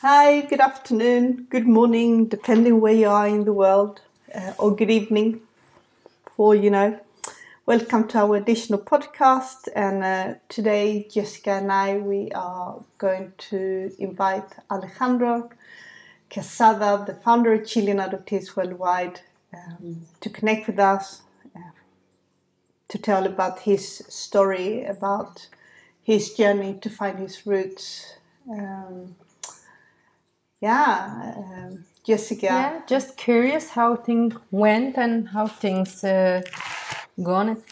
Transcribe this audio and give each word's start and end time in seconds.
Hi, 0.00 0.42
good 0.42 0.60
afternoon, 0.60 1.48
good 1.50 1.66
morning, 1.66 2.26
depending 2.26 2.80
where 2.80 2.92
you 2.92 3.08
are 3.08 3.26
in 3.26 3.44
the 3.44 3.52
world, 3.52 4.00
uh, 4.32 4.52
or 4.56 4.74
good 4.74 4.90
evening 4.90 5.40
for 6.36 6.54
you 6.54 6.70
know. 6.70 7.00
Welcome 7.66 8.06
to 8.08 8.18
our 8.18 8.36
additional 8.36 8.78
podcast, 8.78 9.68
and 9.74 10.04
uh, 10.04 10.34
today 10.48 11.08
Jessica 11.10 11.50
and 11.50 11.72
I 11.72 11.98
we 11.98 12.30
are 12.32 12.80
going 12.98 13.32
to 13.50 13.92
invite 13.98 14.50
Alejandro 14.70 15.50
Quezada, 16.30 17.04
the 17.04 17.14
founder 17.14 17.54
of 17.54 17.66
Chilean 17.66 17.98
Adoptees 17.98 18.54
Worldwide, 18.54 19.20
um, 19.52 20.02
to 20.20 20.30
connect 20.30 20.68
with 20.68 20.78
us 20.78 21.22
uh, 21.56 21.72
to 22.88 22.98
tell 22.98 23.26
about 23.26 23.60
his 23.60 24.04
story, 24.08 24.84
about 24.84 25.48
his 26.04 26.34
journey 26.34 26.78
to 26.82 26.88
find 26.88 27.18
his 27.18 27.44
roots. 27.46 28.14
Um, 28.48 29.16
yeah, 30.60 31.34
um, 31.36 31.84
Jessica. 32.04 32.46
Yeah, 32.46 32.80
just 32.88 33.16
curious 33.16 33.70
how 33.70 33.96
things 33.96 34.34
went 34.50 34.96
and 34.98 35.28
how 35.28 35.46
things 35.46 36.02
uh, 36.04 36.42
gone 37.22 37.62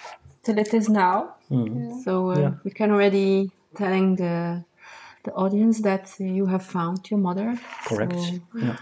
till 0.43 0.59
it 0.59 0.75
is 0.75 0.89
now. 0.89 1.35
So 2.05 2.31
uh, 2.31 2.39
Yeah. 2.41 2.51
we 2.65 2.71
can 2.71 2.91
already 2.91 3.51
telling 3.77 4.17
the 4.17 4.65
the 5.25 5.33
audience 5.33 5.83
that 5.83 6.15
uh, 6.21 6.25
you 6.25 6.47
have 6.47 6.63
found 6.65 7.11
your 7.11 7.21
mother. 7.21 7.59
Correct. 7.87 8.13
So 8.13 8.41
Yeah. 8.63 8.77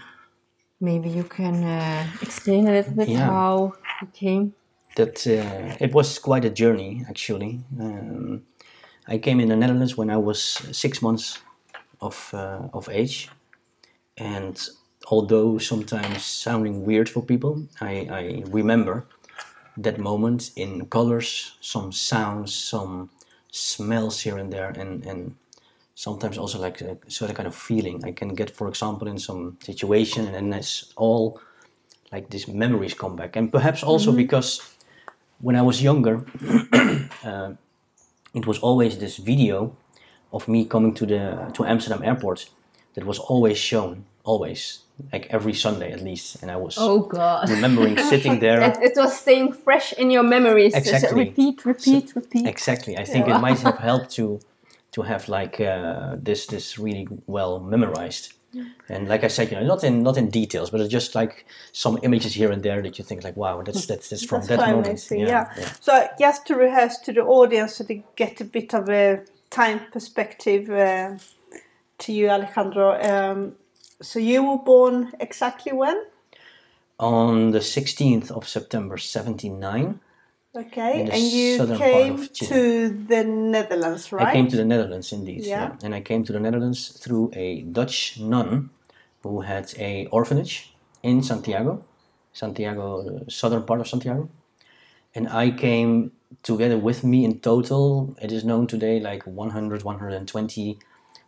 maybe 0.79 1.09
you 1.09 1.23
can 1.23 1.63
uh, 1.63 2.05
explain 2.21 2.67
a 2.67 2.71
little 2.71 2.93
bit 2.95 3.09
Yeah. 3.09 3.25
how 3.27 3.73
you 4.01 4.07
came. 4.13 4.53
That 4.95 5.27
uh, 5.27 5.75
it 5.79 5.93
was 5.93 6.19
quite 6.19 6.45
a 6.45 6.49
journey 6.49 7.03
actually. 7.09 7.59
Um, 7.79 8.43
I 9.07 9.17
came 9.19 9.39
in 9.41 9.49
the 9.49 9.55
Netherlands 9.55 9.97
when 9.97 10.09
I 10.09 10.17
was 10.17 10.41
six 10.71 11.01
months 11.01 11.39
of 11.99 12.29
uh, 12.33 12.69
of 12.73 12.89
age, 12.89 13.29
and 14.17 14.69
although 15.07 15.57
sometimes 15.57 16.23
sounding 16.23 16.85
weird 16.85 17.09
for 17.09 17.21
people, 17.21 17.67
I, 17.81 18.07
I 18.11 18.43
remember 18.47 19.05
that 19.77 19.99
moment 19.99 20.51
in 20.55 20.85
colors, 20.85 21.57
some 21.61 21.91
sounds, 21.91 22.53
some 22.53 23.09
smells 23.51 24.21
here 24.21 24.37
and 24.37 24.51
there, 24.51 24.69
and 24.69 25.05
and 25.05 25.35
sometimes 25.95 26.37
also 26.37 26.59
like 26.59 26.81
a 26.81 26.97
certain 27.07 27.35
kind 27.35 27.47
of 27.47 27.55
feeling 27.55 28.03
I 28.03 28.11
can 28.11 28.35
get, 28.35 28.49
for 28.51 28.67
example, 28.67 29.07
in 29.07 29.19
some 29.19 29.57
situation, 29.63 30.25
and 30.25 30.35
then 30.35 30.53
it's 30.53 30.93
all 30.95 31.39
like 32.11 32.29
these 32.29 32.47
memories 32.47 32.93
come 32.93 33.15
back, 33.15 33.35
and 33.35 33.51
perhaps 33.51 33.83
also 33.83 34.11
because 34.11 34.61
when 35.39 35.55
I 35.55 35.61
was 35.61 35.81
younger, 35.81 36.25
uh, 37.23 37.53
it 38.33 38.47
was 38.47 38.59
always 38.59 38.97
this 38.97 39.17
video 39.17 39.75
of 40.31 40.47
me 40.47 40.65
coming 40.65 40.93
to 40.93 41.05
the 41.05 41.51
to 41.53 41.65
Amsterdam 41.65 42.01
airport 42.03 42.49
that 42.95 43.05
was 43.05 43.19
always 43.19 43.57
shown, 43.57 44.05
always 44.23 44.79
like 45.11 45.27
every 45.29 45.53
Sunday 45.53 45.91
at 45.91 46.01
least, 46.01 46.41
and 46.41 46.49
I 46.49 46.55
was 46.55 46.77
Oh 46.79 46.99
God. 47.01 47.49
remembering 47.49 47.97
sitting 48.11 48.39
there. 48.39 48.61
It, 48.61 48.77
it 48.81 48.93
was 48.95 49.19
staying 49.19 49.53
fresh 49.53 49.93
in 49.93 50.09
your 50.09 50.23
memories. 50.23 50.73
It's 50.73 50.87
a 50.87 50.95
Exactly. 50.95 51.25
repeat, 51.25 51.65
repeat, 51.65 52.15
repeat. 52.15 52.47
Exactly. 52.47 52.97
I 52.97 53.03
think 53.03 53.27
it 53.27 53.39
might 53.39 53.59
have 53.61 53.77
helped 53.77 54.09
to 54.15 54.39
to 54.93 55.01
have 55.01 55.27
like 55.27 55.59
uh, 55.59 56.15
this 56.23 56.45
this 56.47 56.79
really 56.79 57.07
well 57.27 57.59
memorized. 57.59 58.33
And 58.87 59.09
like 59.09 59.25
I 59.25 59.27
said, 59.27 59.51
you 59.51 59.57
know, 59.59 59.65
not 59.65 59.83
in 59.83 60.01
not 60.01 60.15
in 60.17 60.29
details, 60.29 60.69
but 60.69 60.79
it's 60.79 60.89
just 60.93 61.13
like 61.13 61.45
some 61.73 61.99
images 62.03 62.33
here 62.35 62.51
and 62.53 62.63
there 62.63 62.81
that 62.81 62.97
you 62.97 63.03
think 63.03 63.21
like, 63.23 63.35
wow, 63.35 63.61
that's 63.61 63.85
that's, 63.85 64.09
that's 64.09 64.23
from 64.25 64.39
That's 64.39 64.47
that 64.49 64.59
quite 64.59 64.69
moment. 64.71 64.87
amazing, 64.87 65.19
yeah. 65.27 65.49
So 65.81 66.07
just 66.17 66.47
to 66.47 66.55
rehearse 66.55 66.97
to 66.99 67.11
the 67.11 67.21
audience 67.21 67.75
so 67.75 67.83
they 67.83 68.05
get 68.15 68.39
a 68.39 68.45
bit 68.45 68.73
of 68.73 68.87
a 68.89 69.25
time 69.49 69.81
perspective 69.91 70.69
uh, 70.69 71.17
to 71.99 72.13
you, 72.13 72.29
Alejandro. 72.29 73.01
Um, 73.01 73.55
so 74.01 74.19
you 74.19 74.43
were 74.43 74.57
born 74.57 75.13
exactly 75.19 75.71
when? 75.71 76.03
On 76.99 77.51
the 77.51 77.59
16th 77.59 78.31
of 78.31 78.47
September, 78.47 78.97
79, 78.97 79.99
Okay, 80.57 81.01
and 81.11 81.21
you 81.21 81.77
came 81.77 82.27
to 82.27 82.89
the 82.89 83.25
Netherlands, 83.25 84.13
right? 84.13 84.27
I 84.27 84.31
came 84.31 84.47
to 84.47 84.55
the 84.55 84.63
Netherlands 84.63 85.11
indeed. 85.11 85.43
Yeah. 85.43 85.75
And 85.83 85.93
I 85.93 85.99
came 85.99 86.23
to 86.23 86.31
the 86.31 86.39
Netherlands 86.39 86.87
through 86.87 87.31
a 87.33 87.61
Dutch 87.63 88.17
nun 88.21 88.69
who 89.21 89.41
had 89.41 89.73
a 89.77 90.05
orphanage 90.11 90.73
in 91.03 91.21
Santiago, 91.21 91.83
Santiago, 92.31 93.03
the 93.03 93.29
southern 93.29 93.63
part 93.63 93.81
of 93.81 93.87
Santiago. 93.89 94.29
And 95.13 95.27
I 95.27 95.51
came 95.51 96.13
together 96.41 96.77
with 96.77 97.03
me 97.03 97.25
in 97.25 97.39
total, 97.39 98.15
it 98.21 98.31
is 98.31 98.45
known 98.45 98.65
today 98.67 99.01
like 99.01 99.23
100, 99.27 99.83
120 99.83 100.79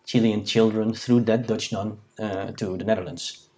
Chilean 0.07 0.45
children 0.45 0.93
through 0.93 1.25
that 1.25 1.47
Dutch 1.47 1.71
nun 1.71 1.99
uh, 2.17 2.51
to 2.53 2.77
the 2.77 2.85
Netherlands. 2.85 3.49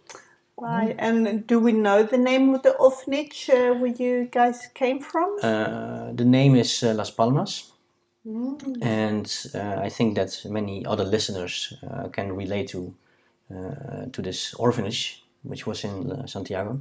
Right, 0.57 0.95
and 0.99 1.47
do 1.47 1.57
we 1.57 1.71
know 1.71 2.03
the 2.03 2.17
name 2.17 2.53
of 2.53 2.63
the 2.63 2.71
orphanage 2.71 3.49
uh, 3.49 3.73
where 3.75 3.93
you 3.93 4.27
guys 4.29 4.67
came 4.73 4.99
from? 4.99 5.37
Uh, 5.41 6.11
the 6.11 6.25
name 6.25 6.55
is 6.55 6.83
uh, 6.83 6.93
Las 6.93 7.11
Palmas. 7.11 7.71
Mm. 8.27 8.77
and 8.81 9.25
uh, 9.55 9.81
I 9.81 9.89
think 9.89 10.15
that 10.15 10.45
many 10.45 10.85
other 10.85 11.05
listeners 11.05 11.73
uh, 11.89 12.09
can 12.09 12.35
relate 12.35 12.67
to 12.67 12.93
uh, 13.49 14.05
to 14.11 14.21
this 14.21 14.53
orphanage, 14.55 15.23
which 15.43 15.65
was 15.65 15.83
in 15.83 16.27
Santiago, 16.27 16.79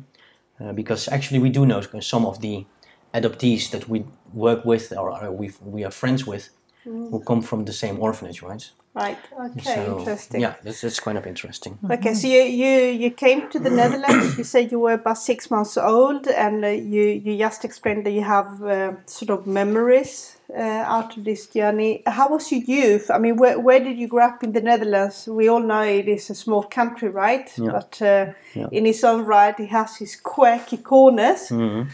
uh, 0.61 0.73
because 0.73 1.09
actually 1.09 1.39
we 1.39 1.49
do 1.49 1.65
know 1.65 1.81
some 2.01 2.27
of 2.27 2.41
the 2.41 2.67
adoptees 3.15 3.71
that 3.71 3.89
we 3.89 4.05
work 4.35 4.65
with 4.65 4.93
or 4.93 5.31
we 5.31 5.53
we 5.65 5.85
are 5.85 5.93
friends 5.93 6.27
with, 6.27 6.51
who 6.85 7.21
come 7.21 7.43
from 7.43 7.65
the 7.65 7.73
same 7.73 8.01
orphanage, 8.01 8.43
right? 8.43 8.71
Right, 8.99 9.19
okay, 9.51 9.75
So, 9.75 9.99
interesting. 9.99 10.41
Yeah, 10.41 10.55
that's 10.65 10.99
kind 11.01 11.17
of 11.19 11.25
interesting. 11.27 11.79
Okay, 11.89 12.15
so 12.15 12.27
you, 12.27 12.43
you, 12.43 12.75
you 13.05 13.11
came 13.13 13.49
to 13.51 13.59
the 13.61 13.71
Netherlands. 13.71 14.37
You 14.37 14.43
said 14.45 14.73
you 14.73 14.81
were 14.81 14.95
about 14.95 15.19
six 15.19 15.51
months 15.51 15.77
old, 15.77 16.27
and 16.27 16.65
uh, 16.65 16.69
you 16.69 17.05
you 17.25 17.39
just 17.39 17.65
explained 17.65 18.05
that 18.07 18.13
you 18.13 18.25
have 18.25 18.49
uh, 18.63 18.93
sort 19.07 19.31
of 19.31 19.47
memories 19.47 20.39
uh, 20.53 20.63
out 20.97 21.17
of 21.17 21.23
this 21.23 21.47
journey. 21.47 22.03
How 22.07 22.29
was 22.29 22.51
your 22.51 22.63
youth? 22.63 23.09
I 23.11 23.19
mean, 23.19 23.37
where, 23.37 23.57
where 23.61 23.79
did 23.79 23.97
you 23.99 24.09
grow 24.09 24.27
up 24.27 24.43
in 24.43 24.53
the 24.53 24.61
Netherlands? 24.63 25.29
We 25.29 25.49
all 25.49 25.63
know 25.63 25.83
it 25.83 26.09
is 26.09 26.31
a 26.31 26.35
small 26.35 26.65
country, 26.65 27.09
right? 27.09 27.49
Yeah. 27.57 27.71
But 27.73 28.03
uh, 28.03 28.33
Yeah. 28.55 28.69
in 28.73 28.85
its 28.87 29.05
own 29.05 29.25
right, 29.27 29.59
it 29.61 29.69
has 29.71 30.01
its 30.01 30.17
quirky 30.17 30.79
corners. 30.79 31.51
Mhm. 31.51 31.87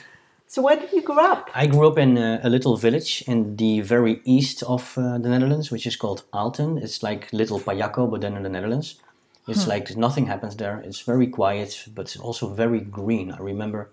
So 0.55 0.63
where 0.63 0.77
did 0.77 0.93
you 0.93 1.03
grow 1.03 1.19
up? 1.19 1.51
I 1.53 1.67
grew 1.67 1.89
up 1.89 1.99
in 1.99 2.17
a, 2.17 2.39
a 2.45 2.49
little 2.49 2.77
village 2.77 3.25
in 3.27 3.57
the 3.57 3.81
very 3.81 4.21
east 4.25 4.63
of 4.63 4.97
uh, 4.97 5.19
the 5.19 5.29
Netherlands, 5.29 5.73
which 5.73 5.85
is 5.85 5.97
called 5.97 6.23
Aalten. 6.33 6.81
It's 6.81 7.03
like 7.03 7.29
Little 7.33 7.59
Payaco, 7.59 8.09
but 8.09 8.21
then 8.21 8.37
in 8.37 8.45
the 8.45 8.49
Netherlands. 8.49 9.01
It's 9.49 9.67
like 9.67 9.97
nothing 9.97 10.27
happens 10.27 10.55
there. 10.55 10.79
It's 10.79 11.01
very 11.01 11.27
quiet, 11.27 11.89
but 11.93 12.17
also 12.21 12.55
very 12.55 12.79
green. 12.79 13.33
I 13.33 13.39
remember 13.39 13.91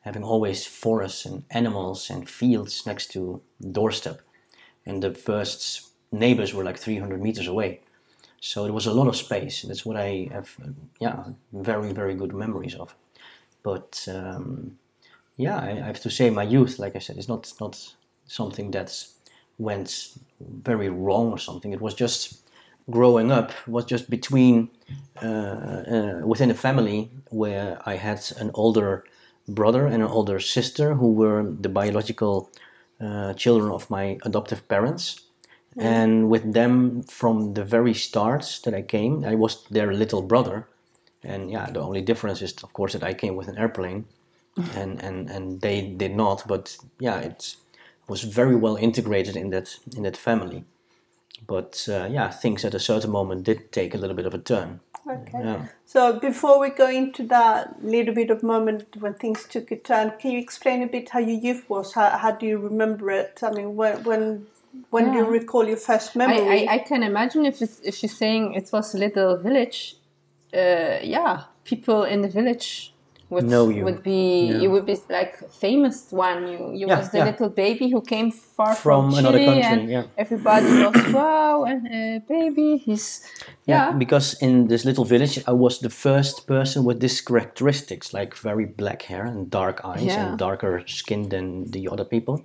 having 0.00 0.22
always 0.22 0.66
forests 0.66 1.24
and 1.24 1.44
animals 1.50 2.10
and 2.10 2.28
fields 2.28 2.84
next 2.84 3.10
to 3.12 3.40
doorstep. 3.72 4.20
And 4.84 5.02
the 5.02 5.14
first 5.14 5.92
neighbors 6.12 6.52
were 6.52 6.62
like 6.62 6.76
300 6.76 7.22
meters 7.22 7.46
away. 7.46 7.80
So 8.38 8.64
there 8.64 8.74
was 8.74 8.84
a 8.84 8.92
lot 8.92 9.08
of 9.08 9.16
space. 9.16 9.62
That's 9.62 9.86
what 9.86 9.96
I 9.96 10.28
have, 10.30 10.58
yeah, 11.00 11.24
very, 11.54 11.94
very 11.94 12.14
good 12.14 12.34
memories 12.34 12.74
of. 12.74 12.94
But 13.62 14.06
um, 14.12 14.76
yeah, 15.36 15.58
I, 15.58 15.70
I 15.70 15.86
have 15.86 16.00
to 16.00 16.10
say, 16.10 16.30
my 16.30 16.42
youth, 16.42 16.78
like 16.78 16.96
I 16.96 16.98
said, 17.00 17.18
is 17.18 17.28
not 17.28 17.52
not 17.60 17.94
something 18.26 18.70
that 18.72 19.06
went 19.58 20.14
very 20.40 20.88
wrong 20.88 21.30
or 21.30 21.38
something. 21.38 21.72
It 21.72 21.80
was 21.80 21.94
just 21.94 22.42
growing 22.90 23.32
up 23.32 23.52
was 23.66 23.84
just 23.84 24.08
between 24.08 24.70
uh, 25.22 25.26
uh, 25.26 26.20
within 26.24 26.50
a 26.50 26.54
family 26.54 27.10
where 27.30 27.80
I 27.84 27.96
had 27.96 28.20
an 28.38 28.50
older 28.54 29.04
brother 29.48 29.86
and 29.86 30.02
an 30.02 30.08
older 30.08 30.38
sister 30.40 30.94
who 30.94 31.12
were 31.12 31.42
the 31.60 31.68
biological 31.68 32.50
uh, 33.00 33.34
children 33.34 33.72
of 33.72 33.90
my 33.90 34.18
adoptive 34.22 34.66
parents. 34.68 35.20
And 35.78 36.30
with 36.30 36.54
them 36.54 37.02
from 37.02 37.52
the 37.52 37.64
very 37.64 37.92
start 37.92 38.60
that 38.64 38.72
I 38.72 38.80
came, 38.80 39.24
I 39.24 39.34
was 39.34 39.64
their 39.68 39.92
little 39.92 40.22
brother. 40.22 40.66
And 41.22 41.50
yeah, 41.50 41.70
the 41.70 41.80
only 41.80 42.00
difference 42.00 42.40
is, 42.40 42.54
of 42.62 42.72
course, 42.72 42.94
that 42.94 43.02
I 43.02 43.12
came 43.12 43.36
with 43.36 43.48
an 43.48 43.58
airplane 43.58 44.06
and 44.74 45.02
and 45.02 45.30
and 45.30 45.60
they 45.60 45.82
did 45.82 46.14
not 46.14 46.42
but 46.46 46.76
yeah 46.98 47.18
it 47.18 47.56
was 48.08 48.22
very 48.22 48.56
well 48.56 48.76
integrated 48.76 49.36
in 49.36 49.50
that 49.50 49.78
in 49.96 50.02
that 50.02 50.16
family 50.16 50.64
but 51.46 51.86
uh, 51.90 52.08
yeah 52.10 52.30
things 52.30 52.64
at 52.64 52.74
a 52.74 52.78
certain 52.80 53.10
moment 53.10 53.44
did 53.44 53.70
take 53.72 53.94
a 53.94 53.98
little 53.98 54.16
bit 54.16 54.26
of 54.26 54.34
a 54.34 54.38
turn 54.38 54.80
Okay. 55.08 55.38
yeah 55.38 55.66
So 55.84 56.18
before 56.18 56.58
we 56.58 56.70
go 56.70 56.88
into 56.88 57.22
that 57.28 57.82
little 57.82 58.14
bit 58.14 58.30
of 58.30 58.42
moment 58.42 58.96
when 58.98 59.14
things 59.14 59.44
took 59.44 59.70
a 59.70 59.76
turn, 59.76 60.12
can 60.18 60.32
you 60.32 60.40
explain 60.40 60.82
a 60.82 60.86
bit 60.88 61.10
how 61.10 61.20
your 61.20 61.38
youth 61.38 61.64
was? 61.68 61.92
How, 61.92 62.10
how 62.18 62.32
do 62.32 62.44
you 62.44 62.58
remember 62.58 63.10
it? 63.12 63.38
I 63.42 63.52
mean, 63.52 63.76
when 63.76 64.02
when 64.02 64.46
when 64.90 65.12
do 65.12 65.18
you 65.18 65.24
recall 65.24 65.66
your 65.66 65.76
first 65.76 66.16
memory? 66.16 66.68
I, 66.68 66.74
I 66.74 66.78
can 66.78 67.02
imagine 67.02 67.46
if 67.46 67.62
it's, 67.62 67.80
if 67.80 67.94
she's 67.94 68.16
saying 68.16 68.54
it 68.54 68.70
was 68.72 68.94
a 68.94 68.98
little 68.98 69.36
village. 69.36 69.96
Uh, 70.52 70.98
yeah, 71.02 71.44
people 71.64 72.02
in 72.02 72.22
the 72.22 72.28
village 72.28 72.92
would 73.30 73.44
know 73.44 73.68
you. 73.68 73.84
would 73.84 74.02
be 74.02 74.46
Yeah. 74.46 74.60
you 74.62 74.70
would 74.70 74.86
be 74.86 74.96
like 75.18 75.34
famous 75.50 75.96
one. 76.12 76.38
You 76.52 76.58
you 76.80 76.86
Yeah, 76.88 76.98
was 76.98 77.08
the 77.10 77.18
yeah. 77.18 77.30
little 77.30 77.50
baby 77.64 77.86
who 77.92 78.00
came 78.00 78.30
far 78.56 78.74
From 78.74 79.10
from, 79.10 79.18
another 79.18 79.38
Chile 79.38 79.46
country, 79.62 79.82
and 79.82 79.90
yeah. 79.90 80.04
everybody 80.24 80.66
was 80.84 81.12
wow 81.12 81.64
and 81.70 81.80
uh, 81.86 82.26
baby 82.28 82.68
he's 82.86 83.06
yeah, 83.66 83.92
because 83.92 84.36
in 84.40 84.68
this 84.68 84.84
little 84.84 85.04
village 85.04 85.34
I 85.46 85.52
was 85.52 85.78
the 85.80 85.90
first 85.90 86.46
person 86.46 86.84
with 86.84 87.00
these 87.00 87.20
characteristics, 87.20 88.12
like 88.12 88.34
very 88.36 88.66
black 88.66 89.02
hair 89.02 89.24
and 89.26 89.50
dark 89.50 89.80
eyes 89.84 90.14
and 90.16 90.38
darker 90.38 90.82
skin 90.86 91.28
than 91.28 91.70
the 91.70 91.88
other 91.92 92.04
people. 92.04 92.36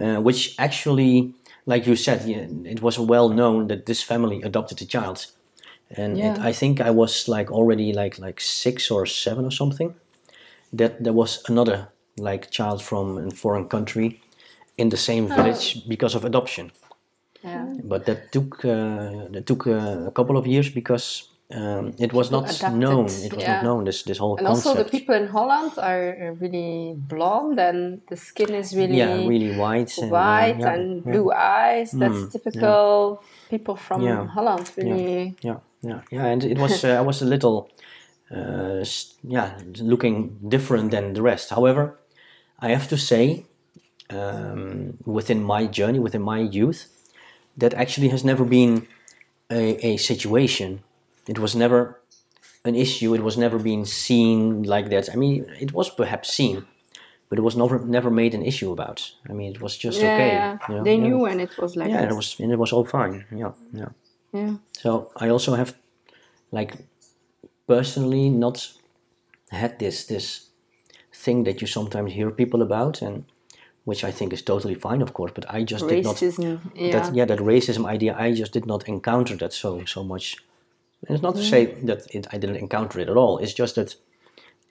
Uh, 0.00 0.20
which 0.22 0.54
actually, 0.58 1.34
like 1.66 1.84
you 1.88 1.96
said, 1.96 2.20
it 2.74 2.80
was 2.80 2.98
well 2.98 3.28
known 3.30 3.66
that 3.66 3.84
this 3.86 4.00
family 4.02 4.42
adopted 4.42 4.80
a 4.80 4.84
child, 4.86 5.26
and 5.96 6.18
it, 6.18 6.38
I 6.38 6.52
think 6.52 6.80
I 6.80 6.90
was 6.90 7.28
like 7.28 7.50
already 7.50 7.92
like 7.92 8.18
like 8.18 8.40
six 8.40 8.90
or 8.90 9.06
seven 9.06 9.44
or 9.44 9.50
something. 9.52 9.94
That 10.72 11.02
there 11.02 11.14
was 11.14 11.42
another 11.48 11.88
like 12.18 12.50
child 12.50 12.82
from 12.82 13.18
a 13.18 13.30
foreign 13.30 13.68
country 13.68 14.20
in 14.76 14.90
the 14.90 14.96
same 14.96 15.28
village 15.28 15.88
because 15.88 16.14
of 16.14 16.24
adoption 16.24 16.72
yeah. 17.42 17.66
but 17.84 18.06
that 18.06 18.32
took 18.32 18.64
uh, 18.64 19.28
that 19.30 19.44
took 19.46 19.66
uh, 19.66 20.06
a 20.06 20.10
couple 20.10 20.36
of 20.36 20.46
years 20.46 20.70
because 20.70 21.30
um, 21.54 21.94
it 21.98 22.12
was 22.12 22.30
not 22.30 22.44
adapted, 22.44 22.78
known. 22.78 23.06
It 23.06 23.32
was 23.32 23.42
yeah. 23.42 23.54
not 23.54 23.62
known 23.62 23.84
this 23.84 24.02
this 24.02 24.18
whole 24.18 24.36
And 24.36 24.46
also 24.46 24.74
the 24.74 24.84
people 24.84 25.14
in 25.14 25.28
Holland 25.28 25.72
are 25.78 26.36
really 26.40 26.94
blonde 26.96 27.58
and 27.58 28.00
the 28.08 28.16
skin 28.16 28.54
is 28.54 28.76
really, 28.76 28.98
yeah, 28.98 29.26
really 29.26 29.56
white, 29.56 29.96
and, 29.98 30.12
uh, 30.12 30.14
white 30.14 30.58
yeah, 30.58 30.74
and 30.74 31.04
yeah, 31.04 31.12
blue 31.12 31.32
eyes. 31.32 31.92
That's 31.92 32.14
Mm, 32.14 32.32
typical 32.32 33.22
people 33.48 33.76
from 33.76 34.02
Yeah. 34.02 34.26
Holland. 34.26 34.70
Really, 34.76 35.36
Yeah, 35.42 35.60
yeah, 35.82 36.00
yeah, 36.10 36.26
and 36.26 36.44
it 36.44 36.58
was 36.58 36.84
uh, 36.84 36.98
I 36.98 37.00
was 37.00 37.22
a 37.22 37.26
little 37.26 37.70
uh, 38.30 38.84
yeah 39.22 39.58
looking 39.80 40.38
different 40.48 40.90
than 40.90 41.14
the 41.14 41.22
rest. 41.22 41.50
However, 41.50 41.98
I 42.58 42.70
have 42.70 42.88
to 42.88 42.96
say, 42.96 43.44
um, 44.10 44.98
within 45.04 45.42
my 45.42 45.66
journey, 45.66 45.98
within 45.98 46.22
my 46.22 46.40
youth, 46.40 46.88
that 47.56 47.74
actually 47.74 48.08
has 48.08 48.24
never 48.24 48.44
been 48.44 48.86
a, 49.50 49.86
a 49.86 49.96
situation. 49.96 50.82
It 51.26 51.38
was 51.38 51.54
never 51.54 52.00
an 52.64 52.74
issue. 52.74 53.14
It 53.14 53.22
was 53.22 53.36
never 53.36 53.58
been 53.58 53.84
seen 53.84 54.62
like 54.62 54.90
that. 54.90 55.08
I 55.12 55.16
mean, 55.16 55.46
it 55.60 55.72
was 55.72 55.90
perhaps 55.90 56.32
seen, 56.32 56.66
but 57.28 57.38
it 57.38 57.42
was 57.42 57.56
never 57.56 57.78
never 57.78 58.10
made 58.10 58.34
an 58.34 58.42
issue 58.42 58.72
about. 58.72 59.12
I 59.28 59.32
mean, 59.32 59.54
it 59.54 59.60
was 59.60 59.76
just 59.76 60.00
yeah, 60.00 60.14
okay. 60.14 60.28
yeah. 60.28 60.58
you 60.68 60.74
know, 60.74 60.84
they 60.84 60.96
yeah. 60.96 61.02
knew 61.02 61.18
when 61.18 61.40
it 61.40 61.56
was 61.58 61.76
like 61.76 61.90
Yeah, 61.90 62.02
it 62.02 62.14
was 62.14 62.36
and 62.40 62.50
it 62.50 62.58
was 62.58 62.72
all 62.72 62.84
fine. 62.84 63.24
Yeah, 63.30 63.52
yeah. 63.72 63.90
Yeah. 64.32 64.56
So 64.72 65.10
I 65.16 65.28
also 65.28 65.54
have, 65.54 65.74
like, 66.50 66.76
personally 67.66 68.30
not 68.30 68.72
had 69.50 69.78
this 69.78 70.06
this 70.06 70.48
thing 71.12 71.44
that 71.44 71.60
you 71.60 71.66
sometimes 71.66 72.12
hear 72.12 72.30
people 72.30 72.62
about, 72.62 73.02
and 73.02 73.24
which 73.84 74.04
I 74.04 74.12
think 74.12 74.32
is 74.32 74.42
totally 74.42 74.74
fine, 74.74 75.02
of 75.02 75.12
course. 75.12 75.32
But 75.34 75.44
I 75.48 75.64
just 75.64 75.88
did 75.88 76.04
not 76.04 76.16
racism. 76.16 76.60
yeah. 76.74 76.92
that 76.92 77.14
yeah 77.14 77.26
that 77.26 77.38
racism 77.38 77.86
idea. 77.86 78.16
I 78.18 78.32
just 78.34 78.52
did 78.52 78.66
not 78.66 78.88
encounter 78.88 79.36
that 79.36 79.52
so 79.52 79.84
so 79.84 80.04
much. 80.04 80.36
And 81.06 81.14
it's 81.14 81.22
not 81.22 81.36
to 81.36 81.42
say 81.42 81.66
mm. 81.66 81.86
that 81.86 82.14
it, 82.14 82.26
I 82.32 82.38
didn't 82.38 82.56
encounter 82.56 83.00
it 83.00 83.08
at 83.08 83.16
all. 83.16 83.38
It's 83.38 83.54
just 83.54 83.74
that 83.76 83.96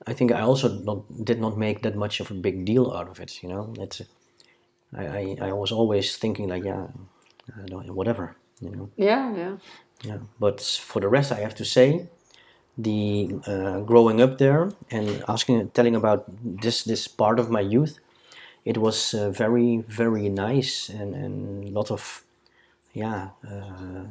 I 0.06 0.14
think 0.14 0.32
I 0.32 0.42
also 0.42 0.68
not, 0.70 1.26
did 1.26 1.40
not 1.40 1.58
make 1.58 1.82
that 1.82 1.96
much 1.96 2.20
of 2.20 2.32
a 2.32 2.34
big 2.34 2.66
deal 2.66 2.92
out 2.92 3.08
of 3.10 3.20
it. 3.20 3.42
You 3.42 3.50
know, 3.50 3.74
it's 3.80 4.02
I 4.94 5.06
I, 5.06 5.38
I 5.50 5.52
was 5.54 5.72
always 5.72 6.18
thinking 6.18 6.50
like 6.50 6.66
yeah, 6.66 6.88
I 7.56 7.66
don't, 7.66 7.96
whatever. 7.96 8.36
You 8.62 8.72
know. 8.72 8.90
yeah, 8.98 9.36
yeah. 9.36 9.58
Yeah, 10.04 10.18
but 10.40 10.62
for 10.62 11.00
the 11.00 11.08
rest, 11.08 11.32
I 11.32 11.40
have 11.40 11.56
to 11.56 11.66
say, 11.66 12.08
the 12.78 13.30
uh, 13.48 13.82
growing 13.82 14.22
up 14.22 14.38
there 14.38 14.72
and 14.92 15.24
asking, 15.28 15.70
telling 15.72 15.96
about 15.96 16.26
this 16.44 16.84
this 16.84 17.08
part 17.08 17.40
of 17.40 17.50
my 17.50 17.62
youth, 17.62 18.00
it 18.66 18.78
was 18.78 19.14
uh, 19.14 19.32
very 19.32 19.78
very 19.88 20.30
nice 20.30 20.90
and 20.90 21.16
and 21.16 21.74
lot 21.74 21.92
of, 21.92 22.24
yeah, 22.94 23.30
uh, 23.48 24.06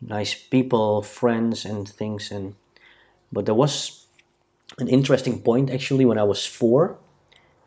nice 0.00 0.34
people, 0.34 1.02
friends 1.02 1.64
and 1.64 1.88
things 1.88 2.30
and, 2.30 2.54
but 3.32 3.46
there 3.46 3.54
was 3.54 4.06
an 4.78 4.88
interesting 4.88 5.42
point 5.42 5.70
actually 5.70 6.04
when 6.04 6.18
I 6.18 6.24
was 6.24 6.46
four, 6.46 6.98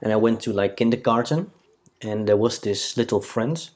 and 0.01 0.13
I 0.13 0.15
went 0.15 0.41
to 0.41 0.53
like 0.53 0.77
kindergarten, 0.77 1.51
and 2.01 2.27
there 2.27 2.38
was 2.38 2.59
this 2.59 2.95
little 2.97 3.21
friend, 3.21 3.69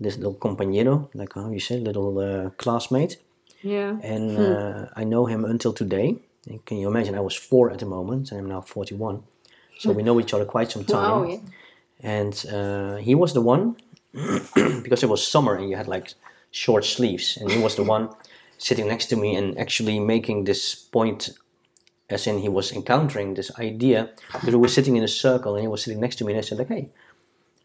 this 0.00 0.16
little 0.16 0.34
compañero, 0.34 1.08
like 1.14 1.34
how 1.34 1.50
you 1.50 1.60
say, 1.60 1.76
little 1.78 2.18
uh, 2.18 2.50
classmate 2.56 3.18
Yeah. 3.62 3.98
and 4.02 4.38
uh, 4.38 4.86
I 5.00 5.04
know 5.04 5.26
him 5.26 5.44
until 5.44 5.72
today. 5.72 6.16
And 6.48 6.64
can 6.64 6.78
you 6.78 6.88
imagine? 6.88 7.14
I 7.14 7.20
was 7.20 7.34
four 7.36 7.70
at 7.70 7.78
the 7.78 7.86
moment, 7.86 8.30
and 8.32 8.40
I'm 8.40 8.48
now 8.48 8.62
41, 8.62 9.22
so 9.78 9.92
we 9.92 10.02
know 10.02 10.18
each 10.20 10.32
other 10.34 10.46
quite 10.46 10.70
some 10.72 10.84
time. 10.94 11.10
Wow, 11.10 11.24
yeah. 11.24 11.38
And 12.18 12.34
uh, 12.50 12.96
he 12.96 13.14
was 13.14 13.32
the 13.32 13.42
one 13.42 13.76
because 14.82 15.02
it 15.02 15.08
was 15.10 15.20
summer 15.26 15.54
and 15.56 15.68
you 15.68 15.76
had 15.76 15.86
like 15.88 16.14
short 16.50 16.84
sleeves, 16.84 17.36
and 17.40 17.50
he 17.52 17.58
was 17.62 17.74
the 17.76 17.82
one 17.84 18.08
sitting 18.58 18.88
next 18.88 19.06
to 19.10 19.16
me 19.16 19.36
and 19.36 19.58
actually 19.58 19.98
making 20.00 20.44
this 20.44 20.74
point, 20.74 21.30
as 22.08 22.26
in 22.26 22.38
he 22.38 22.48
was 22.48 22.72
encountering 22.72 23.34
this 23.34 23.50
idea 23.58 24.08
because 24.32 24.54
we 24.54 24.60
were 24.60 24.68
sitting 24.68 24.96
in 24.96 25.02
a 25.04 25.08
circle 25.08 25.54
and 25.54 25.62
he 25.62 25.68
was 25.68 25.82
sitting 25.82 26.00
next 26.00 26.16
to 26.16 26.24
me, 26.24 26.32
and 26.32 26.38
I 26.38 26.42
said 26.42 26.58
like, 26.58 26.68
"Hey, 26.68 26.88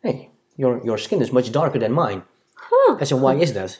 hey, 0.04 0.30
your 0.58 0.82
your 0.86 0.98
skin 0.98 1.22
is 1.22 1.32
much 1.32 1.52
darker 1.52 1.80
than 1.80 1.92
mine." 1.92 2.24
Huh. 2.56 2.98
I 3.00 3.04
said, 3.06 3.20
"Why 3.22 3.36
is 3.36 3.54
that?" 3.54 3.80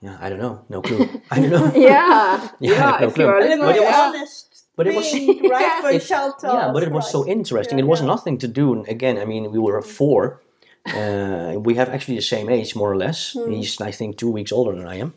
Yeah, 0.00 0.16
I 0.20 0.28
don't 0.28 0.38
know. 0.40 0.64
No 0.68 0.82
clue. 0.82 1.08
I 1.30 1.40
don't 1.40 1.50
know. 1.50 1.72
Yeah. 1.74 2.48
Yeah, 2.60 2.74
have 2.74 3.00
no 3.00 3.10
clue. 3.10 3.26
are 3.26 3.38
a 3.38 3.44
little, 3.48 3.66
But 3.66 3.76
it 3.76 3.82
was- 3.82 3.94
honest 4.06 4.50
but 4.76 4.86
it 4.88 4.94
was- 4.94 5.14
right? 5.50 5.80
For 5.82 5.90
It- 5.90 6.02
child 6.06 6.34
yeah, 6.42 6.70
but 6.74 6.82
it 6.82 6.90
was 6.90 7.08
so 7.10 7.24
interesting. 7.26 7.78
Yeah, 7.78 7.84
it 7.84 7.88
was 7.88 8.00
yeah. 8.00 8.06
nothing 8.14 8.36
to 8.38 8.48
do. 8.48 8.72
and 8.74 8.88
Again, 8.88 9.16
I 9.18 9.24
mean, 9.24 9.50
we 9.52 9.58
were 9.58 9.80
four. 9.82 10.40
Uh, 10.86 11.54
we 11.66 11.74
have 11.76 11.88
actually 11.88 12.16
the 12.16 12.28
same 12.34 12.50
age, 12.50 12.76
more 12.76 12.90
or 12.92 12.96
less. 12.96 13.36
He's, 13.48 13.80
I 13.80 13.90
think, 13.92 14.16
two 14.18 14.30
weeks 14.30 14.52
older 14.52 14.74
than 14.76 14.86
I 14.86 14.96
am. 15.04 15.14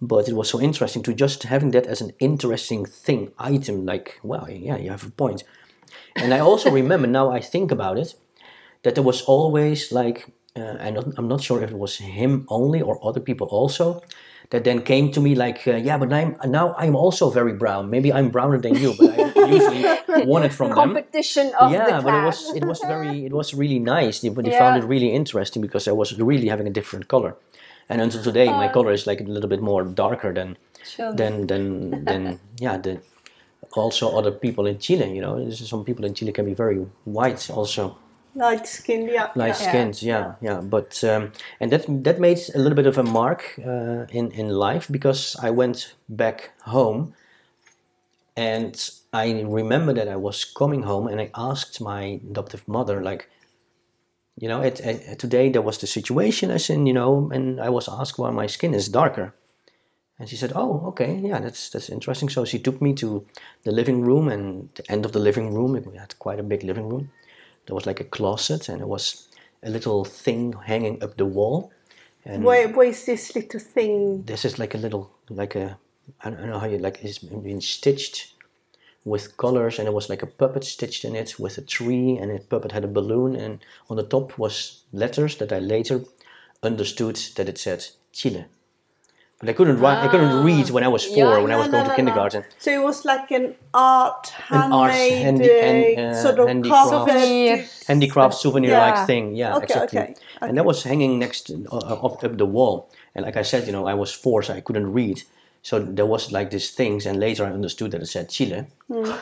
But 0.00 0.28
it 0.28 0.34
was 0.34 0.48
so 0.48 0.58
interesting 0.60 1.02
to 1.04 1.12
just 1.12 1.42
having 1.42 1.72
that 1.72 1.86
as 1.86 2.00
an 2.00 2.12
interesting 2.18 2.86
thing, 2.86 3.32
item. 3.38 3.84
Like, 3.84 4.18
wow, 4.22 4.46
yeah, 4.48 4.78
you 4.78 4.90
have 4.90 5.04
a 5.06 5.10
point. 5.10 5.44
And 6.16 6.32
I 6.32 6.38
also 6.38 6.70
remember 6.70 7.06
now 7.08 7.30
I 7.30 7.40
think 7.40 7.70
about 7.72 7.98
it, 7.98 8.14
that 8.82 8.94
there 8.94 9.04
was 9.04 9.22
always 9.22 9.92
like, 9.92 10.26
uh, 10.56 10.76
I'm, 10.80 10.94
not, 10.94 11.04
I'm 11.16 11.28
not 11.28 11.40
sure 11.42 11.62
if 11.62 11.70
it 11.70 11.78
was 11.78 11.96
him 11.96 12.46
only 12.48 12.82
or 12.82 12.98
other 13.06 13.20
people 13.20 13.46
also, 13.48 14.02
that 14.50 14.64
then 14.64 14.82
came 14.82 15.10
to 15.12 15.20
me 15.20 15.34
like, 15.34 15.66
uh, 15.66 15.76
yeah, 15.76 15.96
but 15.96 16.12
I'm, 16.12 16.36
now 16.46 16.74
I'm 16.76 16.94
also 16.94 17.30
very 17.30 17.54
brown. 17.54 17.88
Maybe 17.88 18.12
I'm 18.12 18.28
browner 18.30 18.58
than 18.58 18.74
you, 18.74 18.92
but 18.92 19.08
I 19.08 19.32
usually 19.48 19.84
won 20.26 20.42
it 20.44 20.52
from 20.52 20.68
them 20.70 20.94
Competition 20.94 21.52
of 21.58 21.70
the 21.70 21.76
yeah, 21.78 22.00
but 22.02 22.14
it 22.14 22.22
was 22.22 22.52
it 22.54 22.64
was 22.64 22.80
very 22.80 23.24
it 23.24 23.32
was 23.32 23.54
really 23.54 23.78
nice. 23.78 24.20
They, 24.20 24.28
they 24.28 24.50
Yeah. 24.50 24.58
found 24.58 24.76
it 24.76 24.84
really 24.86 25.10
interesting 25.12 25.62
because 25.62 25.88
I 25.88 25.92
was 25.92 26.18
really 26.18 26.48
having 26.48 26.66
a 26.66 26.70
different 26.70 27.08
color, 27.08 27.34
and 27.88 28.00
until 28.02 28.22
today 28.22 28.46
my 28.52 28.68
color 28.68 28.92
is 28.92 29.06
like 29.06 29.20
a 29.20 29.24
little 29.24 29.48
bit 29.48 29.62
more 29.62 29.84
darker 29.84 30.34
than 30.34 30.56
Children. 30.84 31.16
than 31.16 31.46
than 31.46 32.04
than 32.04 32.40
yeah 32.58 32.76
the 32.76 33.00
also 33.74 34.18
other 34.18 34.32
people 34.32 34.66
in 34.66 34.78
Chile. 34.78 35.14
You 35.14 35.22
know, 35.22 35.50
some 35.50 35.84
people 35.84 36.04
in 36.04 36.14
Chile 36.14 36.32
can 36.32 36.44
be 36.44 36.54
very 36.54 36.76
white 37.04 37.48
also 37.50 37.96
light 38.34 38.66
skinned, 38.66 39.10
yeah. 39.10 39.28
light 39.34 39.48
yeah. 39.60 39.68
skins 39.68 40.02
yeah 40.02 40.34
yeah 40.40 40.60
but 40.60 41.02
um, 41.04 41.32
and 41.60 41.70
that 41.70 41.84
that 42.04 42.18
made 42.18 42.38
a 42.54 42.58
little 42.58 42.76
bit 42.76 42.86
of 42.86 42.98
a 42.98 43.02
mark 43.02 43.58
uh, 43.64 44.06
in 44.10 44.30
in 44.32 44.48
life 44.48 44.88
because 44.90 45.36
I 45.42 45.50
went 45.50 45.94
back 46.08 46.52
home 46.62 47.14
and 48.36 48.90
I 49.12 49.42
remember 49.42 49.92
that 49.92 50.08
I 50.08 50.16
was 50.16 50.44
coming 50.44 50.82
home 50.82 51.06
and 51.06 51.20
I 51.20 51.30
asked 51.34 51.80
my 51.80 52.20
adoptive 52.30 52.66
mother 52.66 53.02
like 53.02 53.28
you 54.38 54.48
know 54.48 54.62
at, 54.62 54.80
at, 54.80 55.18
today 55.18 55.50
there 55.50 55.62
was 55.62 55.78
the 55.78 55.86
situation 55.86 56.50
as 56.50 56.70
in 56.70 56.86
you 56.86 56.94
know 56.94 57.30
and 57.32 57.60
I 57.60 57.68
was 57.68 57.88
asked 57.88 58.18
why 58.18 58.30
my 58.30 58.46
skin 58.46 58.72
is 58.72 58.88
darker 58.88 59.34
and 60.18 60.28
she 60.28 60.36
said 60.36 60.52
oh 60.54 60.86
okay 60.86 61.20
yeah 61.22 61.38
that's 61.40 61.68
that's 61.68 61.90
interesting 61.90 62.30
so 62.30 62.46
she 62.46 62.58
took 62.58 62.80
me 62.80 62.94
to 62.94 63.26
the 63.64 63.72
living 63.72 64.00
room 64.00 64.28
and 64.28 64.70
the 64.74 64.90
end 64.90 65.04
of 65.04 65.12
the 65.12 65.18
living 65.18 65.52
room 65.52 65.72
we 65.72 65.98
had 65.98 66.18
quite 66.18 66.40
a 66.40 66.42
big 66.42 66.62
living 66.62 66.88
room 66.88 67.10
there 67.66 67.74
was 67.74 67.86
like 67.86 68.00
a 68.00 68.04
closet 68.04 68.68
and 68.68 68.80
there 68.80 68.86
was 68.86 69.28
a 69.62 69.70
little 69.70 70.04
thing 70.04 70.52
hanging 70.52 71.02
up 71.02 71.16
the 71.16 71.26
wall 71.26 71.70
and 72.24 72.44
Where, 72.44 72.68
where's 72.68 73.04
this 73.04 73.34
little 73.34 73.60
thing? 73.60 74.22
this 74.24 74.44
is 74.44 74.58
like 74.58 74.74
a 74.74 74.78
little 74.78 75.10
like 75.28 75.54
a 75.54 75.78
I 76.24 76.30
don't 76.30 76.46
know 76.46 76.58
how 76.58 76.66
you 76.66 76.78
like 76.78 77.02
it's 77.02 77.18
been 77.18 77.60
stitched 77.60 78.34
with 79.04 79.36
colors 79.36 79.78
and 79.78 79.88
it 79.88 79.94
was 79.94 80.08
like 80.08 80.22
a 80.22 80.26
puppet 80.26 80.64
stitched 80.64 81.04
in 81.04 81.16
it 81.16 81.38
with 81.38 81.58
a 81.58 81.62
tree 81.62 82.16
and 82.16 82.30
the 82.30 82.38
puppet 82.38 82.72
had 82.72 82.84
a 82.84 82.88
balloon 82.88 83.34
and 83.34 83.58
on 83.90 83.96
the 83.96 84.04
top 84.04 84.38
was 84.38 84.82
letters 84.92 85.36
that 85.36 85.52
I 85.52 85.58
later 85.58 86.02
understood 86.62 87.16
that 87.36 87.48
it 87.48 87.58
said 87.58 87.84
Chile. 88.12 88.44
But 89.42 89.50
I 89.50 89.54
couldn't 89.54 89.80
write 89.80 89.98
I 90.04 90.08
couldn't 90.08 90.44
read 90.44 90.70
when 90.70 90.84
I 90.84 90.88
was 90.88 91.04
four 91.04 91.16
Yeah, 91.16 91.38
when 91.42 91.50
I 91.50 91.56
was 91.56 91.66
No, 91.66 91.72
going 91.72 91.82
no, 91.84 91.88
to 91.88 91.88
no, 91.88 91.90
no. 91.90 91.96
kindergarten. 91.96 92.44
So 92.58 92.70
it 92.70 92.80
was 92.80 93.04
like 93.04 93.28
an 93.32 93.56
art, 93.74 94.32
An 94.50 94.72
art 94.72 94.92
handmade, 94.92 95.24
handi- 95.24 95.60
hand- 95.66 95.98
uh, 95.98 96.02
uh, 96.02 96.22
sort 96.22 96.38
of 96.38 96.46
handicraft. 96.46 96.90
carved- 96.90 97.10
Souvenir. 97.10 97.64
handicraft 97.88 98.34
souvenir 98.34 98.70
like 98.78 98.94
Yeah. 98.94 99.06
thing 99.06 99.24
yeah 99.34 99.56
Okay, 99.56 99.64
exactly 99.64 99.98
okay, 100.00 100.14
and 100.40 100.56
that 100.56 100.64
was 100.64 100.84
hanging 100.84 101.18
next 101.18 101.40
to, 101.48 101.54
uh, 101.72 102.06
up, 102.06 102.22
up 102.24 102.36
the 102.38 102.46
wall 102.46 102.88
and 103.14 103.24
like 103.26 103.36
i 103.36 103.42
said 103.42 103.66
you 103.66 103.72
know 103.72 103.84
i 103.92 103.94
was 104.02 104.12
four 104.12 104.38
so 104.44 104.54
i 104.54 104.60
couldn't 104.60 104.92
read 105.00 105.18
So 105.70 105.74
there 105.98 106.06
was 106.14 106.32
like 106.32 106.48
these 106.50 106.70
things, 106.80 107.06
and 107.06 107.16
later 107.20 107.42
I 107.46 107.52
understood 107.54 107.90
that 107.92 108.02
it 108.02 108.08
said 108.08 108.26
Chile. 108.36 108.60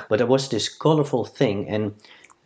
But 0.08 0.16
there 0.20 0.30
was 0.36 0.48
this 0.48 0.66
colorful 0.84 1.24
thing, 1.40 1.68
and 1.74 1.84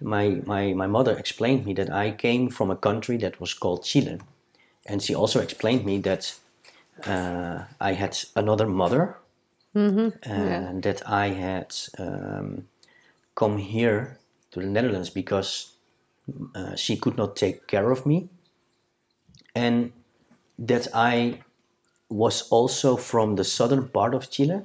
my, 0.01 0.25
my, 0.53 0.75
my 0.83 0.89
mother 0.97 1.15
explained 1.17 1.63
me 1.65 1.75
that 1.75 1.91
I 2.05 2.11
came 2.27 2.51
from 2.51 2.71
a 2.71 2.77
country 2.89 3.17
that 3.19 3.39
was 3.41 3.55
called 3.55 3.81
Chile. 3.91 4.19
And 4.91 5.01
she 5.01 5.15
also 5.15 5.39
explained 5.41 5.85
me 5.85 6.01
that 6.03 6.35
uh, 7.07 7.65
I 7.81 7.93
had 7.93 8.19
another 8.37 8.67
mother, 8.67 9.19
and 10.23 10.83
that 10.83 11.03
I 11.09 11.29
had 11.29 11.75
um, 11.99 12.69
come 13.35 13.59
here 13.59 14.19
to 14.53 14.61
the 14.61 14.67
Netherlands 14.67 15.11
because 15.11 15.73
uh, 16.55 16.75
she 16.77 16.97
could 16.97 17.17
not 17.17 17.37
take 17.37 17.67
care 17.67 17.91
of 17.91 18.07
me, 18.07 18.29
and 19.55 19.93
that 20.59 20.89
I 20.95 21.41
was 22.09 22.49
also 22.51 22.97
from 22.97 23.37
the 23.37 23.45
southern 23.45 23.89
part 23.89 24.15
of 24.15 24.31
Chile, 24.31 24.63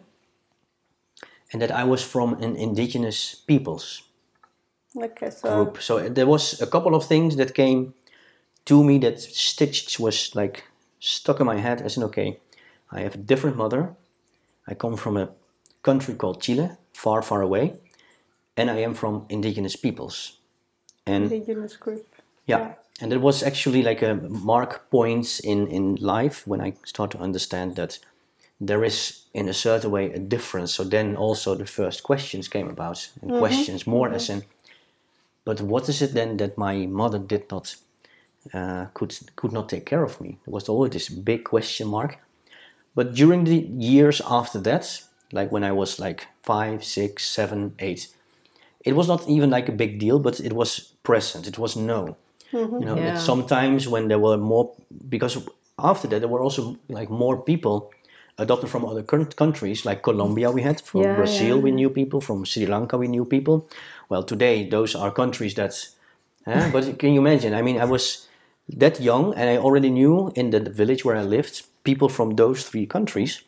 and 1.52 1.62
that 1.62 1.72
I 1.72 1.84
was 1.84 2.04
from 2.04 2.34
an 2.42 2.56
indigenous 2.56 3.36
peoples 3.36 4.04
Okay, 4.98 5.30
so 5.30 5.66
group. 5.66 5.82
So 5.82 6.10
there 6.10 6.28
was 6.28 6.62
a 6.62 6.68
couple 6.68 6.96
of 6.96 7.06
things 7.06 7.36
that 7.36 7.54
came 7.54 7.94
to 8.66 8.84
me 8.84 8.98
that 9.00 9.20
stitched 9.20 10.00
was 10.00 10.36
like 10.36 10.64
stuck 11.00 11.40
in 11.40 11.46
my 11.46 11.58
head 11.58 11.82
as 11.82 11.98
an 11.98 12.04
okay, 12.04 12.38
I 12.92 13.02
have 13.02 13.16
a 13.16 13.18
different 13.18 13.58
mother. 13.58 13.96
I 14.68 14.74
come 14.74 14.98
from 14.98 15.18
a 15.18 15.30
country 15.84 16.14
called 16.16 16.42
Chile, 16.42 16.70
far, 16.94 17.22
far 17.22 17.42
away, 17.42 17.74
and 18.58 18.70
I 18.70 18.78
am 18.78 18.94
from 18.94 19.26
indigenous 19.30 19.76
peoples. 19.76 20.38
And 21.06 21.32
indigenous 21.32 21.78
group. 21.78 22.06
yeah, 22.46 22.74
and 23.02 23.14
it 23.14 23.22
was 23.22 23.44
actually 23.44 23.82
like 23.82 24.02
a 24.02 24.16
mark 24.16 24.90
points 24.92 25.40
in 25.40 25.68
in 25.68 25.96
life 25.96 26.46
when 26.46 26.62
I 26.62 26.74
start 26.84 27.12
to 27.12 27.20
understand 27.20 27.76
that 27.76 28.00
there 28.60 28.84
is 28.84 29.24
in 29.34 29.48
a 29.50 29.54
certain 29.54 29.92
way 29.92 30.14
a 30.14 30.20
difference. 30.20 30.74
So 30.74 30.84
then 30.84 31.16
also 31.16 31.56
the 31.56 31.66
first 31.66 32.04
questions 32.04 32.50
came 32.50 32.70
about, 32.70 33.10
and 33.22 33.32
mm-hmm. 33.32 33.40
questions 33.40 33.88
more 33.88 34.14
as 34.14 34.28
mm-hmm. 34.28 34.40
in, 34.40 34.46
but 35.46 35.62
what 35.62 35.90
is 35.90 36.02
it 36.02 36.14
then 36.14 36.38
that 36.38 36.58
my 36.58 36.86
mother 36.86 37.20
did 37.20 37.50
not 37.50 37.76
uh, 38.54 38.86
could 38.94 39.18
could 39.36 39.52
not 39.52 39.70
take 39.70 39.86
care 39.86 40.04
of 40.04 40.20
me? 40.22 40.38
There 40.46 40.54
was 40.54 40.70
always 40.70 40.92
this 40.92 41.10
big 41.10 41.44
question 41.44 41.88
mark. 41.88 42.18
But 42.96 43.14
during 43.14 43.46
the 43.46 43.58
years 43.78 44.22
after 44.26 44.60
that, 44.62 45.02
like 45.32 45.52
when 45.52 45.64
I 45.64 45.72
was 45.72 46.00
like 46.00 46.28
five, 46.44 46.84
six, 46.84 47.26
seven, 47.30 47.74
eight, 47.80 48.08
it 48.86 48.96
was 48.96 49.08
not 49.08 49.28
even 49.28 49.50
like 49.50 49.70
a 49.70 49.76
big 49.76 50.00
deal, 50.00 50.20
but 50.20 50.40
it 50.40 50.54
was 50.54 50.94
present. 51.04 51.48
It 51.48 51.58
was 51.58 51.76
no. 51.76 52.16
You 52.52 52.86
know, 52.86 52.98
Yeah. 52.98 53.18
sometimes 53.18 53.88
when 53.88 54.08
there 54.08 54.20
were 54.20 54.38
more, 54.38 54.72
because 55.10 55.38
after 55.78 56.08
that 56.10 56.20
there 56.20 56.30
were 56.30 56.42
also 56.44 56.78
like 56.90 57.10
more 57.12 57.38
people 57.38 57.92
adopted 58.38 58.70
from 58.70 58.86
other 58.86 59.04
countries, 59.36 59.86
like 59.86 60.02
Colombia 60.02 60.50
we 60.52 60.62
had, 60.64 60.82
from 60.82 61.02
Yeah, 61.02 61.16
Brazil 61.16 61.56
yeah. 61.56 61.64
we 61.64 61.72
knew 61.72 61.90
people, 61.90 62.22
from 62.22 62.46
Sri 62.46 62.66
Lanka 62.66 62.98
we 62.98 63.08
knew 63.08 63.26
people. 63.26 63.68
Well, 64.10 64.24
today 64.24 64.68
those 64.70 64.96
are 64.98 65.12
countries 65.12 65.54
that, 65.54 65.90
eh, 66.48 66.70
but 66.72 66.98
can 66.98 67.14
you 67.14 67.20
imagine? 67.20 67.54
I 67.54 67.62
mean, 67.62 67.78
I 67.78 67.86
was 67.86 68.28
that 68.78 69.00
young 69.00 69.34
and 69.36 69.50
I 69.50 69.58
already 69.58 69.90
knew 69.90 70.32
in 70.36 70.52
the 70.52 70.60
village 70.60 71.04
where 71.06 71.18
I 71.18 71.24
lived 71.24 71.64
people 71.84 72.10
from 72.10 72.36
those 72.36 72.64
three 72.64 72.86
countries. 72.86 73.42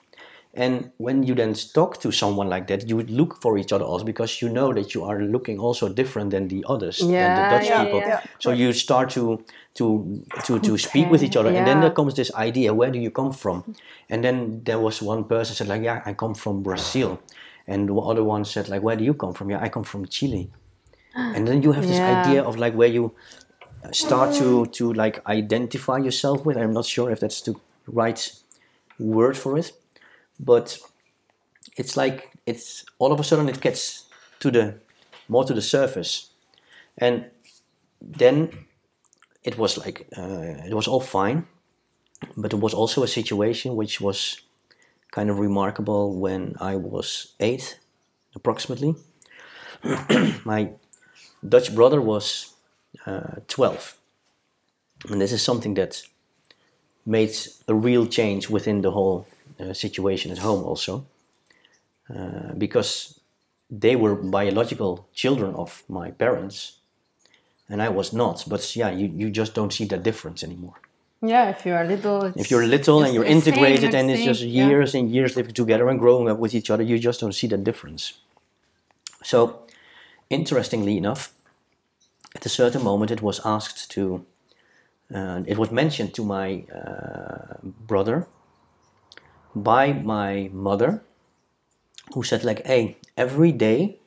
And 0.54 0.92
when 0.98 1.24
you 1.24 1.34
then 1.34 1.54
talk 1.54 2.02
to 2.02 2.12
someone 2.12 2.50
like 2.50 2.68
that, 2.68 2.90
you 2.90 2.98
would 2.98 3.10
look 3.10 3.42
for 3.42 3.58
each 3.58 3.72
other 3.72 3.86
also 3.86 4.04
because 4.04 4.42
you 4.42 4.50
know 4.50 4.74
that 4.74 4.94
you 4.94 5.06
are 5.06 5.22
looking 5.22 5.60
also 5.60 5.88
different 5.88 6.32
than 6.32 6.50
the 6.50 6.66
others, 6.68 7.00
than 7.00 7.36
the 7.36 7.48
Dutch 7.50 7.70
yeah, 7.70 7.86
people. 7.86 8.02
yeah. 8.06 8.20
So 8.40 8.52
you 8.52 8.74
start 8.74 9.12
to 9.12 9.46
to 9.76 10.26
to 10.44 10.60
to 10.60 10.78
speak 10.78 11.10
with 11.10 11.24
each 11.24 11.38
other, 11.38 11.50
and 11.50 11.66
then 11.66 11.80
there 11.80 11.92
comes 11.92 12.16
this 12.16 12.34
idea: 12.36 12.74
where 12.74 12.92
do 12.92 13.00
you 13.00 13.12
come 13.12 13.32
from? 13.32 13.64
And 14.10 14.24
then 14.26 14.62
there 14.66 14.80
was 14.80 15.02
one 15.02 15.24
person 15.24 15.56
said 15.56 15.68
like, 15.70 15.84
yeah, 15.84 16.02
I 16.06 16.14
come 16.14 16.36
from 16.36 16.64
Brazil, 16.64 17.22
and 17.66 17.88
the 17.88 17.96
other 17.96 18.24
one 18.26 18.44
said 18.44 18.68
like, 18.68 18.84
where 18.84 18.98
do 18.98 19.06
you 19.06 19.14
come 19.14 19.34
from? 19.34 19.52
Yeah, 19.52 19.62
I 19.64 19.70
come 19.70 19.86
from 19.86 20.06
Chile. 20.08 20.52
And 21.16 21.48
then 21.48 21.62
you 21.64 21.72
have 21.72 21.88
this 21.88 22.00
Yeah. 22.04 22.08
idea 22.20 22.44
of 22.44 22.58
like 22.58 22.74
where 22.74 22.90
you 22.90 23.14
start 23.92 24.34
to 24.36 24.66
to 24.68 24.94
like 24.94 25.26
identify 25.28 25.98
yourself 25.98 26.46
with. 26.46 26.58
I'm 26.58 26.74
not 26.74 26.86
sure 26.86 27.12
if 27.12 27.20
that's 27.20 27.42
the 27.42 27.56
right 27.88 28.32
word 29.00 29.38
for 29.38 29.58
it, 29.58 29.72
but 30.40 30.78
it's 31.78 31.98
like 31.98 32.32
it's 32.46 32.86
all 33.00 33.12
of 33.12 33.20
a 33.20 33.24
sudden 33.24 33.50
it 33.50 33.62
gets 33.62 34.06
to 34.40 34.52
the 34.52 34.76
more 35.28 35.44
to 35.46 35.54
the 35.54 35.62
surface, 35.62 36.30
and 36.98 37.26
then 38.02 38.66
it 39.44 39.58
was 39.58 39.78
like 39.78 40.08
uh, 40.18 40.66
it 40.68 40.74
was 40.74 40.88
all 40.88 41.02
fine, 41.02 41.48
but 42.38 42.52
there 42.52 42.60
was 42.60 42.74
also 42.74 43.04
a 43.04 43.08
situation 43.08 43.76
which 43.76 44.02
was 44.02 44.42
kind 45.12 45.30
of 45.30 45.40
remarkable 45.40 46.20
when 46.20 46.56
I 46.60 46.76
was 46.76 47.34
eight, 47.40 47.80
approximately. 48.36 48.96
My 50.46 50.72
Dutch 51.48 51.74
brother 51.74 52.02
was 52.02 52.54
12. 53.48 53.98
And 55.10 55.22
this 55.22 55.32
is 55.32 55.42
something 55.42 55.74
that 55.76 56.04
made 57.06 57.36
a 57.68 57.74
real 57.74 58.06
change 58.06 58.50
within 58.50 58.82
the 58.82 58.92
whole 58.92 59.26
uh, 59.60 59.74
situation 59.74 60.32
at 60.32 60.38
home, 60.40 60.64
also. 60.64 61.06
Uh, 62.10 62.54
because 62.58 63.20
they 63.70 63.96
were 63.96 64.16
biological 64.16 65.08
children 65.14 65.56
of 65.56 65.84
my 65.88 66.12
parents, 66.12 66.80
and 67.70 67.82
I 67.82 67.90
was 67.90 68.12
not. 68.12 68.44
But 68.48 68.76
yeah, 68.76 68.92
you, 68.92 69.08
you 69.16 69.30
just 69.30 69.54
don't 69.54 69.72
see 69.72 69.86
that 69.86 70.04
difference 70.04 70.44
anymore. 70.44 70.74
Yeah, 71.22 71.50
if 71.50 71.66
you 71.66 71.74
are 71.74 71.86
little. 71.86 72.26
If 72.36 72.52
you're 72.52 72.66
little 72.66 73.04
and 73.04 73.14
you're 73.14 73.24
same, 73.24 73.38
integrated 73.38 73.94
and 73.94 74.10
it's 74.12 74.24
just 74.24 74.42
yeah. 74.42 74.68
years 74.68 74.96
and 74.96 75.10
years 75.10 75.36
living 75.38 75.54
together 75.54 75.88
and 75.88 76.00
growing 76.00 76.30
up 76.30 76.40
with 76.40 76.54
each 76.54 76.70
other, 76.70 76.84
you 76.84 77.00
just 77.00 77.20
don't 77.22 77.34
see 77.34 77.48
that 77.48 77.64
difference. 77.64 78.14
So, 79.24 79.62
interestingly 80.30 80.98
enough, 80.98 81.32
at 82.36 82.46
a 82.46 82.50
certain 82.50 82.84
moment 82.84 83.12
it 83.12 83.22
was 83.22 83.42
asked 83.46 83.92
to, 83.92 84.26
uh, 85.14 85.42
it 85.46 85.58
was 85.58 85.72
mentioned 85.72 86.14
to 86.14 86.24
my 86.24 86.66
uh, 86.74 87.56
brother 87.64 88.28
by 89.56 89.94
my 89.94 90.50
mother, 90.54 91.04
who 92.14 92.24
said 92.24 92.44
like, 92.44 92.66
"Hey, 92.66 92.98
every 93.18 93.52
day." 93.52 93.98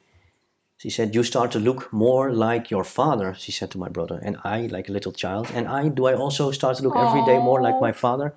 She 0.77 0.91
said, 0.91 1.15
"You 1.15 1.23
start 1.23 1.51
to 1.53 1.59
look 1.59 1.93
more 1.93 2.33
like 2.33 2.71
your 2.71 2.85
father." 2.85 3.35
She 3.35 3.53
said 3.53 3.71
to 3.71 3.79
my 3.79 3.89
brother, 3.89 4.21
and 4.23 4.37
I, 4.45 4.67
like 4.67 4.89
a 4.89 4.93
little 4.93 5.13
child, 5.13 5.51
and 5.55 5.67
I 5.69 5.89
do. 5.89 6.07
I 6.07 6.15
also 6.15 6.51
start 6.51 6.77
to 6.79 6.83
look 6.83 6.97
every 6.97 7.25
day 7.25 7.39
more 7.39 7.63
like 7.63 7.81
my 7.81 7.93
father. 7.93 8.35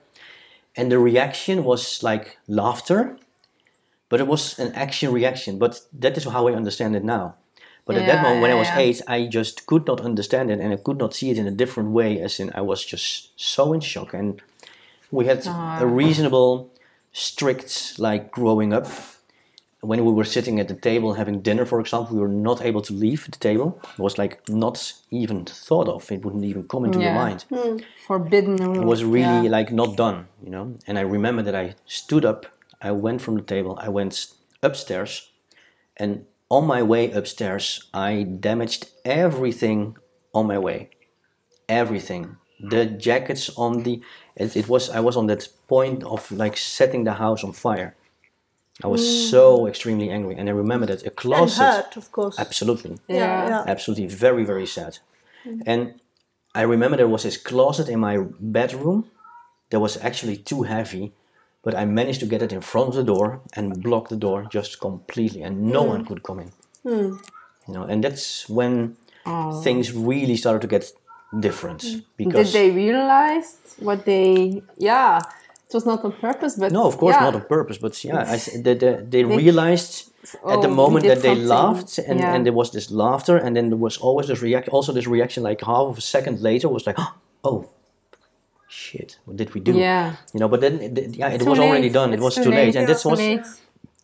And 0.76 0.92
the 0.92 1.00
reaction 1.00 1.64
was 1.64 2.04
like 2.04 2.38
laughter, 2.48 3.18
but 4.10 4.20
it 4.20 4.28
was 4.28 4.60
an 4.60 4.72
action 4.74 5.12
reaction. 5.12 5.58
But 5.58 5.82
that 6.00 6.16
is 6.18 6.26
how 6.26 6.48
I 6.48 6.54
understand 6.54 6.96
it 6.96 7.04
now. 7.04 7.36
But 7.88 7.96
at 7.96 8.06
that 8.06 8.22
moment, 8.22 8.42
when 8.42 8.52
I 8.52 8.56
was 8.56 8.68
yeah. 8.68 8.80
eight, 8.80 9.02
I 9.08 9.28
just 9.28 9.66
could 9.66 9.88
not 9.88 10.02
understand 10.02 10.52
it, 10.52 10.60
and 10.60 10.74
I 10.74 10.76
could 10.76 10.98
not 10.98 11.14
see 11.14 11.30
it 11.32 11.38
in 11.38 11.48
a 11.48 11.52
different 11.52 11.92
way. 11.92 12.20
As 12.22 12.40
in, 12.40 12.52
I 12.54 12.62
was 12.62 12.84
just 12.86 13.32
so 13.40 13.72
in 13.74 13.80
shock, 13.80 14.14
and 14.14 14.42
we 15.10 15.26
had 15.26 15.48
a 15.48 15.88
reasonable, 15.88 16.70
strict 17.14 17.98
like 17.98 18.30
growing 18.32 18.74
up. 18.74 18.88
When 19.82 20.04
we 20.04 20.12
were 20.12 20.26
sitting 20.26 20.60
at 20.60 20.68
the 20.68 20.74
table 20.74 21.14
having 21.14 21.42
dinner, 21.42 21.64
for 21.66 21.80
example, 21.80 22.16
we 22.16 22.22
were 22.22 22.28
not 22.50 22.62
able 22.62 22.82
to 22.82 22.94
leave 22.94 23.26
the 23.26 23.38
table. 23.38 23.80
It 23.94 24.00
was 24.00 24.18
like 24.18 24.42
not 24.50 24.94
even 25.12 25.46
thought 25.46 25.88
of. 25.88 26.12
It 26.12 26.26
wouldn't 26.26 26.44
even 26.44 26.64
come 26.68 26.84
into 26.86 27.00
your 27.00 27.12
Yeah. 27.12 27.24
mind 27.24 27.46
Forbidden. 28.08 28.56
it 28.76 28.84
was 28.84 29.04
really 29.04 29.46
yeah. 29.46 29.58
like 29.58 29.72
not 29.72 29.96
done, 29.96 30.28
you 30.44 30.50
know. 30.50 30.74
And 30.88 30.98
I 30.98 31.02
remember 31.02 31.44
that 31.44 31.56
I 31.56 31.76
stood 31.86 32.26
up, 32.26 32.48
I 32.82 32.92
went 32.92 33.22
from 33.22 33.36
the 33.36 33.44
table, 33.44 33.78
I 33.80 33.90
went 33.90 34.34
upstairs, 34.64 35.30
and 35.96 36.26
on 36.50 36.66
my 36.66 36.82
way 36.82 37.12
upstairs, 37.12 37.90
I 37.94 38.24
damaged 38.24 38.90
everything 39.04 39.98
on 40.34 40.48
my 40.48 40.58
way, 40.58 40.90
everything. 41.68 42.38
The 42.60 42.86
jackets 42.86 43.50
on 43.58 43.84
the, 43.84 44.02
it, 44.36 44.56
it 44.56 44.68
was 44.68 44.90
I 44.90 45.00
was 45.00 45.16
on 45.16 45.28
that 45.28 45.48
point 45.68 46.04
of 46.04 46.32
like 46.32 46.58
setting 46.58 47.04
the 47.04 47.14
house 47.14 47.44
on 47.44 47.54
fire. 47.54 47.96
I 48.84 48.88
was 48.88 49.02
mm. 49.02 49.30
so 49.32 49.68
extremely 49.68 50.10
angry, 50.10 50.36
and 50.36 50.48
I 50.50 50.52
remember 50.52 50.86
that 50.88 51.02
a 51.02 51.08
And 51.08 51.16
closet. 51.16 51.64
hurt, 51.64 51.98
of 51.98 52.12
course. 52.12 52.40
Absolutely 52.40 52.98
Yeah, 53.08 53.48
yeah. 53.48 53.64
absolutely 53.68 54.08
very 54.08 54.44
very 54.46 54.68
sad 54.68 55.00
mm. 55.46 55.62
and 55.66 55.82
i 56.54 56.62
remember 56.62 56.98
there 56.98 57.08
was 57.08 57.24
this 57.24 57.38
closet 57.38 57.88
in 57.90 58.00
my 58.00 58.18
bedroom 58.40 59.00
that 59.70 59.80
was 59.80 59.98
actually 59.98 60.38
too 60.38 60.64
heavy 60.64 61.12
but 61.64 61.76
i 61.76 61.86
managed 61.86 62.20
to 62.20 62.26
get 62.26 62.42
it 62.42 62.52
in 62.52 62.62
front 62.62 62.90
of 62.90 62.96
the 62.96 63.04
door 63.04 63.42
and 63.54 63.82
block 63.84 64.10
the 64.10 64.16
door 64.16 64.46
just 64.50 64.80
completely 64.80 65.42
and 65.42 65.62
no 65.62 65.84
one 65.84 66.02
hmm. 66.02 66.08
could 66.08 66.24
come 66.24 66.40
in 66.40 66.52
hmm. 66.84 67.16
you 67.68 67.74
know 67.74 67.84
and 67.84 68.04
that's 68.04 68.48
when 68.50 68.96
Oh. 69.30 69.62
things 69.62 69.92
really 69.92 70.38
started 70.38 70.62
to 70.62 70.68
get 70.68 70.84
different 71.40 71.82
hmm. 71.84 72.00
Because 72.16 72.54
Did 72.54 72.60
they 72.60 72.72
realize 72.72 73.58
what 73.80 74.06
they? 74.06 74.62
Yeah, 74.78 75.20
it 75.68 75.74
was 75.74 75.86
not 75.86 76.04
on 76.06 76.14
purpose, 76.14 76.56
but 76.56 76.72
no 76.72 76.88
of 76.88 76.98
course 76.98 77.16
yeah. 77.16 77.26
not 77.26 77.36
on 77.36 77.46
purpose 77.58 77.78
but 77.78 77.94
yeah 78.04 78.24
I, 78.36 78.38
they, 78.66 78.74
they, 78.74 78.94
they 79.14 79.24
realized 79.26 79.94
at 80.54 80.62
the 80.62 80.70
Oh, 80.70 80.82
moment 80.82 81.06
that 81.06 81.22
they 81.22 81.36
something. 81.36 81.48
laughed 81.48 81.98
and, 81.98 82.20
Yeah. 82.20 82.34
and 82.34 82.46
there 82.46 82.54
was 82.54 82.72
this 82.72 82.90
laughter 82.90 83.36
and 83.38 83.56
then 83.56 83.70
there 83.72 83.78
was 83.88 83.98
always 83.98 84.28
this 84.28 84.42
reaction 84.42 84.72
also 84.74 84.94
this 84.94 85.08
reaction 85.08 85.44
like 85.44 85.60
half 85.62 85.88
of 85.92 85.98
a 85.98 86.02
second 86.16 86.42
later 86.42 86.70
was 86.70 86.88
like 86.88 86.98
oh 87.44 87.70
shit, 88.68 89.20
what 89.26 89.38
did 89.38 89.54
we 89.54 89.62
do? 89.62 89.74
Yeah. 89.74 90.16
You 90.34 90.40
know, 90.42 90.48
but 90.50 90.62
then 90.62 90.80
it, 90.82 90.98
it- 90.98 91.16
yeah, 91.16 91.30
it 91.30 91.40
Too 91.40 91.46
was 91.50 91.60
already 91.60 91.84
late. 91.84 91.94
done. 91.94 92.14
It 92.14 92.20
was 92.20 92.36
too 92.36 92.44
too 92.44 92.50
late, 92.52 92.66
late. 92.68 92.76
and 92.76 92.88
this 92.88 93.04
was 93.06 93.20
late. 93.20 93.46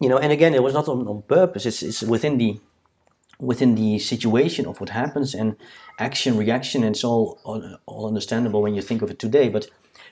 you 0.01 0.09
know 0.09 0.17
and 0.17 0.31
again 0.37 0.53
it 0.53 0.63
was 0.67 0.73
not 0.73 0.87
on, 0.93 1.07
on 1.07 1.21
purpose 1.37 1.63
it's, 1.65 1.81
it's 1.83 2.01
within 2.03 2.37
the 2.37 2.59
within 3.39 3.75
the 3.75 3.99
situation 3.99 4.65
of 4.65 4.79
what 4.81 4.89
happens 4.89 5.33
and 5.35 5.55
action 5.99 6.31
reaction 6.37 6.83
and 6.83 6.95
it's 6.95 7.03
all, 7.03 7.39
all 7.43 7.61
all 7.85 8.03
understandable 8.07 8.61
when 8.65 8.73
you 8.77 8.81
think 8.89 9.01
of 9.01 9.09
it 9.13 9.19
today 9.19 9.47
but 9.49 9.63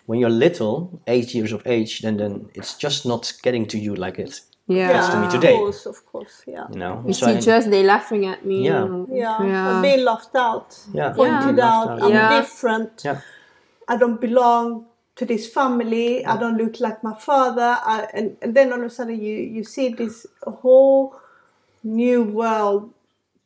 when 0.05 0.17
you're 0.19 0.29
little 0.47 0.75
eight 1.07 1.29
years 1.35 1.51
of 1.51 1.61
age 1.65 2.01
then 2.03 2.15
then 2.17 2.33
it's 2.59 2.73
just 2.85 3.05
not 3.05 3.23
getting 3.45 3.65
to 3.73 3.77
you 3.85 3.93
like 4.05 4.17
it 4.25 4.33
Yeah. 4.67 5.09
to 5.11 5.17
me 5.21 5.27
today 5.27 5.35
of 5.37 5.41
today. 5.41 5.57
course, 5.57 5.83
of 5.93 5.97
course, 6.11 6.35
yeah. 6.53 6.65
you 6.73 6.79
know 6.83 6.93
You 7.07 7.13
So 7.13 7.25
see, 7.25 7.37
I- 7.37 7.41
just 7.51 7.65
they 7.73 7.83
laughing 7.95 8.23
at 8.33 8.39
me. 8.49 8.57
Yeah. 8.69 8.83
and- 8.85 9.07
Yeah, 9.23 9.43
Yeah. 9.51 9.81
being 9.87 10.03
left 10.11 10.33
out, 10.49 10.69
yeah 10.97 11.09
pointed 11.19 11.55
left 11.57 11.73
out, 11.75 11.87
out. 11.89 12.01
I'm 12.03 12.11
Yeah. 12.17 12.39
different, 12.39 12.91
yeah 13.07 13.19
I 13.91 13.97
don't 13.97 14.21
belong 14.21 14.85
to 15.17 15.25
this 15.25 15.45
family, 15.53 16.25
I 16.25 16.37
don't 16.37 16.57
look 16.57 16.79
like 16.79 17.03
my 17.03 17.13
father, 17.13 17.77
I, 17.93 18.07
and, 18.13 18.37
and 18.41 18.55
then 18.55 18.71
all 18.71 18.79
of 18.79 18.85
a 18.85 18.89
sudden 18.89 19.21
you, 19.21 19.35
you 19.35 19.63
see 19.65 19.89
this 19.89 20.25
whole 20.43 21.15
new 21.83 22.23
world 22.23 22.93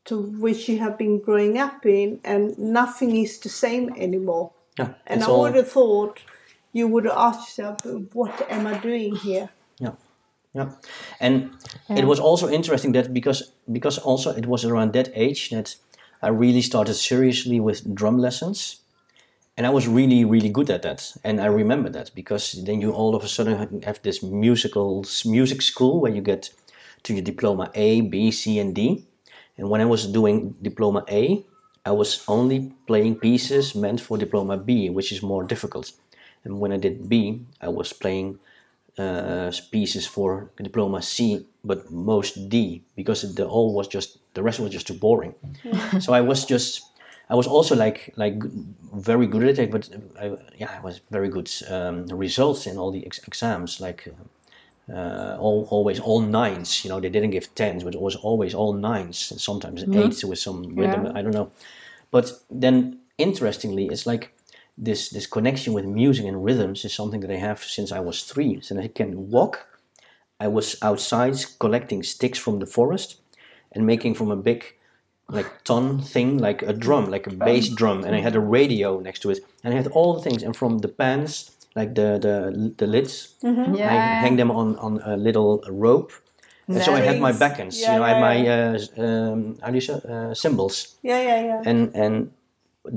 to 0.05 0.21
which 0.43 0.69
you 0.69 0.77
have 0.77 0.97
been 0.99 1.19
growing 1.19 1.57
up 1.57 1.83
in, 1.85 2.19
and 2.23 2.57
nothing 2.59 3.15
is 3.15 3.39
the 3.39 3.49
same 3.49 3.89
anymore. 3.97 4.51
yeah 4.77 4.89
And 5.07 5.23
I 5.23 5.27
all 5.27 5.41
would 5.41 5.55
have 5.55 5.71
thought 5.71 6.19
you 6.73 6.87
would 6.87 7.05
have 7.05 7.17
asked 7.17 7.57
yourself, 7.57 7.79
what 8.13 8.35
am 8.51 8.67
I 8.67 8.77
doing 8.77 9.15
here? 9.15 9.49
Yeah, 9.79 9.95
yeah, 10.53 10.69
and 11.19 11.49
it 11.89 12.05
was 12.05 12.19
also 12.19 12.47
interesting 12.49 12.93
that 12.93 13.13
because 13.13 13.51
because 13.71 13.97
also 13.97 14.29
it 14.41 14.45
was 14.45 14.63
around 14.63 14.93
that 14.93 15.09
age 15.15 15.49
that 15.49 15.75
I 16.21 16.29
really 16.29 16.61
started 16.61 16.93
seriously 16.93 17.59
with 17.59 17.95
drum 17.95 18.17
lessons, 18.19 18.84
and 19.57 19.65
I 19.65 19.69
was 19.69 19.87
really 19.87 20.25
really 20.25 20.49
good 20.49 20.69
at 20.69 20.81
that, 20.83 21.13
and 21.23 21.39
I 21.39 21.45
remember 21.45 21.89
that 21.89 22.11
because 22.15 22.63
then 22.65 22.81
you 22.81 22.91
all 22.91 23.15
of 23.15 23.23
a 23.23 23.27
sudden 23.27 23.81
have 23.83 24.01
this 24.01 24.21
musical 24.23 25.05
music 25.25 25.61
school 25.61 26.01
where 26.01 26.11
you 26.11 26.21
get 26.21 26.49
to 27.03 27.13
your 27.13 27.23
diploma 27.23 27.71
A, 27.75 28.01
B, 28.01 28.31
C, 28.31 28.59
and 28.59 28.73
D, 28.75 29.05
and 29.57 29.69
when 29.69 29.81
I 29.81 29.85
was 29.85 30.07
doing 30.07 30.55
diploma 30.61 31.05
A, 31.09 31.43
I 31.85 31.91
was 31.91 32.23
only 32.27 32.73
playing 32.87 33.15
pieces 33.19 33.75
meant 33.75 34.01
for 34.01 34.17
diploma 34.17 34.57
B, 34.57 34.89
which 34.89 35.11
is 35.11 35.21
more 35.21 35.43
difficult, 35.43 35.91
and 36.43 36.59
when 36.59 36.71
I 36.71 36.77
did 36.77 37.07
B, 37.07 37.41
I 37.61 37.69
was 37.69 37.93
playing 37.93 38.39
uh, 38.97 39.51
pieces 39.71 40.07
for 40.07 40.49
diploma 40.61 41.01
C, 41.01 41.45
but 41.63 41.91
most 41.91 42.49
D 42.49 42.83
because 42.95 43.35
the 43.35 43.47
whole 43.47 43.73
was 43.73 43.87
just 43.87 44.19
the 44.33 44.43
rest 44.43 44.59
was 44.59 44.71
just 44.71 44.87
too 44.87 44.93
boring. 44.93 45.35
so 45.99 46.13
I 46.13 46.21
was 46.21 46.45
just 46.45 46.81
I 47.29 47.35
was 47.35 47.47
also 47.47 47.75
like 47.75 48.13
like 48.15 48.35
very 48.93 49.27
good 49.27 49.43
at 49.43 49.59
it, 49.59 49.71
but 49.71 49.89
I, 50.19 50.37
yeah, 50.57 50.71
I 50.77 50.81
was 50.81 51.01
very 51.11 51.29
good 51.29 51.49
um, 51.69 52.05
results 52.07 52.67
in 52.67 52.77
all 52.77 52.91
the 52.91 53.05
ex- 53.05 53.27
exams. 53.27 53.79
Like 53.79 54.13
uh, 54.93 55.37
all, 55.39 55.67
always 55.71 55.99
all 55.99 56.21
nines. 56.21 56.83
You 56.83 56.89
know, 56.89 56.99
they 56.99 57.09
didn't 57.09 57.31
give 57.31 57.53
tens, 57.55 57.83
but 57.83 57.95
it 57.95 58.01
was 58.01 58.15
always 58.15 58.53
all 58.53 58.73
nines, 58.73 59.31
and 59.31 59.41
sometimes 59.41 59.83
eights 59.83 60.23
with 60.23 60.39
some 60.39 60.75
rhythm. 60.75 61.05
Yeah. 61.05 61.13
I 61.15 61.21
don't 61.21 61.33
know. 61.33 61.51
But 62.11 62.31
then, 62.51 62.99
interestingly, 63.17 63.87
it's 63.87 64.05
like 64.05 64.31
this 64.77 65.09
this 65.09 65.27
connection 65.27 65.73
with 65.73 65.85
music 65.85 66.25
and 66.25 66.45
rhythms 66.45 66.85
is 66.85 66.93
something 66.93 67.21
that 67.21 67.31
I 67.31 67.37
have 67.37 67.63
since 67.63 67.91
I 67.91 67.99
was 67.99 68.23
three. 68.23 68.61
Since 68.61 68.79
I 68.79 68.87
can 68.87 69.31
walk, 69.31 69.65
I 70.39 70.47
was 70.47 70.77
outside 70.81 71.35
collecting 71.59 72.03
sticks 72.03 72.37
from 72.37 72.59
the 72.59 72.67
forest 72.67 73.21
and 73.71 73.85
making 73.85 74.13
from 74.15 74.31
a 74.31 74.35
big 74.35 74.74
like 75.29 75.49
ton 75.63 75.99
thing 76.01 76.37
like 76.37 76.61
a 76.63 76.73
drum 76.73 77.09
like 77.09 77.25
a 77.27 77.33
bass 77.45 77.69
drum 77.69 78.03
and 78.03 78.15
i 78.15 78.19
had 78.21 78.35
a 78.35 78.39
radio 78.39 78.99
next 78.99 79.19
to 79.21 79.29
it 79.31 79.39
and 79.63 79.73
i 79.73 79.77
had 79.77 79.87
all 79.87 80.13
the 80.13 80.21
things 80.21 80.43
and 80.43 80.55
from 80.55 80.79
the 80.79 80.87
pans 80.87 81.51
like 81.75 81.95
the 81.95 82.19
the, 82.19 82.73
the 82.77 82.87
lids 82.87 83.35
i 83.43 83.47
Yeah. 83.77 84.21
hang 84.21 84.37
them 84.37 84.51
on 84.51 84.75
on 84.77 85.01
a 85.03 85.17
little 85.17 85.61
rope. 85.69 86.11
And 86.67 86.81
so 86.81 86.93
i 86.95 86.99
had 87.01 87.19
my 87.19 87.31
Strings. 87.31 87.41
backends 87.43 87.75
Yeah, 87.81 87.91
you 87.93 87.97
know 87.99 88.05
i 88.05 88.09
had 88.13 88.21
my 88.29 88.37
uh, 88.55 88.77
um, 89.05 89.57
how 89.61 89.69
do 89.69 89.75
you 89.75 89.81
say 89.89 89.93
uh, 90.13 90.33
cymbals. 90.33 90.75
Yeah, 91.03 91.21
yeah, 91.29 91.39
yeah. 91.49 91.69
and 91.69 91.79
and 92.03 92.31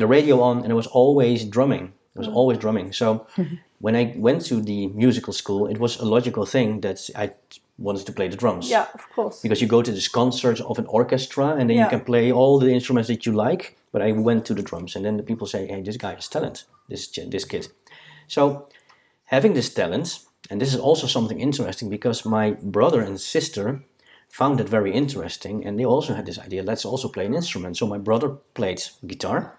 the 0.00 0.06
radio 0.06 0.40
on 0.40 0.56
and 0.64 0.70
it 0.70 0.76
was 0.82 0.87
always 0.87 1.44
drumming. 1.44 1.85
It 2.14 2.18
was 2.18 2.28
always 2.28 2.58
drumming. 2.58 2.92
So 2.92 3.26
when 3.85 3.94
i 3.97 4.04
went 4.16 4.40
to 4.50 4.54
the 4.70 4.87
musical 5.04 5.32
school 5.32 5.70
it 5.70 5.78
was 5.78 6.00
a 6.00 6.04
logical 6.04 6.44
thing 6.47 6.80
that 6.80 6.99
i 7.14 7.30
wanted 7.78 8.04
to 8.06 8.12
play 8.12 8.28
the 8.28 8.37
drums. 8.37 8.68
Yeah, 8.68 8.87
of 8.94 9.08
course. 9.14 9.40
because 9.42 9.61
you 9.62 9.68
go 9.68 9.82
to 9.82 9.92
this 9.92 10.08
concert 10.08 10.61
of 10.61 10.78
an 10.78 10.87
orchestra 10.88 11.47
and 11.58 11.68
then 11.70 11.76
Yeah. 11.76 11.85
you 11.85 11.90
can 11.90 12.00
play 12.04 12.32
all 12.32 12.58
the 12.58 12.71
instruments 12.73 13.08
that 13.08 13.25
you 13.26 13.32
like 13.49 13.76
but 13.93 14.02
i 14.02 14.12
went 14.12 14.45
to 14.47 14.54
the 14.54 14.62
drums 14.62 14.97
and 14.97 15.04
then 15.04 15.17
the 15.17 15.23
people 15.23 15.47
say 15.47 15.67
hey 15.67 15.82
this 15.82 15.97
guy 15.97 16.14
has 16.14 16.28
talent 16.28 16.64
this 16.88 17.06
this 17.30 17.45
kid. 17.45 17.69
So 18.26 18.69
having 19.25 19.54
this 19.54 19.75
talent 19.75 20.21
and 20.50 20.60
this 20.60 20.75
is 20.75 20.80
also 20.80 21.06
something 21.06 21.41
interesting 21.41 21.91
because 21.91 22.28
my 22.28 22.56
brother 22.62 23.00
and 23.02 23.21
sister 23.21 23.80
found 24.28 24.60
it 24.60 24.69
very 24.69 24.93
interesting 24.93 25.67
and 25.67 25.78
they 25.78 25.86
also 25.86 26.14
had 26.14 26.25
this 26.26 26.38
idea 26.38 26.62
let's 26.62 26.84
also 26.84 27.08
play 27.08 27.26
an 27.26 27.34
instrument. 27.34 27.76
So 27.76 27.86
my 27.86 27.99
brother 27.99 28.28
played 28.54 28.82
guitar. 29.06 29.58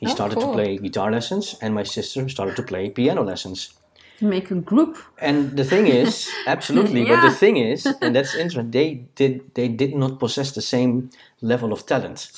He 0.00 0.06
Oh, 0.06 0.14
started 0.14 0.38
to 0.40 0.52
play 0.52 0.78
guitar 0.78 1.10
lessons 1.10 1.56
and 1.60 1.74
my 1.74 1.84
sister 1.84 2.28
started 2.28 2.56
to 2.56 2.62
play 2.62 2.90
piano 2.90 3.22
lessons 3.24 3.74
Make 4.20 4.50
a 4.50 4.56
group. 4.56 4.96
and 5.20 5.56
the 5.56 5.64
thing 5.64 5.86
is, 5.86 6.28
absolutely. 6.46 7.04
But 7.04 7.22
the 7.22 7.30
thing 7.30 7.56
is, 7.56 7.86
and 8.02 8.14
that's 8.16 8.34
interesting. 8.34 8.70
They 8.70 9.04
did 9.14 9.54
they 9.54 9.68
did 9.68 9.94
not 9.94 10.18
possess 10.18 10.52
the 10.52 10.62
same 10.62 11.10
level 11.40 11.72
of 11.72 11.84
talent. 11.86 12.30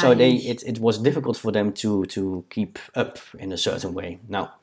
So 0.00 0.14
they 0.14 0.32
it, 0.32 0.62
it 0.66 0.78
was 0.80 0.98
difficult 0.98 1.36
for 1.36 1.52
them 1.52 1.72
to 1.72 2.04
to 2.06 2.44
keep 2.50 2.78
up 2.94 3.18
in 3.38 3.52
a 3.52 3.56
certain 3.56 3.92
way. 3.94 4.18
Now, 4.28 4.54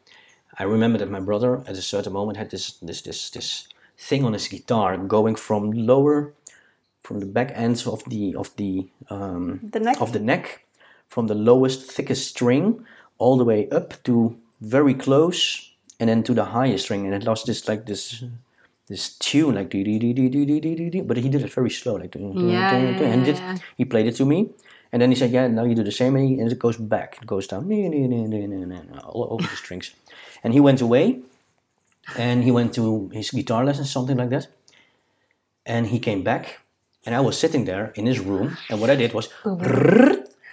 I 0.59 0.63
remember 0.63 0.97
that 0.97 1.09
my 1.11 1.19
brother 1.21 1.61
at 1.67 1.77
a 1.77 1.81
certain 1.81 2.13
moment 2.13 2.37
had 2.37 2.49
this 2.49 2.71
this 2.81 3.01
this 3.01 3.29
this 3.29 3.67
thing 3.97 4.25
on 4.25 4.33
his 4.33 4.47
guitar 4.47 4.97
going 4.97 5.35
from 5.37 5.71
lower 5.71 6.33
from 7.03 7.19
the 7.19 7.25
back 7.27 7.51
ends 7.55 7.87
of 7.87 8.03
the 8.09 8.35
of 8.35 8.49
the 8.57 8.87
um, 9.09 9.59
The 9.71 9.79
neck. 9.79 10.01
of 10.01 10.11
the 10.11 10.19
neck 10.19 10.65
from 11.07 11.27
the 11.27 11.35
lowest 11.35 11.91
thickest 11.91 12.27
string 12.27 12.85
all 13.19 13.37
the 13.37 13.45
way 13.45 13.69
up 13.69 13.93
to 14.03 14.35
very 14.59 14.93
close 14.95 15.71
and 15.99 16.09
then 16.09 16.23
to 16.23 16.33
the 16.33 16.45
highest 16.45 16.85
string 16.85 17.05
and 17.05 17.13
it 17.15 17.23
lost 17.23 17.45
this 17.45 17.67
like 17.67 17.85
this 17.85 18.23
this 18.87 19.17
tune 19.17 19.55
like 19.55 19.69
dee 19.69 19.83
dee 19.83 19.97
dee 19.99 20.13
dee 20.13 20.29
dee 20.29 20.45
dee 20.45 20.59
dee 20.75 20.89
dee 20.89 21.01
but 21.01 21.17
he 21.17 21.29
did 21.29 21.41
it 21.41 21.51
very 21.53 21.69
slow 21.69 21.95
like 21.95 22.11
dun, 22.11 22.33
dun, 22.35 22.49
Yeah, 22.49 22.71
dun, 22.71 22.81
yeah, 22.83 22.99
dun, 22.99 23.11
and 23.11 23.25
did, 23.25 23.37
he 23.77 23.85
played 23.85 24.07
it 24.07 24.15
to 24.17 24.25
me 24.25 24.49
and 24.91 25.01
then 25.01 25.09
he 25.09 25.15
said 25.15 25.31
yeah 25.31 25.47
now 25.47 25.63
you 25.63 25.75
do 25.75 25.83
the 25.83 25.91
same 25.91 26.15
and, 26.15 26.27
he, 26.27 26.39
and 26.39 26.51
it 26.51 26.59
goes 26.59 26.77
back 26.77 27.17
it 27.21 27.27
goes 27.27 27.47
down 27.47 27.67
nee, 27.67 27.87
nee, 27.89 28.07
nee, 28.07 28.27
nee, 28.27 28.45
nee, 28.47 28.65
nee, 28.65 28.65
nee, 28.65 28.99
all 29.03 29.27
over 29.31 29.47
the 29.47 29.55
strings. 29.55 29.91
And 30.43 30.53
he 30.53 30.59
went 30.59 30.79
away 30.81 31.21
and 32.17 32.43
he 32.43 32.51
went 32.51 32.73
to 32.75 33.09
his 33.13 33.31
guitar 33.31 33.65
lessons 33.65 33.89
something 33.91 34.17
like 34.17 34.29
that 34.29 34.47
and 35.65 35.87
he 35.87 35.97
came 35.99 36.21
back 36.23 36.59
and 37.05 37.15
I 37.15 37.21
was 37.21 37.39
sitting 37.39 37.65
there 37.65 37.91
in 37.95 38.05
his 38.05 38.19
room 38.19 38.57
and 38.69 38.79
what 38.79 38.89
I 38.91 38.95
did 38.95 39.13
was 39.13 39.29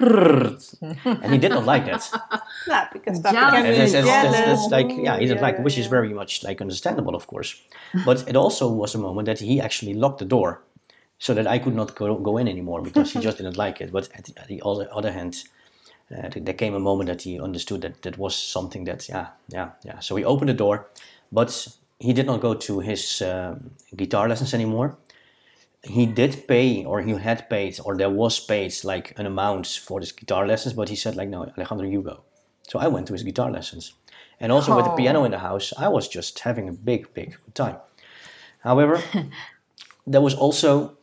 and 0.03 1.33
he 1.33 1.39
did 1.39 1.51
not 1.59 1.65
like 1.65 1.85
that 1.87 2.03
Yeah, 2.67 2.89
because 2.93 3.21
Jealous. 3.21 3.23
that 3.23 3.55
and 3.55 3.67
that's, 3.67 3.93
that's, 3.93 3.93
that's, 3.93 4.07
jealous. 4.07 4.61
that's 4.61 4.71
like 4.71 4.91
yeah 5.07 5.19
he 5.19 5.27
didn't 5.27 5.39
Yeah, 5.39 5.43
like 5.49 5.57
it, 5.59 5.63
which 5.63 5.79
is 5.79 5.87
very 5.87 6.13
much 6.13 6.43
like 6.45 6.61
understandable 6.61 7.15
of 7.15 7.27
course. 7.27 7.61
But 8.05 8.29
it 8.29 8.37
also 8.37 8.69
was 8.73 8.95
a 8.95 8.99
moment 8.99 9.27
that 9.27 9.39
he 9.41 9.61
actually 9.61 9.95
locked 9.95 10.19
the 10.19 10.25
door 10.25 10.63
so 11.19 11.35
that 11.35 11.47
I 11.47 11.59
could 11.59 11.75
not 11.75 11.95
go, 11.95 12.17
go 12.17 12.37
in 12.39 12.49
anymore 12.49 12.83
because 12.83 13.13
he 13.13 13.21
just 13.21 13.37
didn't 13.39 13.57
like 13.57 13.81
it. 13.81 13.93
But 13.93 14.09
at 14.19 14.25
the, 14.25 14.33
at 14.41 14.49
the 14.49 14.61
other, 14.65 14.89
other 14.93 15.13
hand 15.13 15.45
uh, 16.11 16.29
there 16.35 16.55
came 16.55 16.75
a 16.75 16.81
moment 16.81 17.09
that 17.09 17.23
he 17.23 17.41
understood 17.41 17.81
that 17.83 18.03
that 18.03 18.19
was 18.19 18.35
something 18.35 18.85
that 18.85 19.09
yeah 19.09 19.27
yeah 19.49 19.71
yeah. 19.85 19.99
So 20.01 20.17
he 20.17 20.25
opened 20.25 20.49
the 20.49 20.55
door 20.65 20.87
but 21.31 21.69
he 21.99 22.13
did 22.13 22.27
not 22.27 22.41
go 22.41 22.55
to 22.55 22.81
his 22.81 23.23
um, 23.23 23.71
guitar 23.97 24.29
lessons 24.29 24.55
anymore 24.55 24.97
he 25.85 26.07
did 26.07 26.47
pay 26.47 26.85
or 26.85 27.03
he 27.03 27.13
had 27.13 27.49
paid 27.51 27.79
or 27.85 27.97
there 27.97 28.11
was 28.11 28.39
paid 28.41 28.73
like 28.85 29.19
an 29.19 29.27
amount 29.27 29.67
for 29.67 30.01
his 30.01 30.13
guitar 30.13 30.47
lessons 30.47 30.75
but 30.75 30.89
he 30.89 30.97
said 30.97 31.17
like 31.17 31.29
no 31.29 31.45
alejandro 31.45 31.87
you 31.87 32.03
go. 32.03 32.21
So 32.69 32.79
i 32.79 32.87
went 32.89 33.07
to 33.09 33.13
his 33.13 33.23
guitar 33.23 33.51
lessons. 33.51 33.95
And 34.41 34.51
also 34.53 34.75
with 34.77 34.85
the 34.85 34.93
Oh. 34.93 34.97
piano 34.97 35.25
in 35.25 35.31
the 35.33 35.39
house 35.39 35.73
i 35.79 35.89
was 35.89 36.09
just 36.09 36.39
having 36.41 36.69
a 36.69 36.73
big 36.73 37.13
big 37.15 37.37
time. 37.55 37.77
However 38.61 39.03
there 40.07 40.21
was 40.21 40.35
also 40.35 40.97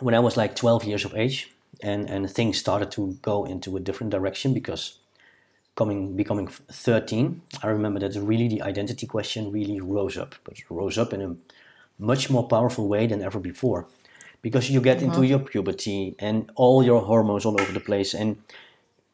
when 0.00 0.14
i 0.14 0.18
was 0.20 0.36
like 0.36 0.54
12 0.54 0.84
years 0.84 1.04
of 1.04 1.14
age 1.14 1.50
and 1.82 2.10
and 2.10 2.30
things 2.30 2.58
started 2.58 2.90
to 2.92 3.18
go 3.22 3.44
into 3.44 3.76
a 3.76 3.80
different 3.80 4.10
direction 4.10 4.52
because 4.54 4.98
coming 5.76 6.16
becoming 6.16 6.48
13 6.48 7.40
i 7.62 7.66
remember 7.68 8.00
that 8.00 8.14
really 8.20 8.48
the 8.48 8.62
identity 8.62 9.06
question 9.06 9.50
really 9.52 9.80
rose 9.80 10.16
up 10.18 10.34
but 10.44 10.54
rose 10.70 10.98
up 10.98 11.12
in 11.12 11.22
a 11.22 11.36
much 12.02 12.30
more 12.30 12.46
powerful 12.48 12.88
way 12.88 13.06
than 13.06 13.22
ever 13.22 13.40
before 13.40 13.86
because 14.42 14.70
you 14.70 14.80
get 14.80 15.02
into 15.02 15.22
your 15.22 15.38
puberty 15.38 16.16
and 16.18 16.50
all 16.56 16.82
your 16.82 17.00
hormones 17.00 17.44
all 17.46 17.60
over 17.60 17.72
the 17.72 17.80
place 17.80 18.12
and 18.12 18.36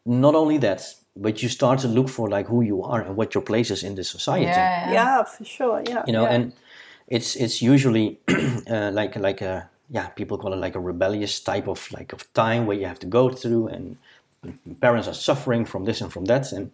not 0.05 0.35
only 0.35 0.59
that 0.59 0.81
but 1.15 1.43
you 1.43 1.49
start 1.49 1.79
to 1.81 1.89
look 1.89 2.09
for 2.09 2.29
like 2.29 2.47
who 2.47 2.63
you 2.63 2.83
are 2.83 3.01
and 3.03 3.17
what 3.17 3.35
your 3.35 3.43
place 3.43 3.71
is 3.71 3.83
in 3.83 3.95
this 3.95 4.09
society 4.09 4.47
Yeah. 4.47 4.93
Yeah, 4.93 5.25
for 5.25 5.45
sure. 5.45 5.83
Yeah. 5.87 6.05
you 6.07 6.13
know 6.13 6.25
yeah. 6.25 6.35
and 6.35 6.53
it's 7.09 7.37
it's 7.37 7.61
usually 7.61 8.19
uh, 8.71 8.91
like 8.93 9.17
like 9.17 9.41
a 9.43 9.69
yeah 9.91 10.09
people 10.09 10.39
call 10.39 10.53
it 10.53 10.61
like 10.67 10.77
a 10.77 10.81
rebellious 10.81 11.41
type 11.41 11.69
of 11.69 11.91
like 11.93 12.13
of 12.13 12.33
time 12.33 12.67
where 12.67 12.79
you 12.81 12.87
have 12.87 13.01
to 13.01 13.07
go 13.07 13.29
through 13.29 13.69
and 13.69 13.97
parents 14.81 15.09
are 15.09 15.15
suffering 15.15 15.67
from 15.67 15.85
this 15.85 16.01
and 16.01 16.13
from 16.13 16.25
that 16.27 16.53
and 16.53 16.71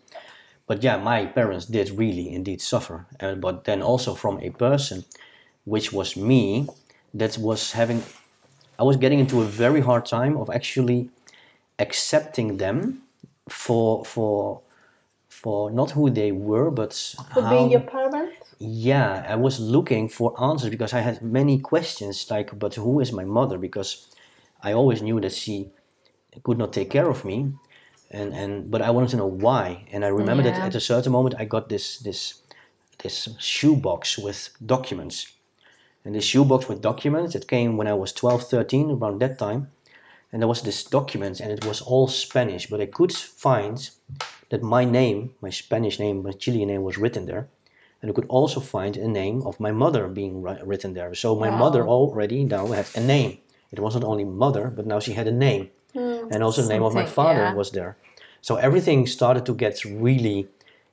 but 0.67 0.83
yeah, 0.83 0.97
my 0.97 1.27
parents 1.27 1.67
did 1.67 1.91
really 1.91 2.33
indeed 2.33 2.61
suffer. 2.61 3.07
Uh, 3.21 3.35
but 3.35 3.65
then 3.65 3.83
also 3.83 4.15
from 4.15 4.41
a 4.41 4.51
person, 4.51 5.05
which 5.65 5.93
was 5.93 6.17
me, 6.17 6.69
that 7.15 7.39
was 7.39 7.73
having, 7.73 8.03
I 8.79 8.83
was 8.83 8.97
getting 8.97 9.19
into 9.21 9.41
a 9.41 9.45
very 9.45 9.81
hard 9.81 10.05
time 10.07 10.37
of 10.37 10.51
actually 10.51 11.11
accepting 11.79 12.57
them 12.59 13.03
for 13.49 14.05
for 14.05 14.61
for 15.29 15.71
not 15.71 15.91
who 15.91 16.09
they 16.11 16.33
were, 16.33 16.71
but 16.71 16.93
For 17.35 17.43
how, 17.43 17.51
being 17.51 17.71
your 17.71 17.81
parent? 17.81 18.33
yeah, 18.59 19.27
I 19.29 19.37
was 19.37 19.59
looking 19.61 20.09
for 20.09 20.33
answers 20.43 20.71
because 20.71 20.93
I 20.95 21.01
had 21.01 21.23
many 21.23 21.59
questions 21.59 22.31
like, 22.31 22.57
but 22.59 22.75
who 22.77 23.01
is 23.01 23.13
my 23.13 23.25
mother? 23.25 23.59
Because 23.59 24.09
I 24.63 24.73
always 24.73 25.03
knew 25.03 25.21
that 25.21 25.33
she 25.33 25.71
could 26.45 26.59
not 26.59 26.73
take 26.73 26.91
care 26.91 27.09
of 27.11 27.25
me, 27.25 27.53
and 28.11 28.33
and 28.33 28.71
but 28.71 28.81
I 28.83 28.91
wanted 28.91 29.11
to 29.11 29.17
know 29.17 29.27
why. 29.27 29.87
And 29.93 30.05
I 30.05 30.09
remember 30.09 30.43
that 30.45 30.59
at 30.61 30.75
a 30.75 30.81
certain 30.81 31.13
moment 31.13 31.35
I 31.39 31.45
got 31.45 31.69
this 31.69 31.99
this 31.99 32.43
this 33.03 33.29
shoebox 33.39 34.19
with 34.19 34.51
documents, 34.65 35.27
and 36.05 36.15
this 36.15 36.25
shoebox 36.25 36.69
with 36.69 36.83
documents 36.83 37.35
it 37.35 37.49
came 37.49 37.77
when 37.77 37.87
I 37.87 37.95
was 37.95 38.13
12, 38.13 38.49
13, 38.49 38.91
around 38.91 39.21
that 39.21 39.39
time, 39.39 39.69
and 40.33 40.43
there 40.43 40.49
was 40.49 40.63
this 40.63 40.85
document 40.85 41.41
and 41.41 41.51
it 41.51 41.65
was 41.65 41.81
all 41.81 42.09
Spanish, 42.09 42.67
but 42.67 42.81
I 42.81 42.87
could 42.87 43.13
find 43.13 43.91
that 44.51 44.63
my 44.63 44.85
name, 44.85 45.35
my 45.41 45.51
Spanish 45.51 45.99
name, 45.99 46.23
my 46.23 46.33
Chilean 46.33 46.69
name 46.69 46.83
was 46.83 46.99
written 46.99 47.27
there 47.27 47.49
and 48.05 48.11
I 48.11 48.15
could 48.15 48.27
also 48.29 48.61
find 48.61 48.99
a 48.99 49.09
name 49.09 49.41
of 49.47 49.59
my 49.59 49.73
mother 49.73 50.09
being 50.09 50.43
written 50.43 50.93
there. 50.93 51.15
So 51.15 51.35
my 51.35 51.49
mother 51.49 51.89
already 51.89 52.45
now 52.45 52.67
had 52.67 52.87
a 52.95 53.01
name. 53.01 53.39
It 53.73 53.81
wasn't 53.81 54.05
only 54.05 54.25
mother, 54.25 54.69
but 54.69 54.87
now 54.87 55.01
she 55.01 55.15
had 55.15 55.27
a 55.27 55.33
name, 55.33 55.71
hmm, 55.95 56.29
and 56.31 56.43
also 56.43 56.61
the 56.61 56.69
name 56.69 56.83
of 56.83 56.93
my 56.93 57.07
father 57.07 57.41
yeah. 57.41 57.55
was 57.55 57.71
there. 57.71 57.97
So 58.43 58.57
everything 58.57 59.07
started 59.07 59.47
to 59.47 59.55
get 59.55 59.83
really 59.87 60.49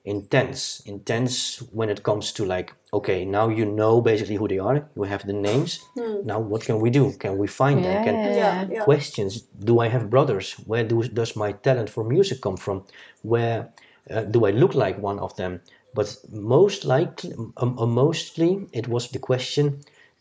intense, 0.06 0.82
intense 0.86 1.62
when 1.72 1.90
it 1.90 2.04
comes 2.04 2.32
to 2.34 2.46
like, 2.46 2.74
okay, 2.94 3.24
now 3.26 3.50
you 3.50 3.66
know 3.66 4.02
basically 4.02 4.36
who 4.36 4.48
they 4.48 4.60
are. 4.60 4.88
You 4.96 5.04
have 5.04 5.26
the 5.26 5.34
names. 5.34 5.80
Now 6.24 6.40
what 6.40 6.64
can 6.64 6.80
we 6.80 6.90
do? 6.90 7.12
Can 7.20 7.38
we 7.38 7.48
find 7.48 7.84
them? 7.86 8.04
Can, 8.04 8.16
Yeah, 8.16 8.66
yeah. 8.70 8.84
questions 8.84 9.42
do 9.70 9.80
i 9.80 9.88
have 9.88 10.10
brothers 10.10 10.54
where 10.66 10.84
do, 10.84 11.04
does 11.04 11.36
my 11.36 11.52
talent 11.52 11.90
for 11.90 12.04
music 12.04 12.42
come 12.42 12.58
from 12.58 12.84
where 13.22 13.70
uh, 14.10 14.22
do 14.22 14.46
i 14.46 14.52
look 14.52 14.74
like 14.74 14.98
one 15.00 15.20
of 15.20 15.36
them 15.36 15.62
but 15.94 16.08
most 16.32 16.86
likely 16.86 17.34
um, 17.58 17.78
uh, 17.78 17.86
mostly 17.86 18.68
it 18.74 18.88
was 18.88 19.10
the 19.10 19.20
question 19.20 19.66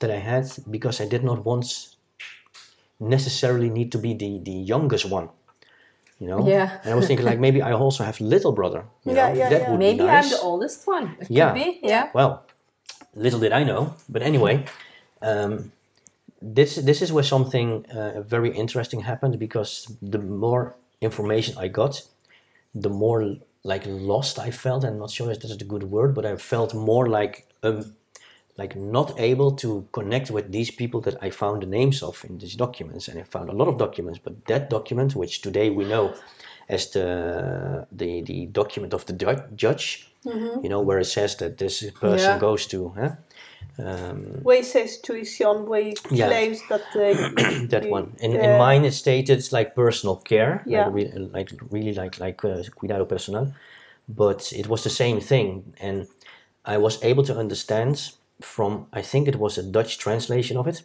that 0.00 0.10
i 0.10 0.16
had 0.16 0.44
because 0.70 1.00
i 1.00 1.06
did 1.06 1.22
not 1.24 1.44
want 1.44 1.66
necessarily 2.98 3.70
need 3.70 3.90
to 3.92 3.98
be 3.98 4.12
the, 4.14 4.40
the 4.44 4.52
youngest 4.52 5.06
one 5.10 5.28
you 6.20 6.26
know 6.28 6.46
Yeah. 6.46 6.68
and 6.84 6.92
i 6.92 6.94
was 6.94 7.06
thinking 7.06 7.26
like 7.30 7.40
maybe 7.40 7.60
i 7.62 7.72
also 7.72 8.04
have 8.04 8.20
little 8.20 8.52
brother 8.52 8.82
you 9.04 9.12
Yeah, 9.14 9.28
know? 9.28 9.38
yeah, 9.38 9.48
that 9.50 9.60
yeah. 9.60 9.70
would 9.70 9.78
Maybe 9.78 10.04
be 10.04 10.08
I'm 10.18 10.28
the 10.28 10.40
oldest 10.50 10.86
one. 10.86 11.06
It 11.20 11.26
Yeah. 11.30 11.52
could 11.52 11.64
be. 11.64 11.88
Yeah. 11.92 12.04
Well, 12.14 12.32
little 13.14 13.40
did 13.40 13.52
I 13.60 13.64
know, 13.64 13.82
but 14.08 14.22
anyway, 14.22 14.54
um, 15.22 15.72
this 16.56 16.76
this 16.76 17.02
is 17.02 17.10
where 17.12 17.24
something 17.24 17.68
uh, 17.98 18.22
very 18.34 18.50
interesting 18.62 19.00
happened 19.02 19.38
because 19.38 19.72
the 20.12 20.18
more 20.18 20.74
information 21.00 21.54
I 21.64 21.68
got, 21.68 22.02
the 22.74 22.88
more 22.90 23.36
like 23.64 23.84
lost 23.86 24.38
I 24.38 24.50
felt. 24.50 24.84
I'm 24.84 24.98
not 24.98 25.10
sure 25.10 25.30
if 25.32 25.38
that 25.40 25.50
is 25.50 25.60
a 25.62 25.64
good 25.74 25.82
word, 25.82 26.14
but 26.14 26.24
I 26.24 26.36
felt 26.36 26.74
more 26.74 27.08
like 27.20 27.34
um, 27.62 27.94
like 28.60 28.76
not 28.76 29.18
able 29.18 29.52
to 29.56 29.68
connect 29.92 30.30
with 30.30 30.52
these 30.52 30.70
people 30.70 31.00
that 31.00 31.16
I 31.26 31.30
found 31.30 31.62
the 31.62 31.66
names 31.66 32.02
of 32.02 32.24
in 32.28 32.38
these 32.38 32.56
documents, 32.56 33.08
and 33.08 33.18
I 33.18 33.22
found 33.24 33.48
a 33.48 33.52
lot 33.60 33.68
of 33.68 33.78
documents. 33.78 34.20
But 34.24 34.34
that 34.46 34.68
document, 34.70 35.16
which 35.16 35.40
today 35.40 35.70
we 35.70 35.84
know 35.84 36.14
as 36.68 36.90
the 36.90 37.86
the, 37.92 38.22
the 38.22 38.46
document 38.52 38.94
of 38.94 39.04
the 39.06 39.14
ju- 39.14 39.48
judge, 39.56 40.12
you 40.62 40.68
know, 40.68 40.80
where 40.86 41.00
it 41.00 41.06
says 41.06 41.36
that 41.36 41.56
this 41.56 41.90
person 42.00 42.34
Yeah. 42.34 42.40
goes 42.40 42.66
to, 42.66 42.78
huh? 42.98 43.10
um, 43.78 44.42
Where 44.42 44.58
he 44.58 44.62
says 44.62 45.00
to 45.00 45.12
his 45.14 45.36
son, 45.36 45.66
where 45.66 45.82
he 45.82 45.94
Yeah. 46.10 46.28
claims 46.28 46.60
that 46.68 46.82
uh, 46.96 47.68
that 47.70 47.90
one. 47.90 48.06
In, 48.20 48.36
uh, 48.36 48.40
in 48.40 48.56
mine, 48.58 48.84
it 48.84 48.94
stated 48.94 49.52
like 49.52 49.74
personal 49.74 50.16
care, 50.16 50.62
Yeah. 50.66 50.84
like, 50.84 50.94
re- 50.94 51.28
like 51.32 51.50
really 51.70 51.94
like 51.94 52.20
like 52.20 52.44
uh, 52.44 52.62
cuidado 52.74 53.04
personal, 53.04 53.52
but 54.08 54.52
it 54.52 54.66
was 54.66 54.82
the 54.82 54.90
same 54.90 55.20
thing, 55.20 55.74
and 55.80 56.06
I 56.74 56.78
was 56.78 57.02
able 57.02 57.24
to 57.24 57.38
understand 57.38 58.12
from 58.44 58.86
I 58.92 59.02
think 59.02 59.28
it 59.28 59.36
was 59.36 59.58
a 59.58 59.62
Dutch 59.62 59.98
translation 59.98 60.56
of 60.56 60.66
it 60.66 60.82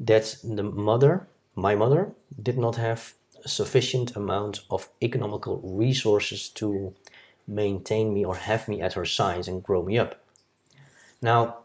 that 0.00 0.36
the 0.42 0.62
mother, 0.62 1.28
my 1.54 1.74
mother, 1.74 2.12
did 2.42 2.58
not 2.58 2.76
have 2.76 3.14
a 3.44 3.48
sufficient 3.48 4.16
amount 4.16 4.60
of 4.70 4.88
economical 5.02 5.60
resources 5.62 6.48
to 6.50 6.94
maintain 7.46 8.14
me 8.14 8.24
or 8.24 8.36
have 8.36 8.68
me 8.68 8.80
at 8.80 8.94
her 8.94 9.04
side 9.04 9.48
and 9.48 9.62
grow 9.62 9.82
me 9.82 9.98
up. 9.98 10.24
Now, 11.20 11.58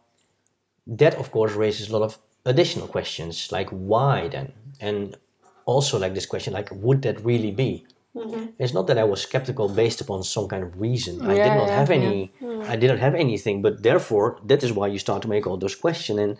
that 0.87 1.15
of 1.15 1.31
course 1.31 1.53
raises 1.53 1.89
a 1.89 1.97
lot 1.97 2.05
of 2.05 2.17
additional 2.45 2.87
questions 2.87 3.51
like 3.51 3.69
why 3.69 4.29
then 4.29 4.53
and 4.79 5.17
also 5.65 5.99
like 5.99 6.13
this 6.13 6.25
question 6.25 6.53
like 6.53 6.69
would 6.71 7.01
that 7.01 7.23
really 7.25 7.51
be 7.51 7.85
Mm-hmm. 8.17 8.45
it's 8.63 8.73
not 8.77 8.85
that 8.89 8.97
i 9.03 9.05
was 9.11 9.19
skeptical 9.29 9.67
based 9.83 9.99
upon 10.05 10.19
some 10.35 10.47
kind 10.51 10.63
of 10.67 10.71
reason 10.87 11.13
Yeah, 11.19 11.31
i 11.33 11.35
did 11.45 11.53
not 11.61 11.67
yeah, 11.69 11.79
have 11.79 11.89
yeah. 11.91 11.99
any 12.01 12.17
mm. 12.41 12.63
i 12.73 12.75
didn't 12.81 13.01
have 13.05 13.15
anything 13.25 13.55
but 13.65 13.73
therefore 13.89 14.27
that 14.51 14.61
is 14.65 14.71
why 14.77 14.87
you 14.93 14.99
start 15.07 15.19
to 15.25 15.29
make 15.35 15.43
all 15.47 15.57
those 15.65 15.75
questions 15.85 16.17
and 16.25 16.31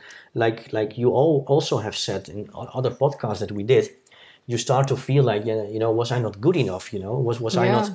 like 0.43 0.59
like 0.79 0.91
you 1.01 1.09
all 1.19 1.35
also 1.53 1.75
have 1.85 1.95
said 2.07 2.21
in 2.35 2.39
other 2.79 2.91
podcasts 3.03 3.39
that 3.43 3.51
we 3.59 3.63
did 3.75 3.85
you 4.51 4.57
start 4.67 4.85
to 4.87 4.95
feel 5.07 5.23
like 5.31 5.41
yeah, 5.49 5.63
you 5.75 5.79
know 5.83 5.91
was 6.01 6.09
i 6.15 6.19
not 6.27 6.35
good 6.45 6.57
enough 6.65 6.85
you 6.93 6.99
know 7.05 7.13
was 7.29 7.37
was 7.45 7.53
i 7.65 7.67
not 7.77 7.85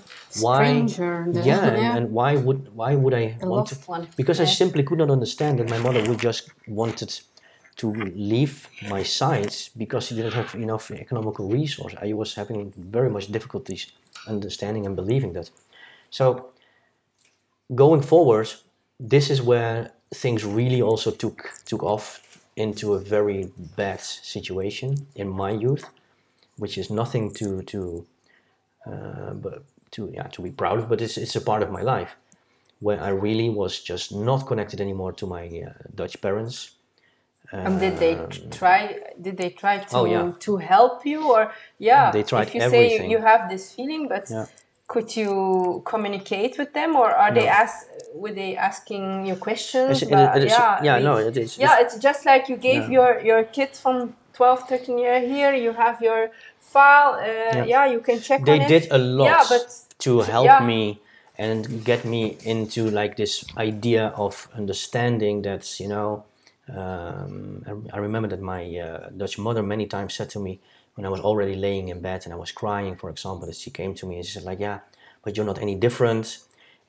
why 0.44 0.62
Stranger. 0.64 1.26
the- 1.34 1.42
yeah, 1.50 1.64
and, 1.70 1.96
and 1.98 2.04
why 2.16 2.30
would 2.44 2.60
why 2.80 2.90
would 3.02 3.14
I 3.22 3.24
A 3.42 3.46
want 3.52 3.66
to? 3.72 3.76
one. 3.94 4.02
Because 4.20 4.38
I 4.46 4.48
simply 4.62 4.82
could 4.88 4.98
not 5.02 5.10
understand 5.16 5.52
that 5.58 5.68
my 5.74 5.78
mother 5.86 6.02
would 6.08 6.20
just 6.28 6.42
wanted 6.80 7.10
to 7.76 7.92
leave 8.14 8.68
my 8.88 9.02
science 9.02 9.70
because 9.76 10.08
he 10.08 10.16
didn't 10.16 10.34
have 10.34 10.54
enough 10.54 10.90
economical 10.90 11.48
resource. 11.48 11.94
I 12.00 12.12
was 12.12 12.34
having 12.34 12.72
very 12.76 13.10
much 13.10 13.28
difficulties 13.28 13.92
understanding 14.26 14.86
and 14.86 14.94
believing 14.94 15.32
that. 15.32 15.50
So 16.10 16.50
going 17.74 18.02
forward, 18.02 18.52
this 19.00 19.30
is 19.30 19.42
where 19.42 19.92
things 20.14 20.44
really 20.44 20.82
also 20.82 21.10
took 21.10 21.50
took 21.64 21.82
off 21.82 22.20
into 22.56 22.94
a 22.94 22.98
very 22.98 23.50
bad 23.76 24.00
situation 24.00 25.06
in 25.14 25.28
my 25.28 25.50
youth, 25.50 25.84
which 26.56 26.76
is 26.76 26.90
nothing 26.90 27.32
to 27.34 27.62
to 27.62 28.06
uh, 28.86 29.32
but 29.34 29.64
to 29.92 30.10
yeah 30.12 30.28
to 30.28 30.42
be 30.42 30.50
proud 30.50 30.78
of, 30.78 30.88
but 30.88 31.00
it's 31.00 31.16
it's 31.16 31.36
a 31.36 31.40
part 31.40 31.62
of 31.62 31.70
my 31.70 31.82
life 31.82 32.16
where 32.80 33.00
I 33.00 33.10
really 33.10 33.48
was 33.48 33.80
just 33.80 34.12
not 34.12 34.46
connected 34.46 34.80
anymore 34.80 35.12
to 35.12 35.26
my 35.26 35.46
uh, 35.46 35.72
Dutch 35.94 36.20
parents. 36.20 36.72
And 37.52 37.78
did 37.78 37.98
they 37.98 38.14
try? 38.50 38.98
Did 39.20 39.36
they 39.36 39.50
try 39.50 39.78
to 39.78 39.96
Um, 39.96 40.00
Oh, 40.00 40.04
yeah. 40.06 40.32
to 40.46 40.56
help 40.56 41.04
you, 41.04 41.20
or 41.34 41.52
yeah? 41.78 42.10
They 42.10 42.22
tried 42.22 42.46
if 42.48 42.54
you 42.54 42.60
everything. 42.62 43.00
say 43.00 43.08
you 43.08 43.18
have 43.18 43.48
this 43.50 43.72
feeling, 43.76 44.08
but 44.08 44.24
Yeah. 44.30 44.46
could 44.92 45.14
you 45.16 45.82
communicate 45.84 46.56
with 46.58 46.72
them, 46.72 46.96
or 46.96 47.10
are 47.22 47.32
they 47.32 47.46
ask? 47.48 47.86
Were 48.14 48.32
they 48.42 48.56
asking 48.56 49.26
you 49.26 49.36
questions? 49.36 50.02
It's- 50.02 50.02
it- 50.02 50.10
But 50.10 50.42
it 50.42 50.48
yeah, 50.48 50.82
yeah, 50.82 50.96
we- 50.98 51.04
no, 51.04 51.16
it 51.18 51.36
is- 51.36 51.58
Yeah, 51.58 51.80
it's 51.82 51.96
just 51.98 52.24
like 52.30 52.48
you 52.50 52.56
gave 52.56 52.82
Yeah. 52.84 52.96
your 52.98 53.10
your 53.30 53.42
kid 53.56 53.70
from 53.82 53.96
12, 54.32 54.60
13 54.68 54.98
year 54.98 55.18
here. 55.20 55.52
You 55.66 55.72
have 55.84 55.96
your 56.08 56.30
file. 56.74 57.12
Uh, 57.20 57.64
yeah. 57.72 57.84
you 57.94 58.00
can 58.00 58.18
check 58.20 58.40
They 58.44 58.52
on 58.58 58.60
it. 58.62 58.68
did 58.68 58.84
a 58.90 58.98
lot 58.98 59.26
Yeah, 59.26 59.44
but 59.48 59.64
to 60.04 60.20
help 60.20 60.62
me 60.62 61.00
and 61.38 61.84
get 61.84 62.04
me 62.04 62.36
into 62.44 62.80
like 63.00 63.16
this 63.16 63.44
idea 63.58 64.12
of 64.16 64.48
understanding 64.56 65.42
that 65.42 65.80
you 65.80 65.88
know 65.88 66.24
um, 66.68 67.64
I, 67.66 67.96
I 67.96 67.98
remember 67.98 68.28
that 68.28 68.40
my 68.40 68.64
uh, 68.76 69.10
Dutch 69.10 69.38
mother 69.38 69.62
many 69.62 69.86
times 69.86 70.14
said 70.14 70.30
to 70.30 70.38
me 70.38 70.60
when 70.94 71.04
I 71.06 71.08
was 71.08 71.20
already 71.20 71.56
laying 71.56 71.88
in 71.88 72.00
bed 72.00 72.22
and 72.24 72.32
I 72.32 72.36
was 72.36 72.52
crying 72.52 72.96
for 72.96 73.10
example 73.10 73.46
that 73.46 73.56
she 73.56 73.70
came 73.70 73.94
to 73.94 74.06
me 74.06 74.16
and 74.16 74.24
she 74.24 74.32
said 74.32 74.44
like 74.44 74.60
yeah 74.60 74.80
but 75.24 75.36
you're 75.36 75.46
not 75.46 75.60
any 75.60 75.74
different 75.74 76.38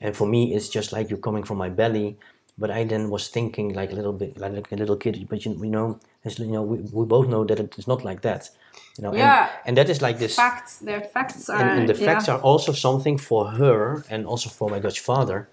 and 0.00 0.16
for 0.16 0.26
me 0.26 0.54
it's 0.54 0.68
just 0.68 0.92
like 0.92 1.10
you're 1.10 1.18
coming 1.18 1.42
from 1.42 1.58
my 1.58 1.68
belly 1.68 2.16
but 2.56 2.70
I 2.70 2.84
then 2.84 3.10
was 3.10 3.28
thinking 3.28 3.74
like 3.74 3.90
a 3.90 3.96
little 3.96 4.12
bit 4.12 4.38
like, 4.38 4.70
a 4.70 4.76
little 4.76 4.96
kid 4.96 5.26
but 5.28 5.44
you, 5.44 5.52
you 5.52 5.70
know 5.70 5.98
as, 6.24 6.38
you 6.38 6.46
know 6.46 6.62
we, 6.62 6.78
we 6.92 7.04
both 7.04 7.26
know 7.28 7.44
that 7.44 7.58
it's 7.58 7.88
not 7.88 8.04
like 8.04 8.22
that 8.22 8.50
you 8.96 9.02
know 9.02 9.10
and- 9.10 9.18
Yeah. 9.18 9.50
and, 9.66 9.76
that 9.76 9.88
is 9.90 10.00
like 10.00 10.18
this 10.18 10.36
facts. 10.36 10.78
Their 10.78 11.00
facts 11.00 11.48
are. 11.48 11.60
and, 11.60 11.80
and 11.80 11.88
the 11.88 11.94
facts 11.94 12.28
yeah. 12.28 12.34
are 12.34 12.40
also 12.40 12.72
something 12.72 13.18
for 13.18 13.50
her 13.50 14.04
and 14.08 14.24
also 14.26 14.48
for 14.50 14.70
my 14.70 14.78
Dutch 14.78 15.00
father 15.00 15.48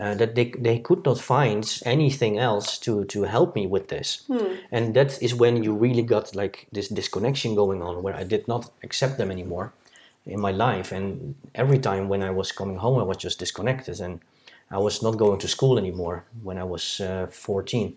uh, 0.00 0.14
that 0.14 0.34
they, 0.34 0.50
they 0.58 0.78
could 0.78 1.04
not 1.04 1.18
find 1.20 1.80
anything 1.84 2.38
else 2.38 2.78
to, 2.78 3.04
to 3.04 3.22
help 3.22 3.54
me 3.54 3.66
with 3.66 3.88
this. 3.88 4.28
And 4.72 4.94
that 4.94 5.22
is 5.22 5.34
when 5.34 5.62
you 5.62 5.72
really 5.74 6.02
got 6.02 6.34
like 6.34 6.66
this 6.72 6.88
disconnection 6.88 7.54
going 7.54 7.82
on 7.82 8.02
where 8.02 8.14
I 8.14 8.24
did 8.24 8.48
not 8.48 8.70
accept 8.82 9.18
them 9.18 9.30
anymore 9.30 9.72
in 10.26 10.40
my 10.40 10.50
life. 10.52 10.90
And 10.96 11.34
every 11.54 11.78
time 11.78 12.08
when 12.08 12.22
I 12.22 12.30
was 12.30 12.52
coming 12.52 12.76
home, 12.78 12.98
I 12.98 13.04
was 13.04 13.18
just 13.18 13.38
disconnected 13.38 14.00
and 14.00 14.20
I 14.70 14.78
was 14.78 15.02
not 15.02 15.16
going 15.16 15.38
to 15.40 15.48
school 15.48 15.78
anymore 15.78 16.24
when 16.42 16.58
I 16.58 16.64
was 16.64 17.00
uh, 17.00 17.26
14, 17.30 17.94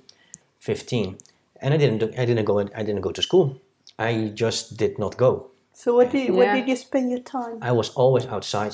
15. 0.60 1.18
And 1.62 1.74
I 1.74 1.78
didn't, 1.78 2.04
I 2.20 2.26
didn't 2.26 2.46
go, 2.46 2.60
I 2.60 2.84
didn't 2.84 3.02
go 3.02 3.12
to 3.12 3.22
school. 3.22 3.60
I 3.98 4.32
just 4.36 4.78
did 4.78 5.00
not 5.00 5.18
go. 5.18 5.48
So 5.74 5.96
where 5.96 6.10
did 6.10 6.30
where 6.36 6.46
Yeah. 6.46 6.56
did 6.60 6.68
you 6.70 6.76
spend 6.76 7.10
your 7.10 7.22
time? 7.22 7.58
I 7.62 7.72
was 7.72 7.90
always 7.96 8.26
outside. 8.28 8.74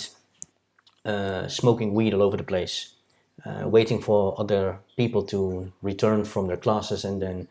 uh, 1.06 1.48
smoking 1.50 1.94
weed 1.94 2.14
all 2.14 2.22
over 2.22 2.38
the 2.38 2.44
place, 2.44 2.93
uh, 3.46 3.68
waiting 3.68 4.02
for 4.02 4.40
other 4.40 4.80
people 4.98 5.24
to 5.24 5.72
return 5.82 6.24
from 6.24 6.48
their 6.48 6.58
classes 6.58 7.06
and 7.06 7.22
then 7.22 7.48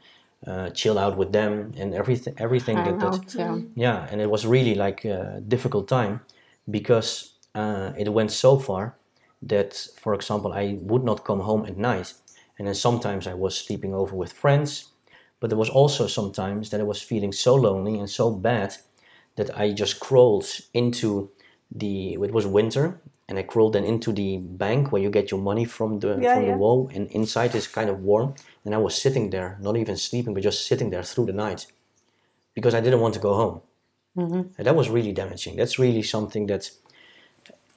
uh, 0.47 0.71
chill 0.71 0.99
out 0.99 1.17
with 1.17 1.33
them 1.33 1.73
and 1.77 1.95
everything. 1.95 2.35
Everything 2.39 2.77
that, 2.77 2.99
that 2.99 3.35
yeah. 3.35 3.59
yeah, 3.75 4.09
and 4.11 4.21
it 4.21 4.31
was 4.31 4.47
really 4.47 4.75
like 4.75 5.05
a 5.05 5.41
difficult 5.47 5.89
time 5.89 6.21
because 6.71 7.35
uh, 7.55 7.93
it 7.97 8.13
went 8.13 8.31
so 8.31 8.59
far 8.59 8.97
that, 9.43 9.75
for 10.01 10.15
example, 10.15 10.53
I 10.53 10.79
would 10.81 11.05
not 11.05 11.25
come 11.25 11.41
home 11.41 11.67
at 11.67 11.77
night, 11.77 12.15
and 12.59 12.67
then 12.67 12.75
sometimes 12.75 13.27
I 13.27 13.35
was 13.35 13.57
sleeping 13.57 13.95
over 13.95 14.17
with 14.17 14.33
friends, 14.33 14.89
but 15.41 15.51
there 15.51 15.59
was 15.59 15.71
also 15.71 16.07
sometimes 16.07 16.71
that 16.71 16.81
I 16.81 16.85
was 16.85 17.03
feeling 17.03 17.33
so 17.33 17.55
lonely 17.55 17.99
and 17.99 18.09
so 18.09 18.31
bad 18.31 18.77
that 19.37 19.57
I 19.59 19.73
just 19.73 20.01
crawled 20.01 20.47
into 20.75 21.31
the. 21.75 22.15
It 22.15 22.33
was 22.33 22.47
winter, 22.47 23.01
and 23.29 23.39
I 23.39 23.43
crawled 23.43 23.73
then 23.73 23.85
into 23.85 24.13
the 24.13 24.39
bank 24.39 24.93
where 24.93 25.03
you 25.03 25.11
get 25.11 25.31
your 25.31 25.41
money 25.41 25.65
from 25.65 26.01
the 26.01 26.19
Yeah, 26.21 26.35
from 26.35 26.45
yeah. 26.45 26.53
the 26.53 26.59
wall, 26.59 26.91
and 26.95 27.11
inside 27.11 27.55
is 27.55 27.67
kind 27.67 27.91
of 27.91 28.01
warm, 28.01 28.35
and 28.65 28.75
I 28.75 28.79
was 28.79 28.95
sitting 28.95 29.31
there, 29.31 29.57
not 29.61 29.77
even 29.77 29.97
sleeping, 29.97 30.35
but 30.35 30.43
just 30.43 30.67
sitting 30.67 30.91
there 30.91 31.03
through 31.03 31.27
the 31.27 31.33
night, 31.33 31.67
because 32.55 32.75
I 32.75 32.81
didn't 32.81 33.01
want 33.01 33.15
to 33.15 33.21
go 33.21 33.35
home. 33.35 33.61
And 34.59 34.67
that 34.67 34.77
was 34.77 34.91
really 34.91 35.13
damaging. 35.13 35.57
That's 35.57 35.79
really 35.79 36.03
something 36.03 36.47
that, 36.49 36.71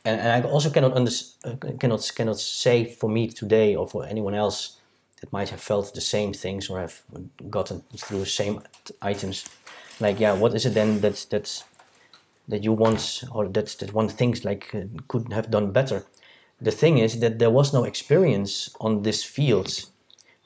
and, 0.04 0.20
and 0.20 0.46
I 0.46 0.50
also 0.50 0.70
cannot 0.70 0.94
under, 0.94 1.12
uh, 1.46 1.56
cannot 1.80 2.12
cannot 2.16 2.40
say 2.40 2.86
for 2.86 3.10
me 3.10 3.28
today 3.28 3.76
or 3.76 3.88
for 3.88 4.06
anyone 4.06 4.36
else 4.36 4.78
that 5.22 5.32
might 5.32 5.50
have 5.50 5.62
felt 5.62 5.94
the 5.94 6.02
same 6.02 6.34
things 6.34 6.70
or 6.70 6.80
have 6.80 7.02
gotten 7.50 7.82
through 7.98 8.20
the 8.20 8.26
same 8.26 8.62
t- 8.84 8.94
items. 9.02 9.46
Like, 10.02 10.20
yeah, 10.20 10.34
what 10.34 10.54
is 10.54 10.66
it 10.66 10.74
then 10.74 11.00
that 11.02 11.26
that's 11.30 11.64
that 12.48 12.64
you 12.64 12.74
want 12.74 13.24
or 13.32 13.48
that 13.48 13.68
that 13.80 13.94
one 13.94 14.08
thinks 14.10 14.44
like 14.46 14.74
uh, 14.76 14.82
could 15.08 15.32
have 15.34 15.50
done 15.50 15.72
better? 15.72 16.04
The 16.62 16.72
thing 16.72 16.98
is 17.00 17.20
that 17.20 17.40
there 17.40 17.52
was 17.52 17.74
no 17.74 17.84
experience 17.84 18.70
on 18.80 19.02
this 19.04 19.24
field 19.24 19.86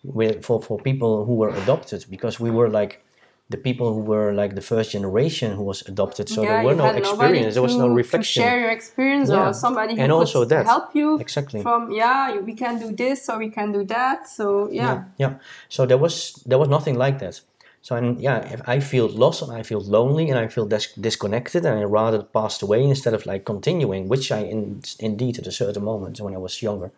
with, 0.03 0.43
for 0.45 0.61
for 0.61 0.77
people 0.79 1.25
who 1.25 1.35
were 1.35 1.49
adopted 1.63 2.05
because 2.09 2.39
we 2.39 2.49
were 2.51 2.69
like 2.69 3.03
the 3.49 3.57
people 3.57 3.93
who 3.93 4.01
were 4.01 4.31
like 4.33 4.53
the 4.55 4.61
first 4.61 4.91
generation 4.91 5.55
who 5.55 5.63
was 5.63 5.81
adopted 5.87 6.29
so 6.29 6.41
there 6.41 6.63
were 6.63 6.75
no 6.75 6.85
experience 6.91 7.53
there 7.55 7.63
was 7.63 7.75
no 7.75 7.87
reflection 7.87 8.43
To 8.43 8.49
share 8.49 8.59
your 8.59 8.69
experience 8.69 9.29
Yeah. 9.29 9.49
or 9.49 9.53
somebody 9.53 9.95
who 9.95 10.01
And 10.01 10.11
could 10.11 10.19
also 10.19 10.45
that. 10.45 10.65
help 10.65 10.95
you 10.95 11.19
exactly 11.19 11.61
from 11.61 11.91
yeah, 11.91 12.39
we 12.39 12.53
can 12.53 12.79
do 12.79 12.95
this 12.95 13.27
or 13.29 13.37
we 13.39 13.49
can 13.49 13.71
do 13.71 13.83
that. 13.85 14.27
So 14.29 14.69
yeah. 14.71 14.85
yeah 14.85 15.03
yeah 15.17 15.33
so 15.67 15.85
there 15.85 15.97
was 15.97 16.43
there 16.49 16.59
was 16.59 16.69
nothing 16.69 16.95
like 16.97 17.17
that 17.19 17.41
so 17.81 17.95
and 17.95 18.19
yeah 18.21 18.39
if 18.53 18.61
i 18.67 18.79
feel 18.79 19.07
lost 19.07 19.41
and 19.41 19.51
i 19.51 19.63
feel 19.63 19.81
lonely 19.81 20.29
and 20.29 20.39
i 20.39 20.47
feel 20.47 20.65
dis- 20.65 20.93
disconnected 20.93 21.65
and 21.65 21.79
i 21.79 21.83
rather 21.83 22.21
passed 22.23 22.61
away 22.61 22.83
instead 22.83 23.13
of 23.13 23.25
like 23.25 23.45
continuing 23.45 24.07
which 24.07 24.31
i 24.31 24.39
in, 24.39 24.81
indeed 24.99 25.37
at 25.39 25.47
a 25.47 25.51
certain 25.51 25.83
moment 25.83 26.19
when 26.19 26.33
i 26.33 26.37
was 26.37 26.61
younger 26.61 26.91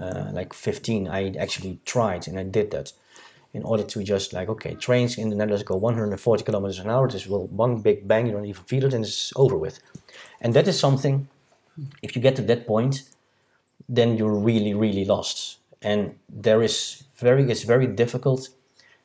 uh, 0.00 0.30
like 0.32 0.52
15 0.52 1.08
i 1.08 1.32
actually 1.38 1.78
tried 1.84 2.28
and 2.28 2.38
i 2.38 2.42
did 2.42 2.70
that 2.70 2.92
in 3.52 3.62
order 3.62 3.82
to 3.82 4.02
just 4.02 4.32
like 4.32 4.48
okay 4.48 4.74
trains 4.74 5.18
in 5.18 5.28
the 5.30 5.36
netherlands 5.36 5.64
go 5.64 5.76
140 5.76 6.44
kilometers 6.44 6.78
an 6.78 6.90
hour 6.90 7.08
this 7.08 7.26
will 7.26 7.46
one 7.48 7.80
big 7.80 8.06
bang 8.06 8.26
you 8.26 8.32
don't 8.32 8.44
even 8.44 8.64
feel 8.64 8.84
it 8.84 8.94
and 8.94 9.04
it's 9.04 9.32
over 9.36 9.56
with. 9.56 9.80
And 10.40 10.54
that 10.54 10.68
is 10.68 10.78
something 10.78 11.28
if 12.02 12.14
you 12.14 12.22
get 12.22 12.36
to 12.36 12.42
that 12.42 12.66
point 12.66 13.02
then 13.88 14.16
you're 14.16 14.34
really 14.34 14.74
really 14.74 15.04
lost. 15.04 15.58
And 15.82 16.16
there 16.28 16.62
is 16.62 17.04
very 17.16 17.50
it's 17.50 17.64
very 17.64 17.86
difficult 17.86 18.48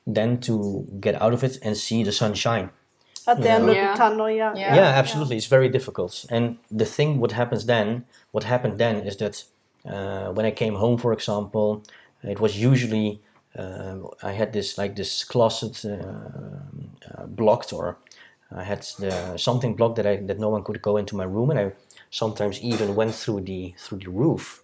then 0.08 0.40
to 0.40 0.86
get 1.00 1.16
out 1.22 1.34
of 1.34 1.44
it 1.44 1.58
and 1.64 1.76
see 1.78 2.04
the 2.04 2.12
sunshine 2.12 2.70
At 3.28 3.38
the 3.38 3.48
Yeah. 3.48 3.56
end 3.56 3.70
of 3.70 3.76
Yeah. 3.76 3.92
the 3.92 3.98
tunnel, 3.98 4.30
yeah. 4.30 4.54
Yeah. 4.56 4.76
yeah, 4.76 5.00
absolutely 5.02 5.36
it's 5.38 5.48
very 5.50 5.70
difficult 5.70 6.26
and 6.30 6.58
the 6.70 6.86
thing 6.86 7.20
what 7.20 7.32
happens 7.32 7.66
then 7.66 8.06
what 8.32 8.44
happened 8.44 8.78
then 8.78 8.96
is 9.08 9.18
that 9.18 9.46
uh, 9.94 10.28
when 10.36 10.46
i 10.46 10.52
came 10.52 10.76
home 10.76 10.98
for 10.98 11.12
example 11.14 11.82
it 12.24 12.40
was 12.40 12.56
usually 12.72 13.20
um, 13.58 14.08
i 14.24 14.32
had 14.32 14.52
this 14.54 14.78
like 14.78 14.94
this 14.96 15.24
closet 15.24 15.84
uh, 15.86 15.90
uh, 17.12 17.26
blocked 17.28 17.74
or 17.74 17.98
i 18.52 18.64
had 18.64 18.82
the, 19.00 19.38
something 19.38 19.76
blocked 19.76 19.96
that 19.96 20.06
i 20.06 20.16
that 20.18 20.40
no 20.40 20.50
one 20.50 20.64
could 20.64 20.82
go 20.82 20.98
into 20.98 21.16
my 21.16 21.24
room 21.36 21.50
and 21.50 21.60
i 21.60 21.72
sometimes 22.12 22.62
even 22.62 22.96
went 22.96 23.14
through 23.16 23.42
the 23.42 23.74
through 23.78 24.00
the 24.00 24.10
roof 24.12 24.62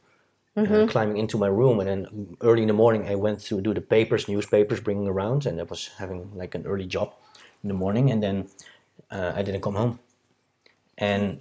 uh, 0.69 0.83
climbing 0.83 1.17
into 1.17 1.37
my 1.37 1.47
room 1.47 1.79
and 1.81 1.89
then 1.89 2.37
early 2.41 2.63
in 2.63 2.69
the 2.69 2.73
morning 2.73 3.07
i 3.07 3.15
went 3.15 3.39
to 3.41 3.61
do 3.61 3.73
the 3.73 3.81
papers 3.81 4.27
newspapers 4.29 4.79
bringing 4.81 5.07
around 5.07 5.45
and 5.47 5.59
i 5.59 5.63
was 5.63 5.91
having 5.99 6.31
like 6.35 6.55
an 6.55 6.65
early 6.67 6.85
job 6.87 7.13
in 7.63 7.69
the 7.69 7.75
morning 7.75 8.11
and 8.11 8.23
then 8.23 8.47
uh, 9.11 9.33
i 9.35 9.41
didn't 9.43 9.61
come 9.61 9.75
home 9.75 9.99
and 10.97 11.39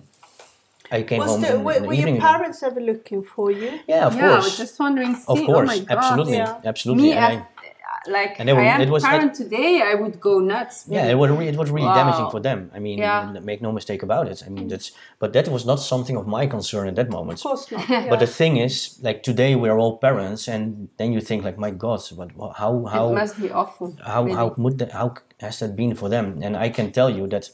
i 0.92 1.02
came 1.02 1.20
Was 1.20 1.30
home 1.32 1.42
the, 1.42 1.56
in, 1.56 1.64
were, 1.64 1.74
in 1.76 1.82
the 1.82 1.88
were 1.88 1.94
your 1.94 2.08
parents 2.20 2.62
ever 2.62 2.80
looking 2.80 3.22
for 3.22 3.50
you? 3.52 3.80
yeah 3.88 4.06
of 4.06 4.16
yeah, 4.16 4.30
I 4.38 4.40
was 4.40 4.56
just 4.58 4.80
wondering. 4.80 5.16
of 5.28 5.38
course 5.44 5.60
oh 5.60 5.66
my 5.66 5.78
God. 5.80 5.90
absolutely 5.90 6.36
Yeah. 6.36 6.60
absolutely 6.64 7.02
Me 7.02 7.12
and 7.14 7.24
I, 7.24 7.46
like 8.06 8.34
And 8.40 8.48
it 8.48 8.56
I 8.56 8.62
am 8.74 8.80
it 8.80 8.88
was- 8.90 9.04
parent 9.04 9.34
today, 9.34 9.82
I 9.90 9.94
would 9.94 10.20
go 10.20 10.38
nuts. 10.38 10.84
yeah 10.88 11.06
it 11.12 11.16
was, 11.20 11.30
it 11.52 11.56
was 11.56 11.70
really 11.70 11.86
Wow. 11.86 11.94
damaging 12.00 12.30
for 12.30 12.40
them 12.40 12.70
i 12.74 12.78
mean 12.78 12.98
Yeah. 12.98 13.32
make 13.50 13.60
no 13.60 13.72
mistake 13.72 14.02
about 14.02 14.26
it 14.32 14.38
i 14.46 14.48
mean 14.48 14.68
that's 14.68 14.92
but 15.18 15.32
that 15.32 15.46
was 15.48 15.64
not 15.70 15.78
something 15.92 16.16
of 16.16 16.26
my 16.26 16.46
concern 16.46 16.88
at 16.88 16.94
that 17.00 17.10
moment 17.10 17.38
Of 17.38 17.42
course 17.48 17.64
not. 17.72 17.88
Yeah. 17.90 18.08
But 18.12 18.18
the 18.20 18.26
thing 18.40 18.56
is, 18.66 18.98
like 19.02 19.18
today 19.30 19.52
we 19.62 19.68
are 19.72 19.78
all 19.82 19.94
parents, 20.08 20.48
and 20.48 20.88
then 20.98 21.12
you 21.14 21.20
think 21.28 21.44
like, 21.44 21.58
my 21.66 21.70
God, 21.86 22.00
but 22.18 22.28
wha- 22.36 22.52
how 22.62 22.72
it 22.86 22.90
how 22.96 23.12
must 23.12 23.36
be 23.44 23.50
awful. 23.60 23.88
how 24.12 24.22
really. 24.24 24.36
how 24.38 24.46
would 24.62 24.76
that, 24.80 24.92
how 24.92 25.08
has 25.40 25.58
that 25.60 25.72
been 25.76 25.94
for 25.94 26.08
them? 26.08 26.26
And 26.44 26.52
I 26.66 26.68
can 26.76 26.86
tell 26.98 27.10
you 27.18 27.26
that 27.34 27.44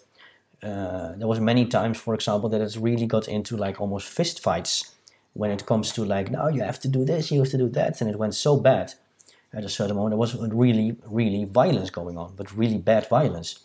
uh, 0.63 1.13
there 1.19 1.29
was 1.33 1.41
many 1.41 1.65
times, 1.67 1.99
for 1.99 2.15
example, 2.15 2.49
that 2.51 2.61
it's 2.61 2.77
really 2.77 3.07
got 3.07 3.29
into 3.29 3.57
like 3.57 3.81
almost 3.81 4.07
fist 4.09 4.41
fights 4.43 4.73
when 5.35 5.51
it 5.51 5.63
comes 5.67 5.93
to 5.93 6.05
like, 6.05 6.31
no, 6.31 6.49
you 6.49 6.63
have 6.63 6.81
to 6.81 6.89
do 6.89 7.05
this, 7.05 7.31
you 7.31 7.39
have 7.41 7.51
to 7.51 7.59
do 7.59 7.69
that, 7.71 8.01
and 8.01 8.11
it 8.11 8.17
went 8.19 8.35
so 8.35 8.57
bad 8.71 8.95
at 9.57 9.65
a 9.65 9.69
certain 9.69 9.97
moment. 9.97 10.13
There 10.13 10.19
was 10.19 10.35
really 10.53 10.97
really 11.07 11.45
violence 11.45 11.91
going 11.91 12.17
on, 12.19 12.35
but 12.37 12.57
really 12.57 12.79
bad 12.79 13.09
violence. 13.09 13.61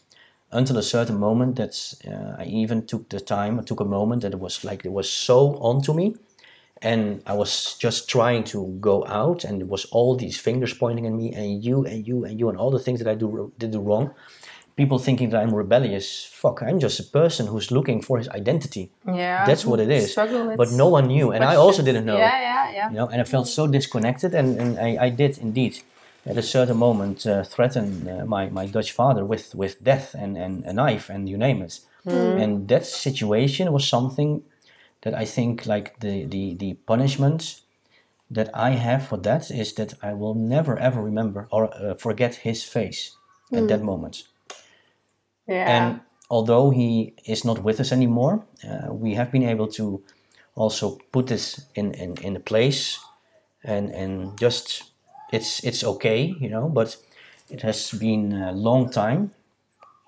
Until 0.53 0.77
a 0.77 0.83
certain 0.83 1.17
moment 1.17 1.55
that 1.55 1.73
uh, 2.05 2.41
I 2.41 2.45
even 2.45 2.85
took 2.85 3.07
the 3.09 3.21
time, 3.21 3.59
I 3.59 3.63
took 3.63 3.79
a 3.79 3.85
moment 3.85 4.23
that 4.23 4.33
it 4.33 4.39
was 4.39 4.65
like 4.65 4.83
it 4.85 4.91
was 4.91 5.09
so 5.09 5.55
onto 5.69 5.93
me, 5.93 6.15
and 6.81 7.21
I 7.25 7.33
was 7.33 7.77
just 7.77 8.09
trying 8.09 8.43
to 8.45 8.77
go 8.79 9.05
out, 9.05 9.43
and 9.45 9.61
it 9.61 9.67
was 9.67 9.85
all 9.85 10.15
these 10.15 10.37
fingers 10.37 10.73
pointing 10.73 11.05
at 11.05 11.13
me, 11.13 11.31
and 11.33 11.63
you, 11.63 11.85
and 11.85 12.07
you, 12.07 12.25
and 12.25 12.39
you, 12.39 12.49
and 12.49 12.57
all 12.57 12.71
the 12.71 12.79
things 12.79 12.99
that 12.99 13.09
I 13.09 13.15
do 13.15 13.53
did 13.59 13.75
wrong. 13.75 14.13
People 14.75 14.99
thinking 14.99 15.29
that 15.31 15.41
I'm 15.41 15.53
rebellious. 15.53 16.25
Fuck, 16.25 16.61
I'm 16.61 16.79
just 16.79 16.99
a 16.99 17.03
person 17.03 17.47
who's 17.47 17.71
looking 17.71 18.01
for 18.01 18.17
his 18.17 18.29
identity. 18.29 18.91
Yeah, 19.05 19.45
That's 19.45 19.65
what 19.65 19.79
it 19.79 19.91
is. 19.91 20.11
Struggle 20.11 20.55
But 20.55 20.71
no 20.71 20.87
one 20.87 21.07
knew, 21.07 21.31
and 21.31 21.43
I 21.43 21.55
also 21.55 21.83
didn't 21.83 22.05
know. 22.05 22.17
Yeah, 22.17 22.41
yeah, 22.41 22.71
yeah. 22.71 22.89
You 22.89 22.95
know, 22.95 23.07
and 23.07 23.21
I 23.21 23.23
felt 23.25 23.47
so 23.47 23.67
disconnected, 23.67 24.33
and, 24.33 24.59
and 24.59 24.79
I, 24.79 25.05
I 25.05 25.09
did 25.09 25.37
indeed, 25.37 25.81
at 26.25 26.37
a 26.37 26.41
certain 26.41 26.77
moment, 26.77 27.25
uh, 27.25 27.43
threaten 27.43 28.07
uh, 28.07 28.25
my, 28.25 28.49
my 28.49 28.65
Dutch 28.65 28.91
father 28.91 29.25
with, 29.25 29.53
with 29.55 29.83
death 29.83 30.13
and, 30.13 30.37
and 30.37 30.63
a 30.65 30.73
knife, 30.73 31.09
and 31.09 31.27
you 31.27 31.37
name 31.37 31.61
it. 31.61 31.79
And 32.05 32.67
that 32.67 32.85
situation 32.85 33.71
was 33.71 33.87
something 33.87 34.43
that 35.01 35.13
I 35.13 35.25
think, 35.25 35.65
like 35.65 35.99
the, 35.99 36.25
the, 36.25 36.55
the 36.55 36.73
punishment 36.73 37.61
that 38.31 38.49
I 38.55 38.71
have 38.71 39.07
for 39.07 39.17
that 39.17 39.51
is 39.51 39.73
that 39.73 39.93
I 40.01 40.13
will 40.13 40.33
never 40.33 40.77
ever 40.77 41.01
remember 41.01 41.47
or 41.51 41.69
uh, 41.73 41.95
forget 41.95 42.35
his 42.35 42.63
face 42.63 43.17
at 43.53 43.67
that 43.67 43.81
moment. 43.83 44.23
Yeah. 45.51 45.67
And 45.67 46.01
although 46.29 46.69
he 46.69 47.13
is 47.25 47.43
not 47.43 47.63
with 47.63 47.79
us 47.79 47.91
anymore, 47.91 48.45
uh, 48.63 48.93
we 48.93 49.15
have 49.15 49.31
been 49.31 49.43
able 49.43 49.67
to 49.67 50.01
also 50.55 50.97
put 51.11 51.27
this 51.27 51.65
in, 51.75 51.93
in, 51.93 52.17
in 52.21 52.35
a 52.35 52.39
place 52.39 52.99
and, 53.63 53.89
and 53.91 54.39
just 54.39 54.83
it's 55.31 55.63
it's 55.63 55.83
okay, 55.83 56.35
you 56.39 56.49
know, 56.49 56.67
but 56.67 56.97
it 57.49 57.61
has 57.61 57.91
been 57.91 58.33
a 58.33 58.51
long 58.51 58.89
time. 58.89 59.31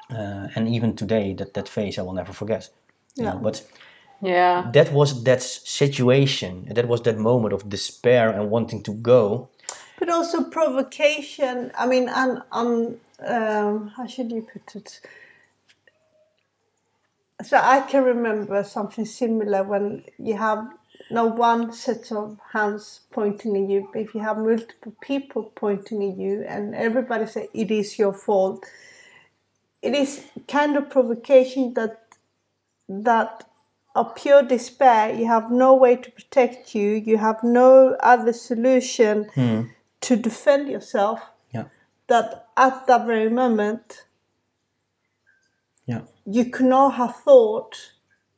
Uh, 0.09 0.47
and 0.55 0.67
even 0.67 0.95
today, 0.95 1.33
that, 1.33 1.53
that 1.53 1.69
face 1.69 1.97
I 1.97 2.01
will 2.01 2.13
never 2.13 2.33
forget. 2.33 2.69
you 3.15 3.23
know, 3.23 3.33
Yeah. 3.33 3.39
But 3.41 3.63
yeah. 4.21 4.71
that 4.73 4.91
was 4.91 5.23
that 5.23 5.41
situation, 5.41 6.67
that 6.71 6.87
was 6.87 7.01
that 7.01 7.17
moment 7.17 7.53
of 7.53 7.69
despair 7.69 8.29
and 8.29 8.49
wanting 8.49 8.83
to 8.83 8.93
go. 8.93 9.49
But 9.99 10.09
also 10.09 10.43
provocation. 10.43 11.71
I 11.77 11.85
mean, 11.87 12.09
and 12.09 12.41
um, 12.51 12.95
um, 13.25 13.91
how 13.95 14.07
should 14.07 14.31
you 14.31 14.47
put 14.53 14.75
it? 14.75 15.01
So 17.43 17.57
I 17.57 17.81
can 17.81 18.03
remember 18.03 18.63
something 18.63 19.05
similar 19.05 19.63
when 19.63 20.03
you 20.17 20.35
have 20.37 20.67
no 21.11 21.25
one 21.25 21.73
set 21.73 22.11
of 22.11 22.39
hands 22.51 23.01
pointing 23.11 23.63
at 23.63 23.69
you, 23.69 23.89
but 23.91 24.01
if 24.01 24.15
you 24.15 24.21
have 24.21 24.37
multiple 24.37 24.93
people 25.01 25.51
pointing 25.55 26.11
at 26.11 26.17
you, 26.17 26.43
and 26.47 26.73
everybody 26.73 27.25
say 27.25 27.49
it 27.53 27.71
is 27.71 27.99
your 27.99 28.13
fault, 28.13 28.65
it 29.81 29.93
is 29.93 30.25
kind 30.47 30.77
of 30.77 30.89
provocation 30.89 31.73
that 31.73 31.99
that 32.87 33.43
of 33.95 34.15
pure 34.15 34.43
despair. 34.43 35.13
You 35.13 35.27
have 35.27 35.51
no 35.51 35.75
way 35.75 35.95
to 35.97 36.11
protect 36.11 36.73
you. 36.73 36.91
You 36.91 37.17
have 37.17 37.43
no 37.43 37.95
other 37.99 38.33
solution 38.33 39.25
hmm. 39.35 39.61
to 40.01 40.15
defend 40.15 40.69
yourself. 40.69 41.19
Yeah, 41.53 41.65
That 42.07 42.47
at 42.57 42.87
that 42.87 43.05
very 43.05 43.29
moment 43.29 44.05
you 46.25 46.45
could 46.45 46.65
not 46.65 46.93
have 46.95 47.15
thought 47.17 47.91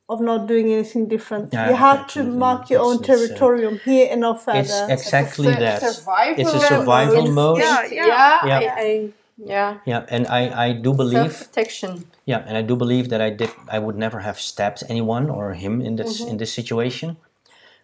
of 0.08 0.20
not 0.20 0.46
doing 0.46 0.72
anything 0.72 1.08
different. 1.08 1.52
Yeah, 1.52 1.70
you 1.70 1.74
have 1.76 2.06
to 2.08 2.22
mark 2.22 2.70
your 2.70 2.80
own 2.80 2.96
It's- 2.96 3.08
it's, 3.08 3.08
uh, 3.08 3.34
territorium 3.34 3.78
here 3.84 4.08
and 4.10 4.20
no 4.20 4.34
further. 4.34 4.60
It's 4.60 4.80
exactly 4.88 5.52
Sur- 5.52 5.58
that. 5.60 5.82
Survival 5.82 6.40
It's 6.40 6.50
a 6.52 6.56
mode. 6.56 6.66
survival 6.68 7.26
mode. 7.32 7.58
Yeah, 7.58 7.82
Yeah, 7.90 8.06
yeah. 8.06 8.60
Yeah. 8.60 8.74
I, 8.76 8.80
I, 8.80 9.08
yeah. 9.36 9.78
Yeah, 9.84 10.06
and 10.08 10.26
I, 10.28 10.66
I 10.68 10.72
do 10.72 10.94
believe 10.94 11.32
Self-protection. 11.32 12.04
Yeah, 12.24 12.44
and 12.46 12.56
I 12.56 12.62
do 12.62 12.76
believe 12.76 13.08
that 13.10 13.20
I 13.20 13.30
did. 13.30 13.50
I 13.68 13.78
would 13.78 13.96
never 13.96 14.20
have 14.20 14.38
stabbed 14.40 14.82
anyone 14.88 15.28
or 15.28 15.54
him 15.54 15.80
in 15.80 15.96
this 15.96 16.20
in 16.20 16.36
this 16.38 16.52
situation, 16.52 17.16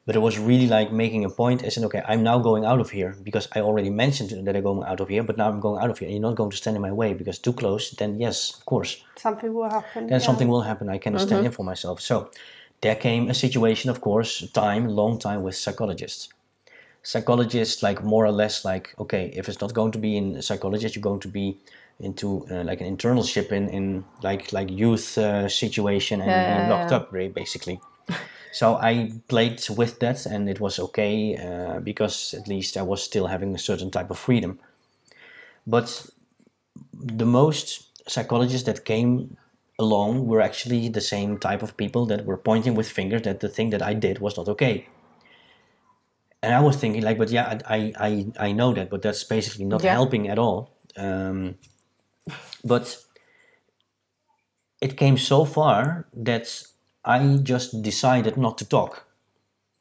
but 0.05 0.17
it 0.17 0.19
was 0.19 0.38
really 0.38 0.67
like 0.67 0.93
making 0.93 1.25
a 1.25 1.31
point. 1.31 1.65
I 1.65 1.69
said, 1.69 1.85
okay, 1.85 2.03
I'm 2.07 2.23
now 2.23 2.38
going 2.38 2.65
out 2.65 2.81
of 2.81 2.91
here 2.91 3.15
because 3.23 3.47
I 3.55 3.61
already 3.61 3.91
mentioned 3.91 4.31
that 4.47 4.57
I'm 4.57 4.62
going 4.62 4.83
out 4.88 5.01
of 5.01 5.09
here, 5.09 5.23
but 5.23 5.37
now 5.37 5.49
I'm 5.49 5.61
going 5.61 5.83
out 5.83 5.91
of 5.91 5.99
here. 5.99 6.07
And 6.07 6.17
you're 6.17 6.29
not 6.29 6.35
going 6.37 6.51
to 6.51 6.57
stand 6.57 6.77
in 6.77 6.83
my 6.83 6.91
way 6.93 7.15
because 7.15 7.38
too 7.38 7.53
close. 7.53 7.91
Then 7.91 8.19
yes, 8.19 8.57
of 8.57 8.65
course, 8.65 9.05
Something 9.17 9.55
will 9.55 9.71
happen. 9.71 10.07
then 10.09 10.19
yeah. 10.21 10.27
something 10.27 10.49
will 10.49 10.62
happen. 10.62 10.88
I 10.88 10.99
cannot 10.99 11.21
stand 11.21 11.47
in 11.47 11.53
for 11.53 11.65
myself. 11.65 12.01
So 12.01 12.31
there 12.81 12.97
came 12.97 13.31
a 13.31 13.35
situation, 13.35 13.91
of 13.91 14.01
course, 14.01 14.49
time, 14.51 14.88
long 14.88 15.19
time 15.19 15.43
with 15.43 15.55
psychologists. 15.55 16.29
Psychologists, 17.05 17.83
like 17.83 18.03
more 18.03 18.25
or 18.25 18.33
less, 18.33 18.65
like 18.65 18.95
okay, 18.99 19.33
if 19.37 19.49
it's 19.49 19.61
not 19.61 19.73
going 19.73 19.93
to 19.93 19.99
be 19.99 20.17
in 20.17 20.43
psychologist, 20.43 20.95
you're 20.95 21.03
going 21.03 21.21
to 21.21 21.29
be 21.29 21.59
into 22.01 22.47
uh, 22.51 22.65
like 22.65 22.81
an 22.81 22.97
internalship 22.97 23.53
in 23.53 23.69
in 23.69 24.05
like 24.23 24.53
like 24.53 24.69
youth 24.71 25.17
uh, 25.19 25.49
situation 25.49 26.21
and 26.21 26.31
Yeah, 26.31 26.62
yeah, 26.62 26.71
locked 26.71 26.93
up, 26.93 27.12
basically. 27.12 27.81
So 28.53 28.77
I 28.77 29.12
played 29.29 29.62
with 29.71 29.99
that, 30.01 30.27
and 30.27 30.49
it 30.49 30.61
was 30.61 30.79
okay 30.79 31.37
uh, 31.37 31.81
because 31.81 32.35
at 32.35 32.47
least 32.49 32.77
I 32.77 32.83
was 32.83 33.03
still 33.03 33.27
having 33.27 33.55
a 33.55 33.59
certain 33.59 33.91
type 33.91 34.11
of 34.11 34.19
freedom. 34.19 34.59
But 35.67 36.07
the 36.93 37.25
most 37.27 37.88
psychologists 38.09 38.67
that 38.67 38.85
came 38.85 39.37
along 39.79 40.27
were 40.27 40.41
actually 40.41 40.88
the 40.88 41.01
same 41.01 41.38
type 41.38 41.62
of 41.62 41.77
people 41.77 42.07
that 42.07 42.25
were 42.27 42.37
pointing 42.37 42.75
with 42.75 42.88
fingers 42.88 43.23
that 43.23 43.41
the 43.41 43.49
thing 43.49 43.71
that 43.71 43.83
I 43.83 43.95
did 43.95 44.19
was 44.19 44.37
not 44.37 44.49
okay. 44.49 44.87
And 46.43 46.55
I 46.55 46.61
was 46.61 46.77
thinking, 46.77 47.03
like, 47.03 47.19
but 47.19 47.31
yeah, 47.31 47.61
I, 47.67 47.93
I, 47.99 48.27
I 48.49 48.53
know 48.53 48.75
that, 48.75 48.91
but 48.91 49.03
that's 49.03 49.25
basically 49.25 49.65
not 49.65 49.83
Yeah. 49.83 49.93
helping 49.93 50.29
at 50.29 50.38
all. 50.38 50.71
Um, 50.97 51.57
but 52.65 52.99
it 54.81 54.97
came 54.97 55.17
so 55.17 55.45
far 55.45 56.07
that 56.12 56.65
I 57.05 57.38
just 57.43 57.83
decided 57.83 58.37
not 58.37 58.59
to 58.59 58.65
talk. 58.65 59.07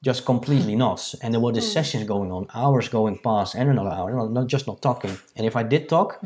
Just 0.04 0.26
completely 0.26 0.74
hmm. 0.74 0.80
not. 0.80 1.14
And 1.22 1.34
there 1.34 1.42
were 1.42 1.52
these 1.52 1.68
hmm. 1.68 1.74
sessions 1.74 2.08
going 2.08 2.32
on, 2.32 2.48
hours 2.54 2.90
going 2.90 3.20
past, 3.20 3.56
and 3.56 3.70
another 3.70 3.92
hour, 3.92 4.12
not, 4.14 4.32
not 4.32 4.48
just 4.48 4.68
not 4.68 4.82
talking. 4.82 5.18
And 5.36 5.46
if 5.46 5.56
I 5.56 5.64
did 5.64 5.88
talk, 5.88 6.24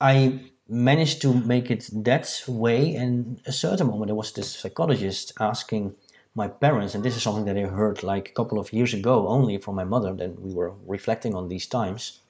I 0.00 0.40
managed 0.68 1.22
to 1.22 1.32
make 1.32 1.70
it 1.70 1.88
that 1.92 2.42
way. 2.46 2.94
And 2.94 3.40
a 3.46 3.52
certain 3.52 3.86
moment, 3.86 4.08
there 4.08 4.14
was 4.14 4.32
this 4.32 4.50
psychologist 4.50 5.32
asking 5.40 5.94
my 6.34 6.48
parents, 6.48 6.94
and 6.94 7.04
this 7.04 7.16
is 7.16 7.22
something 7.22 7.44
that 7.44 7.56
I 7.56 7.68
heard 7.68 8.02
like 8.02 8.28
a 8.28 8.32
couple 8.32 8.58
of 8.58 8.72
years 8.72 8.92
ago 8.92 9.28
only 9.28 9.56
from 9.58 9.76
my 9.76 9.84
mother. 9.84 10.12
Then 10.12 10.36
we 10.38 10.52
were 10.52 10.74
reflecting 10.86 11.34
on 11.34 11.48
these 11.48 11.66
times. 11.66 12.20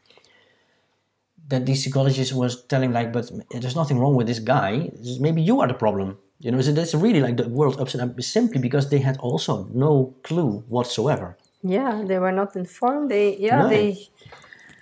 That 1.48 1.66
the 1.66 1.74
psychologist 1.74 2.32
was 2.32 2.64
telling 2.64 2.92
like, 2.92 3.12
but 3.12 3.30
there's 3.50 3.76
nothing 3.76 3.98
wrong 3.98 4.14
with 4.14 4.26
this 4.26 4.38
guy. 4.38 4.90
Maybe 5.18 5.42
you 5.42 5.60
are 5.60 5.68
the 5.68 5.74
problem. 5.74 6.18
You 6.40 6.50
know, 6.50 6.60
so 6.60 6.72
that's 6.72 6.94
really 6.94 7.20
like 7.20 7.36
the 7.36 7.48
world 7.48 7.80
upside 7.80 8.00
down 8.00 8.20
simply 8.20 8.60
because 8.60 8.90
they 8.90 8.98
had 8.98 9.16
also 9.18 9.68
no 9.72 10.14
clue 10.22 10.64
whatsoever. 10.68 11.36
Yeah, 11.62 12.02
they 12.04 12.18
were 12.18 12.32
not 12.32 12.56
informed. 12.56 13.10
They 13.10 13.36
yeah 13.36 13.62
No. 13.62 13.68
they 13.68 14.08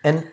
And 0.05 0.29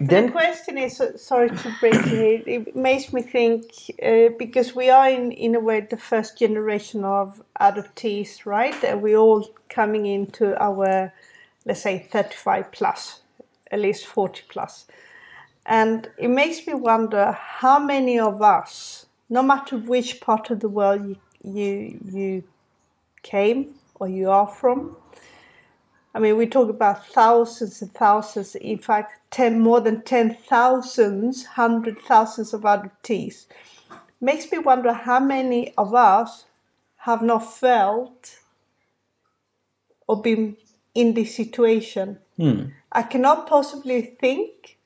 then 0.00 0.26
The 0.26 0.32
question 0.32 0.78
is, 0.78 1.00
uh, 1.00 1.16
sorry 1.16 1.48
to 1.48 1.74
break 1.80 1.94
it, 1.94 2.44
it 2.46 2.76
makes 2.76 3.12
me 3.12 3.20
think, 3.20 3.64
uh, 4.00 4.28
because 4.38 4.74
we 4.76 4.90
are 4.90 5.10
in, 5.10 5.32
in 5.32 5.56
a 5.56 5.60
way 5.60 5.80
the 5.80 5.96
first 5.96 6.38
generation 6.38 7.04
of 7.04 7.42
adoptees, 7.60 8.46
right? 8.46 8.84
And 8.84 9.02
we're 9.02 9.16
all 9.16 9.50
coming 9.68 10.06
into 10.06 10.56
our, 10.62 11.12
let's 11.66 11.82
say, 11.82 12.06
35 12.12 12.70
plus, 12.70 13.22
at 13.72 13.80
least 13.80 14.06
40 14.06 14.42
plus. 14.48 14.86
And 15.66 16.08
it 16.16 16.28
makes 16.28 16.64
me 16.64 16.74
wonder 16.74 17.32
how 17.32 17.80
many 17.80 18.20
of 18.20 18.40
us, 18.40 19.06
no 19.28 19.42
matter 19.42 19.76
which 19.76 20.20
part 20.20 20.50
of 20.50 20.60
the 20.60 20.68
world 20.68 21.02
you, 21.06 21.16
you, 21.42 22.00
you 22.04 22.44
came 23.22 23.74
or 23.96 24.08
you 24.08 24.30
are 24.30 24.46
from, 24.46 24.96
I 26.14 26.20
mean, 26.20 26.36
we 26.36 26.46
talk 26.46 26.68
about 26.70 27.06
thousands 27.06 27.82
and 27.82 27.92
thousands, 27.92 28.54
in 28.56 28.78
fact, 28.78 29.20
10, 29.30 29.60
more 29.60 29.80
than 29.80 30.02
ten 30.02 30.34
thousands, 30.34 31.44
hundred 31.44 31.98
thousands 32.00 32.54
of 32.54 32.62
adoptees. 32.62 33.46
Makes 34.20 34.50
me 34.50 34.58
wonder 34.58 34.92
how 34.92 35.20
many 35.20 35.74
of 35.76 35.94
us 35.94 36.46
have 36.98 37.22
not 37.22 37.40
felt 37.40 38.40
or 40.08 40.20
been 40.20 40.56
in 40.94 41.14
this 41.14 41.36
situation. 41.36 42.18
hmm, 42.36 42.64
I 42.90 43.02
cannot 43.02 43.46
possibly 43.46 44.16
think 44.20 44.78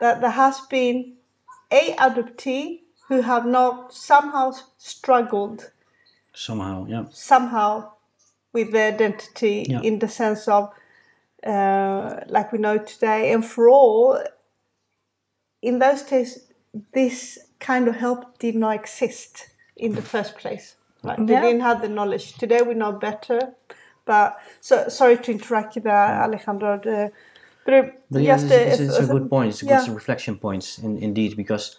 that 0.00 0.20
there 0.20 0.30
has 0.30 0.60
been 0.62 1.16
a 1.70 1.94
adoptee 1.96 2.80
who 3.08 3.22
have 3.22 3.46
not 3.46 3.92
somehow 3.92 4.52
struggled 4.78 5.70
somehow, 6.32 6.86
yeah. 6.86 7.04
somehow 7.10 7.92
with 8.52 8.72
their 8.72 8.92
identity 8.92 9.66
Yeah. 9.68 9.80
in 9.82 9.98
the 9.98 10.08
sense 10.08 10.48
of 10.48 10.72
uh, 11.46 12.20
like 12.28 12.52
we 12.52 12.58
know 12.58 12.78
today. 12.78 13.32
And 13.32 13.44
for 13.44 13.68
all 13.68 14.22
in 15.62 15.78
those 15.78 16.02
days 16.02 16.46
this 16.92 17.38
kind 17.58 17.88
of 17.88 17.96
help 17.96 18.38
did 18.38 18.54
not 18.54 18.74
exist 18.74 19.48
in 19.76 19.94
the 19.94 20.02
first 20.02 20.36
place. 20.36 20.76
Like 21.02 21.18
they 21.18 21.40
didn't 21.40 21.60
have 21.60 21.80
the 21.80 21.88
knowledge. 21.88 22.34
Today 22.34 22.62
we 22.62 22.74
know 22.74 22.92
better 22.92 23.54
but 24.04 24.38
so 24.60 24.88
sorry 24.88 25.16
to 25.18 25.32
interrupt 25.32 25.76
you 25.76 25.82
there 25.82 26.22
alejandro. 26.22 26.80
The, 26.82 27.12
but, 27.64 28.04
But 28.10 28.22
yeah, 28.22 28.34
uh, 28.34 28.38
this 28.38 28.80
is 28.80 28.98
a 28.98 29.06
good 29.06 29.28
point. 29.28 29.50
It's 29.50 29.62
a 29.62 29.66
yeah. 29.66 29.84
good 29.84 29.94
reflection 29.94 30.36
point, 30.38 30.78
in, 30.82 30.98
indeed, 30.98 31.36
because 31.36 31.78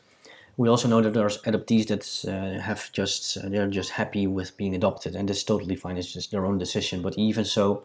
we 0.57 0.69
also 0.69 0.87
know 0.87 1.01
that 1.01 1.13
there's 1.13 1.37
adoptees 1.43 1.87
that 1.87 2.31
uh, 2.31 2.61
have 2.61 2.91
just 2.91 3.37
uh, 3.37 3.49
they're 3.49 3.67
just 3.67 3.91
happy 3.91 4.27
with 4.27 4.55
being 4.57 4.75
adopted, 4.75 5.15
and 5.15 5.27
that's 5.27 5.43
totally 5.43 5.75
fine. 5.75 5.97
It's 5.97 6.13
just 6.13 6.31
their 6.31 6.45
own 6.45 6.57
decision. 6.57 7.01
But 7.01 7.17
even 7.17 7.45
so, 7.45 7.83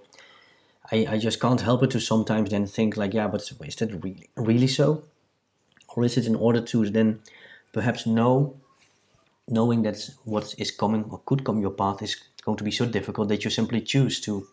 I, 0.93 1.07
I 1.11 1.19
just 1.19 1.41
can't 1.41 1.61
help 1.61 1.83
it 1.83 1.91
to 1.91 2.01
sometimes 2.01 2.51
then 2.51 2.67
think 2.67 2.97
like, 2.97 3.15
yeah, 3.15 3.29
but 3.29 3.51
is 3.67 3.77
that 3.77 3.93
really 4.05 4.29
really 4.37 4.69
so, 4.69 5.03
or 5.95 6.05
is 6.05 6.17
it 6.17 6.27
in 6.27 6.37
order 6.37 6.61
to 6.61 6.91
then 6.91 7.21
perhaps 7.73 8.07
know, 8.07 8.57
knowing 9.49 9.83
that 9.83 10.11
what 10.25 10.55
is 10.59 10.71
coming 10.71 11.05
or 11.11 11.21
could 11.25 11.45
come 11.45 11.61
your 11.61 11.71
path 11.71 12.03
is 12.03 12.17
going 12.45 12.59
to 12.59 12.65
be 12.65 12.71
so 12.71 12.87
difficult 12.87 13.29
that 13.29 13.45
you 13.45 13.51
simply 13.51 13.81
choose 13.81 14.21
to 14.21 14.47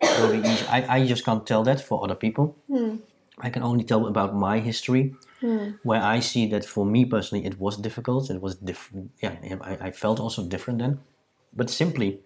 go 0.00 0.26
the 0.28 0.40
easy. 0.48 0.66
I, 0.66 0.96
I 0.96 1.06
just 1.06 1.24
can't 1.24 1.46
tell 1.46 1.62
that 1.64 1.80
for 1.80 2.02
other 2.04 2.14
people. 2.14 2.56
Hmm. 2.68 2.96
I 3.40 3.50
can 3.50 3.62
only 3.62 3.84
tell 3.84 4.06
about 4.06 4.34
my 4.34 4.58
history, 4.58 5.14
hmm. 5.40 5.70
where 5.84 6.02
I 6.02 6.20
see 6.20 6.46
that 6.48 6.64
for 6.64 6.84
me 6.84 7.04
personally 7.04 7.46
it 7.46 7.60
was 7.60 7.76
difficult. 7.76 8.30
It 8.30 8.40
was 8.40 8.56
different. 8.56 9.10
Yeah, 9.22 9.36
I, 9.60 9.88
I 9.88 9.90
felt 9.90 10.18
also 10.20 10.42
different 10.44 10.80
then, 10.80 10.98
but 11.54 11.70
simply, 11.70 12.20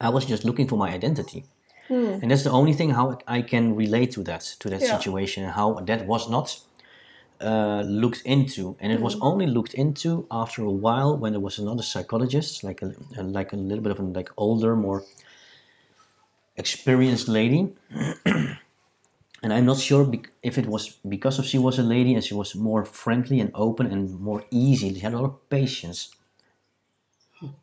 I 0.00 0.10
was 0.10 0.26
just 0.26 0.44
looking 0.44 0.68
for 0.68 0.76
my 0.76 0.90
identity, 0.92 1.44
hmm. 1.88 2.20
and 2.20 2.30
that's 2.30 2.44
the 2.44 2.50
only 2.50 2.74
thing 2.74 2.90
how 2.90 3.18
I 3.26 3.42
can 3.42 3.74
relate 3.76 4.10
to 4.12 4.22
that 4.24 4.42
to 4.60 4.68
that 4.70 4.82
Yeah. 4.82 4.96
situation 4.98 5.44
and 5.44 5.52
how 5.52 5.80
that 5.86 6.06
was 6.06 6.28
not 6.28 6.60
uh, 7.40 7.82
looked 7.86 8.22
into, 8.24 8.76
and 8.80 8.92
it 8.92 9.00
was 9.00 9.16
only 9.20 9.46
looked 9.46 9.74
into 9.74 10.26
after 10.30 10.62
a 10.62 10.70
while 10.70 11.16
when 11.16 11.32
there 11.32 11.40
was 11.40 11.58
another 11.58 11.82
psychologist, 11.82 12.62
like 12.62 12.82
a, 12.82 12.94
a 13.16 13.22
like 13.22 13.52
a 13.54 13.56
little 13.56 13.82
bit 13.82 13.92
of 13.92 13.98
an 13.98 14.12
like 14.12 14.30
older, 14.36 14.76
more 14.76 15.02
experienced 16.60 17.28
lady. 17.28 17.72
and 19.42 19.52
I'm 19.52 19.66
not 19.66 19.78
sure 19.78 20.12
if 20.42 20.58
it 20.58 20.66
was 20.66 20.84
because 21.08 21.38
of 21.38 21.46
she 21.46 21.58
was 21.58 21.78
a 21.78 21.82
lady 21.82 22.14
and 22.14 22.22
she 22.22 22.34
was 22.34 22.54
more 22.54 22.84
friendly 22.84 23.40
and 23.40 23.50
open 23.54 23.86
and 23.86 24.20
more 24.20 24.44
easy. 24.50 24.94
She 24.94 25.00
had 25.00 25.14
a 25.14 25.18
lot 25.18 25.24
of 25.24 25.48
patience. 25.48 26.14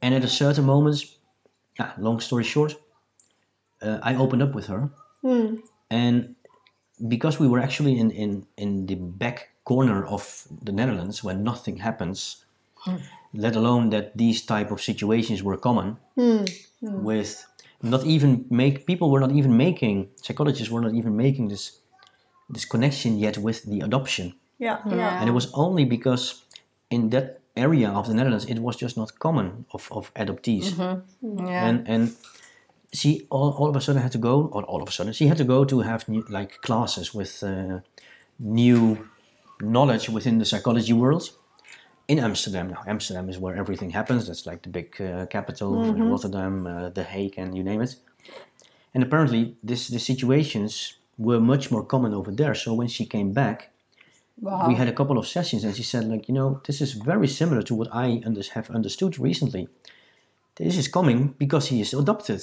And 0.02 0.16
at 0.16 0.24
a 0.24 0.28
certain 0.28 0.66
moment, 0.66 1.06
yeah, 1.80 1.92
long 1.98 2.20
story 2.20 2.44
short, 2.44 2.76
uh, 3.82 4.00
I 4.02 4.16
opened 4.16 4.42
up 4.42 4.56
with 4.56 4.68
her, 4.68 4.90
hmm. 5.22 5.58
and 5.92 6.36
because 7.08 7.40
we 7.40 7.48
were 7.48 7.60
actually 7.60 8.00
in, 8.00 8.10
in, 8.10 8.48
in 8.58 8.88
the 8.88 8.96
back 8.96 9.50
corner 9.66 10.04
of 10.06 10.48
the 10.64 10.72
Netherlands 10.72 11.24
where 11.24 11.36
nothing 11.36 11.78
happens, 11.78 12.46
hmm. 12.78 12.96
let 13.34 13.56
alone 13.56 13.92
that 13.92 14.18
these 14.18 14.44
type 14.44 14.72
of 14.72 14.82
situations 14.82 15.44
were 15.44 15.58
common, 15.58 15.98
hmm. 16.16 16.46
with 16.82 17.46
not 17.82 18.06
even 18.06 18.46
make 18.50 18.86
people 18.86 19.10
were 19.12 19.20
not 19.20 19.32
even 19.32 19.56
making 19.56 20.10
psychologists 20.16 20.72
were 20.72 20.82
not 20.82 20.94
even 20.94 21.16
making 21.16 21.48
this 21.50 21.80
this 22.50 22.66
connection 22.66 23.18
yet 23.18 23.38
with 23.38 23.64
the 23.64 23.82
adoption, 23.82 24.34
yeah 24.58 24.78
hmm. 24.82 24.98
yeah. 24.98 25.20
And 25.20 25.30
it 25.30 25.34
was 25.34 25.52
only 25.54 25.86
because 25.86 26.44
in 26.90 27.10
that 27.10 27.40
area 27.56 27.90
of 27.90 28.08
the 28.08 28.14
Netherlands 28.14 28.46
it 28.46 28.60
was 28.60 28.76
just 28.76 28.98
not 28.98 29.20
common 29.20 29.66
of, 29.72 29.88
of 29.92 30.14
adoptees. 30.14 30.72
Mm-hmm. 30.72 31.28
Mm-hmm. 31.28 31.48
Yeah. 31.48 31.68
And 31.68 31.88
and 31.88 32.16
she 32.94 33.28
all, 33.30 33.52
all 33.52 33.70
of 33.70 33.76
a 33.76 33.82
sudden 33.82 34.02
had 34.02 34.12
to 34.14 34.18
go 34.18 34.50
or 34.54 34.64
all 34.64 34.82
of 34.82 34.90
a 34.90 34.92
sudden 34.92 35.14
she 35.14 35.28
had 35.28 35.38
to 35.38 35.44
go 35.44 35.66
to 35.66 35.82
have 35.82 36.08
new, 36.08 36.24
like 36.30 36.62
classes 36.62 37.14
with 37.14 37.44
uh, 37.44 37.80
new 38.40 39.10
knowledge 39.62 40.10
within 40.10 40.38
the 40.38 40.46
psychology 40.46 40.94
world 40.94 41.32
in 42.08 42.20
Amsterdam. 42.20 42.70
Now, 42.70 42.84
Amsterdam 42.88 43.30
is 43.30 43.38
where 43.38 43.56
everything 43.56 43.90
happens. 43.92 44.28
That's 44.28 44.46
like 44.46 44.62
the 44.64 44.70
big 44.70 45.00
uh, 45.02 45.26
capital, 45.28 45.94
Rotterdam, 45.94 46.66
uh, 46.68 46.90
The 46.90 47.04
Hague, 47.04 47.36
and 47.38 47.56
you 47.58 47.64
name 47.64 47.82
it. 47.82 47.96
And 48.94 49.04
apparently, 49.04 49.56
this 49.64 49.88
the 49.90 50.00
situations 50.00 50.98
were 51.18 51.40
much 51.40 51.72
more 51.72 51.84
common 51.84 52.14
over 52.14 52.32
there. 52.32 52.56
So 52.56 52.74
when 52.74 52.88
she 52.88 53.06
came 53.06 53.32
back, 53.34 53.72
Wow. 54.40 54.68
we 54.68 54.76
had 54.76 54.88
a 54.88 54.94
couple 54.94 55.18
of 55.18 55.28
sessions, 55.28 55.64
and 55.64 55.76
she 55.76 55.82
said, 55.84 56.04
like, 56.06 56.28
you 56.30 56.34
know, 56.36 56.62
this 56.68 56.80
is 56.80 56.94
very 56.94 57.28
similar 57.28 57.64
to 57.64 57.74
what 57.74 57.88
I 57.92 58.22
under- 58.24 58.44
have 58.54 58.70
understood 58.70 59.18
recently. 59.20 59.68
This 60.56 60.78
is 60.78 60.88
coming 60.88 61.34
because 61.40 61.68
he 61.70 61.82
is 61.82 61.94
adopted. 61.94 62.42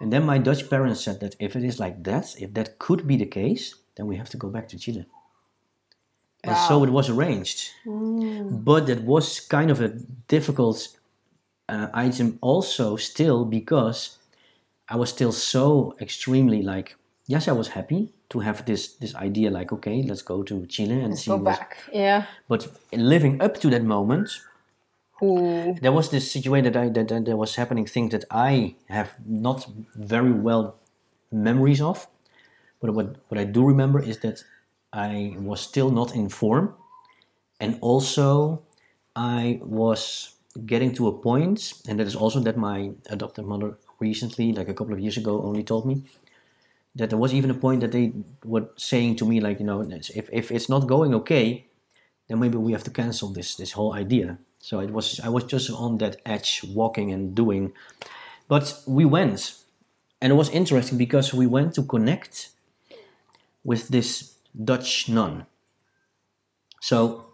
And 0.00 0.12
then 0.12 0.24
my 0.24 0.38
Dutch 0.38 0.68
parents 0.70 1.00
said 1.02 1.18
that 1.20 1.34
if 1.40 1.56
it 1.56 1.64
is 1.64 1.80
like 1.80 2.04
that, 2.04 2.36
if 2.40 2.54
that 2.54 2.78
could 2.78 3.06
be 3.06 3.16
the 3.16 3.26
case, 3.26 3.74
then 3.96 4.06
we 4.06 4.16
have 4.16 4.30
to 4.30 4.36
go 4.36 4.48
back 4.48 4.68
to 4.68 4.78
Chile. 4.78 5.06
And 6.48 6.56
so 6.68 6.84
it 6.84 6.90
was 6.90 7.08
arranged. 7.08 7.70
But 7.84 8.86
that 8.86 9.02
was 9.02 9.40
kind 9.40 9.70
of 9.70 9.80
a 9.80 9.88
difficult 10.28 10.96
uh, 11.68 11.88
item 11.92 12.38
also 12.40 12.96
still 12.96 13.44
because 13.44 14.18
I 14.88 14.96
was 14.96 15.10
still 15.10 15.32
so 15.32 15.96
extremely 16.00 16.62
like, 16.62 16.96
yes, 17.26 17.48
I 17.48 17.52
was 17.52 17.68
happy 17.68 18.12
to 18.28 18.40
have 18.40 18.64
this 18.64 18.94
this 18.94 19.14
idea 19.14 19.50
like, 19.50 19.72
okay, 19.72 20.02
let's 20.02 20.22
go 20.22 20.42
to 20.42 20.66
Chile 20.66 21.00
and 21.00 21.10
Let's 21.10 21.22
see 21.22 21.30
go 21.30 21.38
back. 21.38 21.78
Yeah. 21.92 22.26
But 22.48 22.68
living 22.92 23.40
up 23.42 23.58
to 23.60 23.70
that 23.70 23.84
moment, 23.84 24.30
Who? 25.20 25.76
there 25.80 25.92
was 25.92 26.10
this 26.10 26.30
situation 26.30 26.72
that 26.72 26.76
I 26.76 26.88
that, 26.88 27.08
that 27.08 27.24
there 27.24 27.36
was 27.36 27.56
happening 27.56 27.86
things 27.86 28.12
that 28.12 28.24
I 28.30 28.74
have 28.88 29.14
not 29.24 29.66
very 29.94 30.32
well 30.32 30.76
memories 31.32 31.80
of. 31.80 32.06
But 32.80 32.94
what 32.94 33.16
what 33.28 33.38
I 33.40 33.44
do 33.44 33.64
remember 33.64 34.00
is 34.00 34.18
that 34.18 34.44
I 34.96 35.36
was 35.38 35.60
still 35.60 35.90
not 35.90 36.16
in 36.16 36.28
form. 36.28 36.74
and 37.60 37.78
also 37.80 38.62
I 39.14 39.60
was 39.62 40.34
getting 40.66 40.92
to 40.94 41.08
a 41.08 41.12
point, 41.12 41.72
and 41.88 41.98
that 41.98 42.06
is 42.06 42.16
also 42.16 42.40
that 42.40 42.56
my 42.56 42.90
adopted 43.10 43.44
mother 43.46 43.78
recently, 44.00 44.52
like 44.52 44.68
a 44.68 44.74
couple 44.74 44.94
of 44.94 45.00
years 45.00 45.16
ago, 45.16 45.42
only 45.42 45.64
told 45.64 45.86
me 45.86 46.02
that 46.96 47.10
there 47.10 47.18
was 47.18 47.32
even 47.32 47.50
a 47.50 47.54
point 47.54 47.80
that 47.80 47.92
they 47.92 48.12
were 48.44 48.68
saying 48.76 49.16
to 49.16 49.26
me 49.26 49.40
like 49.40 49.60
you 49.60 49.66
know 49.66 49.80
if, 50.20 50.28
if 50.32 50.50
it's 50.50 50.68
not 50.68 50.86
going 50.86 51.14
okay 51.14 51.66
then 52.28 52.38
maybe 52.40 52.58
we 52.58 52.72
have 52.72 52.84
to 52.84 52.90
cancel 52.90 53.28
this 53.28 53.56
this 53.56 53.72
whole 53.72 53.94
idea. 53.94 54.38
So 54.58 54.80
it 54.80 54.90
was 54.90 55.20
i 55.20 55.28
was 55.28 55.44
just 55.44 55.70
on 55.70 55.98
that 55.98 56.20
edge 56.24 56.62
walking 56.74 57.12
and 57.12 57.34
doing. 57.34 57.72
But 58.48 58.82
we 58.86 59.04
went. 59.04 59.54
And 60.20 60.32
it 60.32 60.36
was 60.36 60.48
interesting 60.50 60.98
because 60.98 61.34
we 61.34 61.46
went 61.46 61.74
to 61.74 61.82
connect 61.82 62.50
with 63.64 63.88
this 63.88 64.35
dutch 64.64 65.08
nun 65.08 65.46
so 66.80 67.26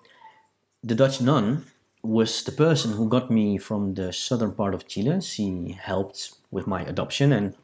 the 0.82 0.94
dutch 0.94 1.20
nun 1.20 1.64
was 2.02 2.42
the 2.42 2.52
person 2.52 2.92
who 2.92 3.08
got 3.08 3.30
me 3.30 3.58
from 3.58 3.94
the 3.94 4.12
southern 4.12 4.52
part 4.52 4.74
of 4.74 4.86
chile 4.88 5.20
she 5.20 5.76
helped 5.80 6.32
with 6.50 6.66
my 6.66 6.82
adoption 6.82 7.32
and 7.32 7.54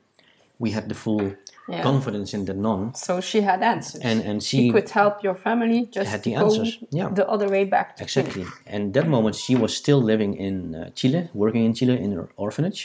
we 0.59 0.71
had 0.73 0.89
the 0.89 0.95
full 0.95 1.35
Yeah. 1.71 1.83
confidence 1.83 2.33
in 2.37 2.45
the 2.47 2.55
nun 2.55 2.95
So 2.95 3.21
she 3.21 3.41
had 3.43 3.63
answers. 3.63 4.01
and 4.03 4.19
and 4.29 4.43
she 4.43 4.57
she 4.59 4.71
could 4.73 4.89
help 4.91 5.23
your 5.23 5.35
family 5.37 5.81
just 5.97 6.11
had 6.11 6.23
the 6.23 6.35
answers, 6.35 6.79
yeah. 6.91 7.09
the 7.15 7.27
other 7.35 7.49
way 7.49 7.65
back. 7.65 7.87
To 7.97 8.05
Chile. 8.05 8.27
Exactly. 8.27 8.45
And 8.75 8.95
that 8.95 9.07
moment, 9.07 9.37
she 9.37 9.55
was 9.55 9.77
still 9.77 10.01
living 10.13 10.33
in 10.49 10.55
uh, 10.75 10.91
Chile, 10.99 11.29
working 11.35 11.65
in 11.69 11.75
Chile 11.75 11.97
in 12.05 12.11
her 12.19 12.29
orphanage. 12.37 12.81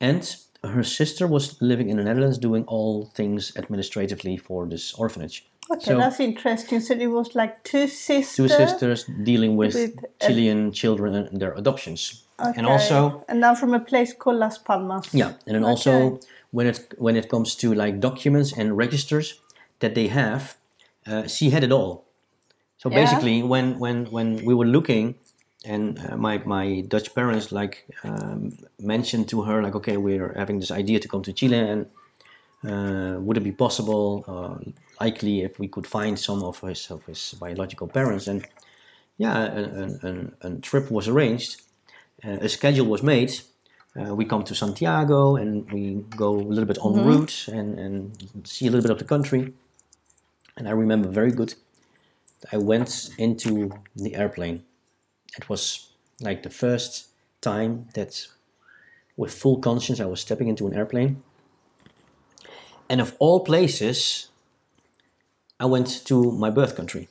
And 0.00 0.22
her 0.62 0.84
sister 0.84 1.26
was 1.26 1.44
living 1.60 1.88
in 1.90 1.96
the 1.96 2.04
Netherlands 2.04 2.38
doing 2.38 2.64
all 2.74 2.94
things 3.18 3.52
administratively 3.56 4.36
for 4.46 4.66
this 4.68 4.94
orphanage. 4.94 5.36
Okay, 5.72 5.84
So- 5.92 5.98
that's 5.98 6.18
interesting. 6.20 6.80
So 6.80 6.94
it 6.94 7.06
was 7.06 7.34
like 7.34 7.62
two 7.62 7.86
sisters. 7.86 8.36
Two 8.36 8.48
sisters 8.48 9.04
dealing 9.22 9.56
with, 9.56 9.74
With, 9.74 9.98
uh, 9.98 10.26
Chilean 10.26 10.72
children 10.72 11.14
and 11.14 11.40
their 11.40 11.52
adoptions. 11.54 12.24
Okay. 12.40 12.52
And 12.56 12.66
also, 12.66 13.22
and 13.28 13.38
now 13.40 13.54
from 13.54 13.74
a 13.74 13.80
place 13.80 14.12
called 14.14 14.38
Las 14.38 14.58
Palmas. 14.58 15.06
yeah, 15.14 15.32
and 15.46 15.54
then 15.54 15.62
Okay. 15.64 15.70
also 15.70 16.18
when 16.52 16.66
it 16.66 16.94
when 16.98 17.16
it 17.16 17.28
comes 17.28 17.54
to 17.56 17.74
like 17.74 18.00
documents 18.00 18.52
and 18.58 18.76
registers 18.78 19.40
that 19.78 19.94
they 19.94 20.08
have, 20.08 20.42
uh, 21.06 21.26
she 21.26 21.50
had 21.50 21.62
it 21.62 21.70
all. 21.72 22.04
So 22.78 22.88
Yeah. 22.90 23.00
basically, 23.00 23.42
when 23.42 23.78
when 23.78 24.06
when 24.10 24.44
we 24.44 24.54
were 24.54 24.66
looking, 24.66 25.14
and 25.66 25.98
uh, 25.98 26.16
my 26.16 26.40
my 26.46 26.80
Dutch 26.88 27.14
parents 27.14 27.52
like 27.52 27.84
um, 28.04 28.52
mentioned 28.78 29.28
to 29.28 29.42
her 29.42 29.62
like, 29.62 29.76
okay, 29.76 29.96
we're 29.98 30.32
having 30.34 30.60
this 30.60 30.70
idea 30.70 30.98
to 30.98 31.08
come 31.08 31.22
to 31.22 31.32
Chile, 31.32 31.58
and 31.72 31.86
would 32.62 33.36
it 33.36 33.44
be 33.44 33.52
possible, 33.52 34.24
uh, 34.26 34.70
likely, 35.00 35.42
if 35.42 35.58
we 35.58 35.68
could 35.68 35.86
find 35.86 36.18
some 36.18 36.42
of 36.42 36.60
his 36.60 36.90
of 36.90 37.04
his 37.06 37.34
biological 37.40 37.88
parents? 37.88 38.26
And 38.28 38.46
yeah, 39.18 39.36
a, 39.38 39.62
a, 39.62 39.86
a, 40.02 40.48
a 40.48 40.60
trip 40.60 40.90
was 40.90 41.08
arranged, 41.08 41.62
uh, 42.24 42.38
a 42.40 42.48
schedule 42.48 42.86
was 42.86 43.02
made. 43.02 43.32
Uh, 43.98 44.14
we 44.14 44.24
come 44.24 44.44
to 44.44 44.54
Santiago 44.54 45.36
and 45.36 45.70
we 45.72 46.04
go 46.16 46.36
a 46.36 46.52
little 46.54 46.64
bit 46.64 46.78
en 46.84 47.04
route 47.04 47.48
and, 47.48 47.78
and 47.78 48.40
see 48.44 48.66
a 48.68 48.70
little 48.70 48.82
bit 48.82 48.92
of 48.92 48.98
the 48.98 49.04
country. 49.04 49.52
And 50.56 50.68
I 50.68 50.72
remember 50.72 51.08
very 51.08 51.32
good. 51.32 51.54
I 52.52 52.56
went 52.56 53.10
into 53.18 53.72
the 53.96 54.14
airplane. 54.14 54.62
It 55.36 55.48
was 55.48 55.90
like 56.20 56.42
the 56.42 56.50
first 56.50 57.08
time 57.40 57.88
that, 57.94 58.26
with 59.16 59.34
full 59.34 59.58
conscience, 59.58 60.00
I 60.00 60.06
was 60.06 60.20
stepping 60.20 60.48
into 60.48 60.66
an 60.66 60.74
airplane. 60.74 61.22
And 62.90 63.00
of 63.00 63.14
all 63.20 63.40
places, 63.44 64.28
I 65.60 65.66
went 65.66 66.04
to 66.06 66.32
my 66.32 66.50
birth 66.50 66.74
country. 66.76 67.08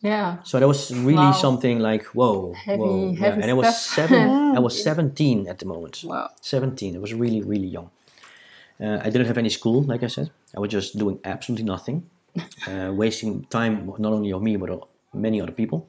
Yeah. 0.00 0.36
So 0.44 0.58
that 0.60 0.68
was 0.68 0.90
really 0.94 1.14
Wow. 1.14 1.32
something 1.32 1.80
like 1.80 2.04
whoa, 2.14 2.52
Heavy- 2.54 2.78
whoa, 2.80 3.12
yeah. 3.18 3.34
And 3.42 3.50
I 3.50 3.52
was 3.54 3.76
seven. 3.96 4.22
I 4.56 4.60
was 4.60 4.80
seventeen 4.82 5.48
at 5.48 5.58
the 5.58 5.66
moment. 5.66 6.02
Wow. 6.04 6.28
17. 6.40 6.94
I 6.96 6.98
was 7.00 7.12
really, 7.14 7.42
really 7.42 7.66
young. 7.66 7.90
Uh, 8.80 8.98
I 9.06 9.10
didn't 9.10 9.26
have 9.26 9.38
any 9.38 9.48
school, 9.50 9.82
like 9.82 10.04
I 10.04 10.08
said. 10.08 10.30
I 10.56 10.60
was 10.60 10.70
just 10.70 10.96
doing 10.96 11.18
absolutely 11.24 11.64
nothing, 11.66 12.02
uh, 12.68 12.92
wasting 12.94 13.44
time 13.50 13.92
not 13.98 14.12
only 14.12 14.30
of 14.32 14.40
me 14.42 14.56
but 14.56 14.70
of 14.70 14.82
many 15.12 15.40
other 15.42 15.52
people. 15.52 15.88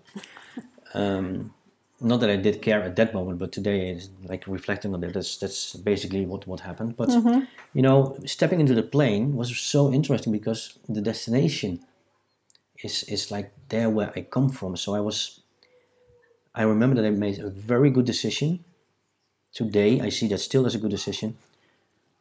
Um, 0.96 1.54
not 2.02 2.20
that 2.22 2.30
I 2.30 2.36
did 2.36 2.62
care 2.62 2.82
at 2.82 2.96
that 2.96 3.14
moment, 3.14 3.40
but 3.40 3.52
today, 3.52 4.00
like 4.24 4.46
reflecting 4.48 4.94
on 4.94 5.02
that, 5.02 5.14
that's 5.14 5.38
that's 5.38 5.76
basically 5.76 6.26
what 6.26 6.48
what 6.48 6.62
happened. 6.62 6.96
But 6.98 7.10
mm-hmm. 7.10 7.46
you 7.74 7.82
know, 7.82 8.18
stepping 8.26 8.60
into 8.60 8.74
the 8.74 8.84
plane 8.84 9.36
was 9.36 9.58
so 9.58 9.92
interesting 9.92 10.34
because 10.34 10.78
the 10.88 11.02
destination 11.02 11.80
is 12.84 13.04
is 13.04 13.32
like 13.32 13.52
there 13.70 13.90
where 13.90 14.12
I 14.16 14.22
come 14.22 14.50
from. 14.50 14.78
So 14.78 14.96
I 14.96 15.00
was. 15.00 15.42
I 16.56 16.64
remember 16.64 16.96
that 17.00 17.08
I 17.08 17.12
made 17.12 17.40
a 17.40 17.50
very 17.50 17.92
good 17.92 18.06
decision 18.06 18.66
today 19.54 20.00
I 20.00 20.10
see 20.10 20.28
that 20.28 20.40
still 20.40 20.66
as 20.66 20.76
a 20.76 20.78
good 20.78 20.92
decision 20.92 21.38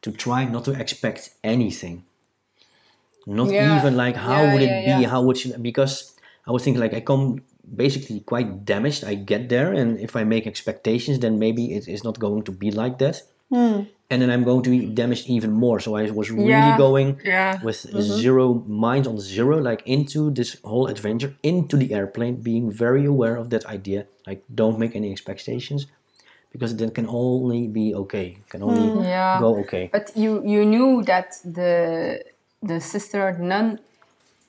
to 0.01 0.11
try 0.11 0.45
not 0.45 0.65
to 0.65 0.71
expect 0.71 1.31
anything. 1.43 2.05
Not 3.25 3.51
Yeah. 3.51 3.77
even 3.77 3.95
like 3.97 4.15
how 4.15 4.43
Yeah, 4.43 4.53
would 4.53 4.61
it 4.63 4.87
yeah, 4.87 4.97
be, 4.99 5.03
how 5.05 5.21
would 5.21 5.37
she 5.37 5.53
because 5.57 6.15
I 6.47 6.51
was 6.51 6.63
thinking 6.63 6.81
like 6.81 6.93
I 6.93 7.01
come 7.01 7.41
basically 7.75 8.19
quite 8.21 8.65
damaged. 8.65 9.03
I 9.03 9.15
get 9.15 9.49
there 9.49 9.73
and 9.73 9.99
if 9.99 10.15
I 10.15 10.23
make 10.23 10.47
expectations 10.47 11.19
then 11.19 11.39
maybe 11.39 11.73
it 11.73 11.87
is 11.87 12.03
not 12.03 12.19
going 12.19 12.43
to 12.43 12.51
be 12.51 12.71
like 12.71 12.97
that. 12.99 13.23
Hmm. 13.49 13.81
And 14.11 14.21
then 14.21 14.31
I'm 14.31 14.43
going 14.43 14.63
to 14.63 14.69
be 14.71 14.87
damaged 14.87 15.29
even 15.29 15.51
more. 15.51 15.79
So 15.79 15.95
I 15.95 16.09
was 16.09 16.31
really 16.31 16.49
Yeah. 16.49 16.77
going 16.77 17.19
Yeah. 17.23 17.61
with 17.63 17.85
mm-hmm. 17.85 18.01
zero 18.01 18.63
mind 18.67 19.05
on 19.07 19.19
zero, 19.19 19.57
like 19.59 19.81
into 19.85 20.31
this 20.31 20.57
whole 20.63 20.87
adventure, 20.87 21.35
into 21.43 21.77
the 21.77 21.93
airplane, 21.93 22.35
being 22.41 22.71
very 22.71 23.05
aware 23.05 23.35
of 23.37 23.49
that 23.49 23.65
idea. 23.65 24.05
Like, 24.27 24.41
don't 24.53 24.77
make 24.79 24.95
any 24.95 25.11
expectations, 25.11 25.87
because 26.51 26.75
then 26.75 26.89
can 26.91 27.07
only 27.07 27.67
be 27.67 27.93
okay. 27.95 28.37
Can 28.49 28.61
only 28.63 28.87
hmm. 28.89 29.03
Yeah. 29.03 29.39
go 29.39 29.49
okay. 29.63 29.89
But 29.91 30.11
you 30.15 30.31
you 30.53 30.65
knew 30.65 31.03
that 31.03 31.37
the 31.43 32.23
the 32.69 32.79
sister 32.79 33.37
nun 33.39 33.79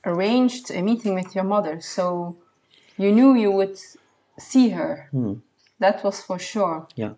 arranged 0.05 0.71
a 0.71 0.81
meeting 0.81 1.13
with 1.13 1.35
your 1.35 1.45
mother, 1.45 1.79
so 1.81 2.35
you 2.97 3.11
knew 3.11 3.35
you 3.35 3.51
would 3.51 3.77
see 4.39 4.69
her. 4.69 5.07
Hmm. 5.11 5.33
That 5.79 6.03
was 6.03 6.21
for 6.21 6.37
sure 6.39 6.87
Yeah. 6.95 7.13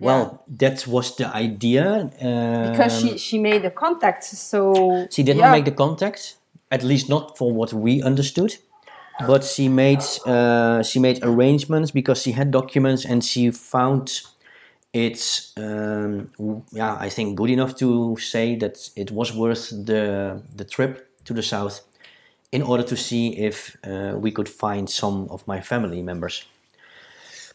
Well, 0.00 0.42
that 0.58 0.86
was 0.86 1.16
the 1.16 1.26
idea. 1.34 2.10
Um, 2.20 2.70
because 2.70 3.00
she 3.00 3.18
she 3.18 3.38
made 3.38 3.62
the 3.62 3.70
contact. 3.70 4.24
So 4.24 5.06
She 5.10 5.22
did 5.22 5.36
yeah. 5.36 5.52
make 5.52 5.64
the 5.64 5.70
contact, 5.70 6.36
at 6.70 6.82
least 6.82 7.08
not 7.08 7.38
for 7.38 7.52
what 7.52 7.72
we 7.72 8.02
understood. 8.02 8.56
But 9.26 9.44
she 9.44 9.68
made 9.68 10.02
uh, 10.26 10.82
she 10.82 10.98
made 10.98 11.20
arrangements 11.22 11.92
because 11.92 12.20
she 12.22 12.32
had 12.32 12.50
documents 12.50 13.04
and 13.04 13.22
she 13.22 13.52
found 13.52 14.22
it 14.92 15.52
um, 15.56 16.30
yeah 16.72 16.96
I 16.98 17.08
think 17.08 17.36
good 17.36 17.50
enough 17.50 17.76
to 17.76 18.16
say 18.16 18.56
that 18.56 18.90
it 18.96 19.10
was 19.10 19.32
worth 19.32 19.70
the 19.70 20.42
the 20.56 20.64
trip 20.64 21.08
to 21.24 21.34
the 21.34 21.42
south 21.42 21.80
in 22.54 22.62
order 22.62 22.84
to 22.84 22.96
see 22.96 23.24
if 23.48 23.76
uh, 23.84 24.14
we 24.24 24.30
could 24.30 24.48
find 24.48 24.88
some 24.88 25.28
of 25.30 25.46
my 25.46 25.60
family 25.60 26.02
members. 26.02 26.44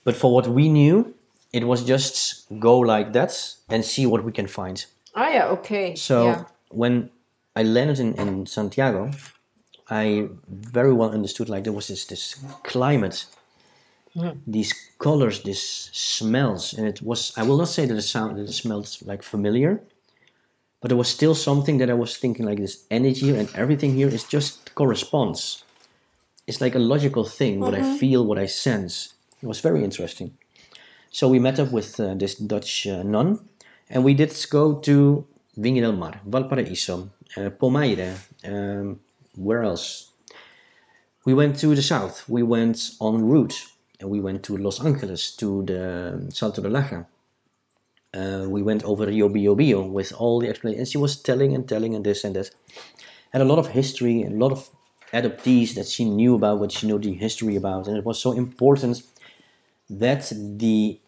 But 0.03 0.15
for 0.15 0.33
what 0.35 0.47
we 0.47 0.67
knew, 0.67 1.13
it 1.53 1.63
was 1.63 1.83
just 1.83 2.45
go 2.59 2.79
like 2.79 3.13
that 3.13 3.31
and 3.69 3.83
see 3.83 4.05
what 4.05 4.23
we 4.23 4.31
can 4.31 4.47
find. 4.47 4.85
Ah 5.15 5.29
yeah, 5.29 5.45
okay. 5.57 5.95
So 5.95 6.25
yeah. 6.25 6.43
when 6.69 7.09
I 7.55 7.63
landed 7.63 7.99
in, 7.99 8.13
in 8.13 8.45
Santiago, 8.45 9.11
I 9.89 10.29
very 10.47 10.93
well 10.93 11.11
understood 11.11 11.49
like 11.49 11.63
there 11.63 11.73
was 11.73 11.87
this 11.87 12.05
this 12.05 12.35
climate 12.63 13.25
these 14.47 14.73
colors, 14.97 15.43
these 15.43 15.89
smells, 15.93 16.73
and 16.73 16.87
it 16.87 17.01
was. 17.01 17.33
I 17.37 17.43
will 17.43 17.57
not 17.57 17.69
say 17.69 17.85
that 17.85 17.93
the 17.93 18.01
sound 18.01 18.37
that 18.37 18.43
it 18.43 18.53
smelled 18.53 18.97
like 19.05 19.23
familiar, 19.23 19.81
but 20.81 20.89
there 20.89 20.97
was 20.97 21.09
still 21.09 21.35
something 21.35 21.77
that 21.79 21.89
I 21.89 21.93
was 21.93 22.17
thinking 22.17 22.45
like 22.45 22.57
this 22.57 22.85
energy 22.89 23.37
and 23.37 23.49
everything 23.55 23.93
here 23.95 24.07
is 24.07 24.23
just 24.23 24.73
corresponds. 24.75 25.63
It's 26.47 26.61
like 26.61 26.75
a 26.75 26.79
logical 26.79 27.25
thing. 27.25 27.59
What 27.59 27.75
I 27.75 27.97
feel, 27.97 28.25
what 28.25 28.39
I 28.39 28.47
sense. 28.47 29.13
It 29.41 29.45
was 29.45 29.59
very 29.59 29.83
interesting. 29.83 30.37
So 31.11 31.27
we 31.27 31.39
met 31.39 31.59
up 31.59 31.71
with 31.71 31.99
uh, 31.99 32.13
this 32.15 32.35
Dutch 32.35 32.87
uh, 32.87 33.03
nun, 33.03 33.39
and 33.89 34.03
we 34.03 34.13
did 34.13 34.33
go 34.49 34.75
to 34.75 35.25
Viña 35.57 35.81
del 35.81 35.93
Mar, 35.93 36.21
Valparaíso, 36.27 37.09
uh, 37.37 37.49
Palmeira. 37.49 38.15
Um, 38.45 38.99
where 39.35 39.63
else? 39.63 40.11
We 41.25 41.33
went 41.33 41.59
to 41.59 41.75
the 41.75 41.81
south. 41.81 42.27
We 42.27 42.43
went 42.43 42.91
en 43.01 43.27
route, 43.27 43.65
and 43.99 44.09
we 44.09 44.19
went 44.19 44.43
to 44.43 44.57
Los 44.57 44.83
Angeles, 44.83 45.35
to 45.37 45.63
the 45.63 46.13
um, 46.13 46.31
Salto 46.31 46.61
de 46.61 46.69
Laja. 46.69 47.05
Uh, 48.13 48.45
we 48.47 48.61
went 48.63 48.83
over 48.83 49.05
Rio 49.05 49.29
Bio 49.29 49.55
Bio 49.55 49.81
with 49.81 50.11
all 50.13 50.39
the 50.39 50.49
explanations. 50.49 50.79
And 50.79 50.87
she 50.87 50.97
was 50.97 51.21
telling 51.21 51.53
and 51.53 51.67
telling 51.67 51.95
and 51.95 52.05
this 52.05 52.23
and 52.23 52.35
that. 52.35 52.49
Had 53.31 53.41
a 53.41 53.45
lot 53.45 53.59
of 53.59 53.67
history 53.67 54.21
and 54.23 54.41
a 54.41 54.45
lot 54.45 54.51
of 54.51 54.69
adoptees 55.13 55.75
that 55.75 55.87
she 55.87 56.05
knew 56.05 56.35
about, 56.35 56.59
what 56.59 56.71
she 56.71 56.87
knew 56.87 56.97
the 56.97 57.13
history 57.13 57.55
about. 57.55 57.87
And 57.87 57.97
it 57.97 58.05
was 58.05 58.19
so 58.19 58.31
important 58.31 59.03
that 59.89 60.31
the 60.35 60.99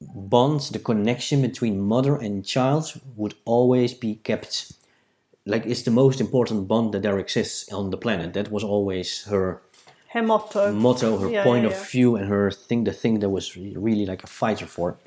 bonds, 0.00 0.70
the 0.70 0.78
connection 0.78 1.40
between 1.42 1.80
mother 1.80 2.16
and 2.16 2.44
child 2.44 3.00
would 3.16 3.34
always 3.44 3.94
be 3.94 4.16
kept. 4.16 4.72
Like 5.46 5.64
it's 5.66 5.82
the 5.82 5.90
most 5.90 6.20
important 6.20 6.68
bond 6.68 6.92
that 6.92 7.02
there 7.02 7.18
exists 7.18 7.72
on 7.72 7.90
the 7.90 7.96
planet. 7.96 8.32
That 8.34 8.50
was 8.50 8.62
always 8.64 9.24
her 9.24 9.62
Her 10.08 10.22
motto. 10.22 10.72
motto, 10.72 11.16
her 11.18 11.30
Yeah, 11.30 11.42
point 11.42 11.64
yeah, 11.64 11.70
of 11.70 11.90
view, 11.90 12.16
and 12.16 12.28
her 12.28 12.50
thing, 12.50 12.84
the 12.84 12.92
thing 12.92 13.20
that 13.20 13.30
was 13.30 13.56
really 13.56 14.06
like 14.06 14.22
a 14.22 14.26
fighter 14.26 14.66
for, 14.66 14.98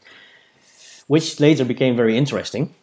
which 1.08 1.40
later 1.40 1.66
became 1.66 1.96
very 1.96 2.18
interesting. 2.18 2.74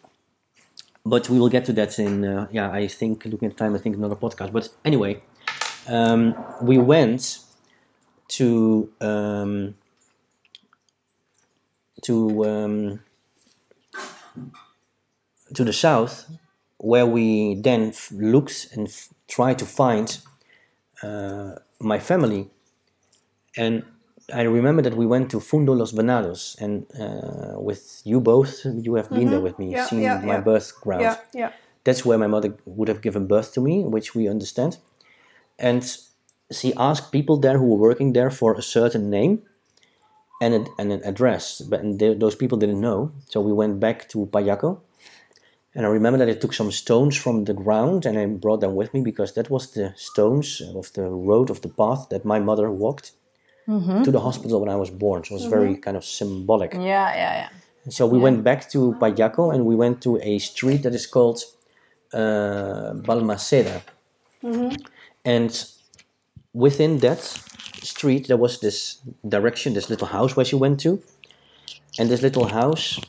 But 1.04 1.28
we 1.28 1.38
will 1.38 1.48
get 1.48 1.64
to 1.64 1.72
that 1.72 1.98
in, 1.98 2.24
uh, 2.24 2.46
yeah, 2.52 2.70
I 2.70 2.86
think, 2.86 3.24
looking 3.24 3.50
at 3.50 3.56
time, 3.56 3.74
I 3.74 3.78
think 3.78 3.96
another 3.96 4.14
podcast. 4.14 4.52
But 4.52 4.68
anyway, 4.84 5.20
um, 5.88 6.34
we 6.62 6.78
went 6.78 7.40
to 8.28 8.88
um, 9.00 9.74
to 12.02 12.44
um, 12.44 13.00
to 15.54 15.64
the 15.64 15.72
south, 15.72 16.30
where 16.78 17.06
we 17.06 17.56
then 17.56 17.88
f- 17.88 18.12
looked 18.12 18.68
and 18.72 18.86
f- 18.88 19.08
tried 19.28 19.58
to 19.58 19.66
find 19.66 20.18
uh, 21.02 21.56
my 21.80 21.98
family. 21.98 22.48
And 23.56 23.84
I 24.32 24.42
remember 24.42 24.82
that 24.82 24.96
we 24.96 25.06
went 25.06 25.30
to 25.30 25.40
Fundo 25.40 25.74
Los 25.74 25.92
Venados, 25.92 26.56
and 26.60 26.86
uh, 26.98 27.60
with 27.60 28.00
you 28.04 28.20
both, 28.20 28.64
you 28.64 28.94
have 28.94 29.10
been 29.10 29.30
there 29.30 29.40
with 29.40 29.58
me, 29.58 29.66
Mm-hmm. 29.66 29.76
Yeah, 29.76 29.86
seen 29.86 30.02
yeah, 30.02 30.20
my 30.20 30.34
yeah. 30.34 30.40
birth 30.40 30.80
ground. 30.80 31.02
Yeah, 31.02 31.16
yeah. 31.34 31.52
That's 31.84 32.04
where 32.04 32.18
my 32.18 32.26
mother 32.26 32.54
would 32.64 32.88
have 32.88 33.02
given 33.02 33.26
birth 33.26 33.52
to 33.54 33.60
me, 33.60 33.84
which 33.84 34.14
we 34.14 34.28
understand. 34.28 34.78
And 35.58 35.84
she 36.50 36.72
asked 36.76 37.12
people 37.12 37.36
there 37.36 37.58
who 37.58 37.66
were 37.66 37.88
working 37.88 38.12
there 38.12 38.30
for 38.30 38.54
a 38.54 38.62
certain 38.62 39.10
name 39.10 39.42
and, 40.40 40.54
a, 40.54 40.66
and 40.78 40.92
an 40.92 41.02
address, 41.04 41.60
but 41.60 41.80
they, 41.98 42.14
those 42.14 42.36
people 42.36 42.58
didn't 42.58 42.80
know. 42.80 43.12
So 43.28 43.40
we 43.40 43.52
went 43.52 43.80
back 43.80 44.08
to 44.10 44.26
Paillaco. 44.26 44.80
And 45.74 45.86
I 45.86 45.88
remember 45.88 46.18
that 46.18 46.28
I 46.28 46.34
took 46.38 46.52
some 46.52 46.70
stones 46.70 47.16
from 47.16 47.44
the 47.44 47.54
ground 47.54 48.04
and 48.06 48.18
I 48.18 48.26
brought 48.26 48.60
them 48.60 48.74
with 48.74 48.92
me 48.92 49.00
because 49.00 49.32
that 49.34 49.50
was 49.50 49.72
the 49.72 49.94
stones 49.96 50.60
of 50.74 50.92
the 50.92 51.08
road 51.08 51.48
of 51.50 51.62
the 51.62 51.68
path 51.68 52.08
that 52.10 52.24
my 52.24 52.38
mother 52.38 52.70
walked 52.70 53.12
Mm-hmm. 53.68 54.02
to 54.02 54.10
the 54.10 54.18
hospital 54.18 54.60
when 54.60 54.68
I 54.68 54.76
was 54.76 54.90
born. 54.90 55.22
So 55.22 55.34
it 55.34 55.38
was 55.38 55.44
very 55.46 55.72
mm-hmm. 55.74 55.80
kind 55.82 55.96
of 55.96 56.04
symbolic. 56.04 56.74
Yeah, 56.74 56.80
yeah, 56.80 57.14
yeah. 57.14 57.48
So 57.90 58.06
we 58.06 58.18
went 58.18 58.44
back 58.44 58.68
to 58.70 58.94
Paillaco 59.00 59.54
and 59.54 59.66
we 59.66 59.74
went 59.74 60.02
to 60.02 60.18
a 60.22 60.38
street 60.38 60.82
that 60.82 60.94
is 60.94 61.06
called 61.06 61.42
uh, 62.12 62.92
Balmaceda. 62.94 63.82
Mm-hmm. 64.42 64.74
And 65.24 65.64
within 66.52 66.98
that 66.98 67.20
street, 67.82 68.28
there 68.28 68.36
was 68.36 68.60
this 68.60 68.98
direction, 69.28 69.74
this 69.74 69.90
little 69.90 70.08
house 70.08 70.36
where 70.36 70.44
she 70.44 70.56
went 70.56 70.80
to. 70.80 71.02
And 71.98 72.08
this 72.10 72.22
little 72.22 72.46
house 72.46 73.00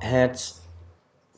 had 0.00 0.40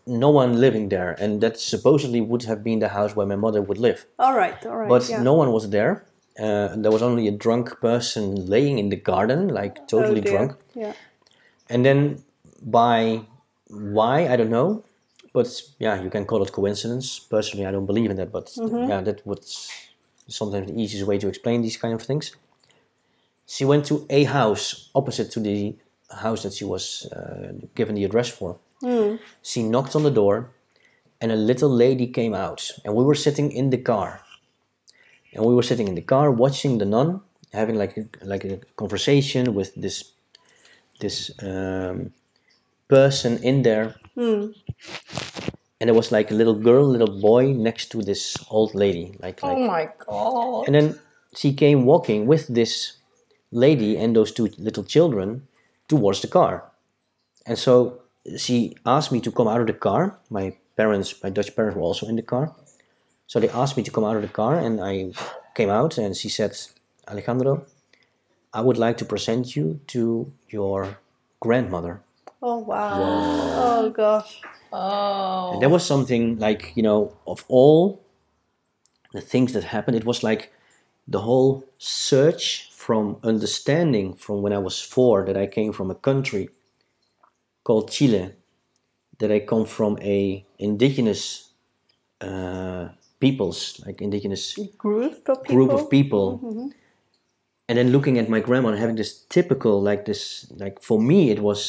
no 0.07 0.31
one 0.31 0.61
living 0.61 0.89
there. 0.89 1.13
And 1.13 1.41
that 1.41 1.59
supposedly 1.59 2.21
would 2.21 2.45
have 2.45 2.65
been 2.65 2.79
the 2.79 2.89
house 2.89 3.15
where 3.15 3.27
my 3.27 3.37
mother 3.37 3.61
would 3.61 3.79
live. 3.79 4.07
All 4.19 4.35
right, 4.35 4.65
all 4.67 4.77
right. 4.77 4.89
But 4.89 5.09
yeah. 5.09 5.23
no 5.23 5.35
one 5.35 5.53
was 5.53 5.71
there. 5.71 6.05
Uh, 6.39 6.69
there 6.77 6.91
was 6.93 7.03
only 7.03 7.27
a 7.29 7.33
drunk 7.33 7.81
person 7.81 8.47
laying 8.47 8.79
in 8.79 8.89
the 8.91 8.97
garden, 8.97 9.49
like 9.49 9.79
Oh, 9.81 9.85
totally 9.87 10.21
dear. 10.21 10.33
drunk. 10.33 10.53
Yeah. 10.75 10.93
And 11.69 11.85
then 11.85 12.23
by 12.63 13.23
why 13.69 14.29
I 14.29 14.37
don't 14.37 14.51
know, 14.51 14.85
but 15.33 15.49
yeah, 15.79 16.01
you 16.03 16.11
can 16.11 16.25
call 16.25 16.43
it 16.43 16.53
coincidence. 16.53 17.19
Personally, 17.19 17.67
I 17.67 17.71
don't 17.73 17.87
believe 17.87 18.11
in 18.11 18.17
that, 18.17 18.31
but 18.33 18.51
yeah, 18.57 19.01
that 19.03 19.27
would 19.27 19.45
sometimes 20.29 20.71
the 20.71 20.81
easiest 20.81 21.07
way 21.07 21.19
to 21.19 21.29
explain 21.29 21.63
these 21.63 21.77
kind 21.77 21.95
of 21.95 22.03
things. 22.03 22.37
She 23.47 23.65
went 23.65 23.85
to 23.87 24.07
a 24.11 24.25
house 24.25 24.91
opposite 24.95 25.31
to 25.33 25.41
the 25.41 25.75
house 26.11 26.43
that 26.43 26.53
she 26.55 26.65
was 26.65 27.07
uh, 27.13 27.53
given 27.75 27.95
the 27.95 28.05
address 28.05 28.29
for. 28.29 28.57
She 29.43 29.63
knocked 29.63 29.97
on 29.97 30.03
the 30.05 30.11
door, 30.11 30.51
and 31.21 31.33
a 31.33 31.37
little 31.37 31.69
lady 31.71 32.07
came 32.07 32.35
out, 32.35 32.71
and 32.85 32.95
we 32.95 33.05
were 33.05 33.15
sitting 33.17 33.51
in 33.53 33.71
the 33.71 33.79
car. 33.79 34.21
And 35.35 35.45
we 35.45 35.55
were 35.55 35.63
sitting 35.63 35.89
in 35.89 35.95
the 35.95 36.03
car 36.03 36.31
watching 36.31 36.79
the 36.79 36.85
nun 36.85 37.21
having 37.53 37.77
like 37.77 37.97
a, 37.97 38.05
like 38.25 38.45
a 38.45 38.59
conversation 38.77 39.55
with 39.55 39.75
this 39.75 40.13
this 41.01 41.31
um, 41.43 42.13
person 42.89 43.43
in 43.43 43.63
there. 43.63 43.95
And 45.81 45.87
there 45.87 45.95
was 45.95 46.11
like 46.11 46.31
a 46.31 46.35
little 46.35 46.55
girl, 46.55 46.85
little 46.89 47.21
boy 47.21 47.53
next 47.53 47.91
to 47.93 48.03
this 48.03 48.37
old 48.51 48.75
lady. 48.75 49.15
Like, 49.21 49.43
like 49.43 49.57
Oh 49.57 49.67
my 49.67 49.89
god. 50.07 50.67
and 50.67 50.75
then 50.75 50.99
she 51.37 51.53
came 51.55 51.85
walking 51.85 52.27
with 52.27 52.49
this 52.49 52.97
lady 53.53 53.97
and 53.97 54.17
those 54.17 54.33
two 54.33 54.49
little 54.59 54.83
children 54.83 55.47
towards 55.87 56.21
the 56.21 56.27
car. 56.27 56.65
And 57.47 57.57
so 57.57 58.03
she 58.37 58.77
asked 58.85 59.13
me 59.13 59.21
to 59.21 59.31
come 59.31 59.47
out 59.47 59.61
of 59.61 59.67
the 59.69 59.73
car. 59.73 60.19
My 60.31 60.57
parents, 60.77 61.15
my 61.23 61.31
Dutch 61.31 61.55
parents 61.55 61.77
were 61.77 61.83
also 61.83 62.07
in 62.09 62.17
the 62.17 62.23
car. 62.23 62.53
So 63.29 63.39
they 63.39 63.51
asked 63.51 63.77
me 63.77 63.83
to 63.83 63.91
come 63.91 64.05
out 64.05 64.17
of 64.17 64.23
the 64.23 64.29
car 64.29 64.57
and 64.59 64.81
I 64.81 65.13
came 65.55 65.69
out 65.69 65.99
and 65.99 66.17
she 66.17 66.31
said, 66.31 66.57
Alejandro, 67.07 67.67
I 68.55 68.63
would 68.63 68.79
like 68.79 68.97
to 68.99 69.05
present 69.05 69.55
you 69.55 69.81
to 69.89 70.33
your 70.49 70.99
grandmother. 71.39 72.01
Oh 72.41 72.59
wow. 72.59 72.91
Oh 72.91 73.91
gosh. 73.91 74.41
Oh. 74.73 75.53
And 75.53 75.63
there 75.63 75.69
was 75.69 75.85
something 75.85 76.39
like, 76.39 76.73
you 76.75 76.83
know, 76.83 77.17
of 77.27 77.45
all 77.49 78.03
the 79.13 79.21
things 79.21 79.53
that 79.53 79.65
happened, 79.65 79.97
it 79.99 80.07
was 80.07 80.23
like 80.23 80.53
the 81.07 81.21
whole 81.21 81.65
search 81.77 82.71
from 82.73 83.19
understanding 83.23 84.15
from 84.15 84.41
when 84.41 84.55
I 84.55 84.59
was 84.59 84.81
four 84.81 85.27
that 85.27 85.37
I 85.37 85.47
came 85.47 85.73
from 85.73 85.91
a 85.91 85.95
country 85.95 86.49
called 87.63 87.91
Chile, 87.91 88.33
that 89.19 89.31
I 89.31 89.41
come 89.41 89.67
from 89.67 89.99
a 90.01 90.47
indigenous 90.59 91.53
uh, 92.21 92.89
peoples, 93.21 93.81
like 93.87 94.01
indigenous 94.01 94.59
Group 94.77 95.29
of 95.29 95.43
people. 95.43 95.55
group 95.55 95.71
of 95.71 95.91
people? 95.91 96.41
Mm-hmm. 96.45 96.69
and 97.69 97.77
then 97.79 97.91
looking 97.93 98.19
at 98.19 98.29
my 98.29 98.41
grandma 98.41 98.69
and 98.71 98.79
having 98.79 98.97
this 98.97 99.13
typical 99.29 99.83
like 99.83 100.05
this 100.07 100.51
like 100.57 100.81
for 100.81 100.99
me 101.01 101.31
it 101.31 101.41
was 101.41 101.61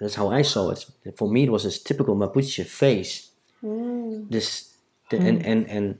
that's 0.00 0.14
how 0.14 0.28
i 0.30 0.42
saw 0.42 0.70
it 0.70 0.86
for 1.16 1.28
me 1.28 1.44
it 1.44 1.50
was 1.50 1.64
this 1.64 1.82
typical 1.82 2.14
mapuche 2.16 2.64
face. 2.64 3.30
Mm. 3.62 4.30
This 4.30 4.74
the, 5.10 5.16
mm. 5.16 5.28
and, 5.28 5.46
and 5.46 5.70
and 5.70 5.98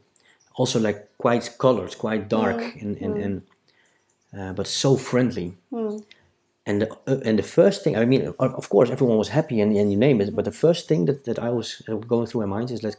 also 0.54 0.78
like 0.78 1.08
quite 1.18 1.56
colored 1.58 1.96
quite 1.98 2.28
dark 2.28 2.58
mm. 2.58 2.82
and 2.82 2.96
and, 3.04 3.16
and 3.24 3.42
uh, 4.38 4.52
but 4.52 4.66
so 4.66 4.96
friendly. 4.96 5.56
And 6.68 6.82
the, 6.82 6.90
uh, 7.06 7.20
and 7.24 7.38
the 7.38 7.44
first 7.44 7.84
thing 7.84 7.96
i 7.96 8.04
mean 8.04 8.34
of 8.40 8.68
course 8.68 8.90
everyone 8.90 9.18
was 9.18 9.28
happy 9.28 9.60
and, 9.60 9.70
and 9.76 9.88
you 9.92 9.96
name 9.96 10.20
it 10.20 10.34
but 10.34 10.44
the 10.44 10.50
first 10.64 10.88
thing 10.88 11.04
that, 11.06 11.24
that 11.24 11.38
i 11.38 11.48
was 11.48 11.80
going 12.08 12.26
through 12.26 12.40
my 12.40 12.52
mind 12.56 12.72
is 12.72 12.82
like 12.82 12.98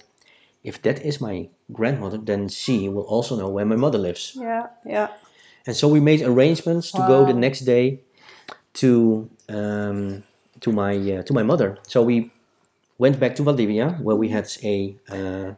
if 0.69 0.75
that 0.81 0.97
is 1.09 1.15
my 1.21 1.35
grandmother 1.71 2.19
then 2.29 2.41
she 2.49 2.89
will 2.89 3.07
also 3.15 3.33
know 3.39 3.49
where 3.55 3.65
my 3.65 3.79
mother 3.85 3.99
lives 4.07 4.23
Yeah, 4.35 4.67
yeah. 4.85 5.09
and 5.65 5.75
so 5.75 5.87
we 5.87 5.99
made 5.99 6.21
arrangements 6.21 6.91
to 6.91 7.01
go 7.07 7.25
the 7.25 7.33
next 7.33 7.61
day 7.61 7.85
to 8.81 9.29
um, 9.49 10.23
to 10.61 10.71
my 10.71 10.93
uh, 10.95 11.23
to 11.23 11.33
my 11.33 11.43
mother. 11.43 11.77
So 11.87 12.01
we 12.03 12.31
went 12.97 13.19
back 13.19 13.35
to 13.35 13.43
Valdivia 13.43 13.97
where 14.01 14.15
we 14.15 14.29
had 14.29 14.47
a 14.63 14.95
uh, 15.09 15.53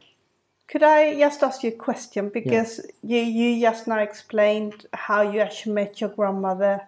Could 0.67 0.83
I 0.83 1.17
just 1.17 1.43
ask 1.43 1.63
you 1.63 1.71
a 1.71 1.79
question? 1.87 2.29
Because 2.29 2.85
you, 3.01 3.19
you 3.19 3.59
just 3.61 3.87
now 3.87 3.99
explained 3.99 4.85
how 4.93 5.21
you 5.21 5.39
actually 5.39 5.73
met 5.73 5.99
your 6.01 6.11
grandmother. 6.11 6.81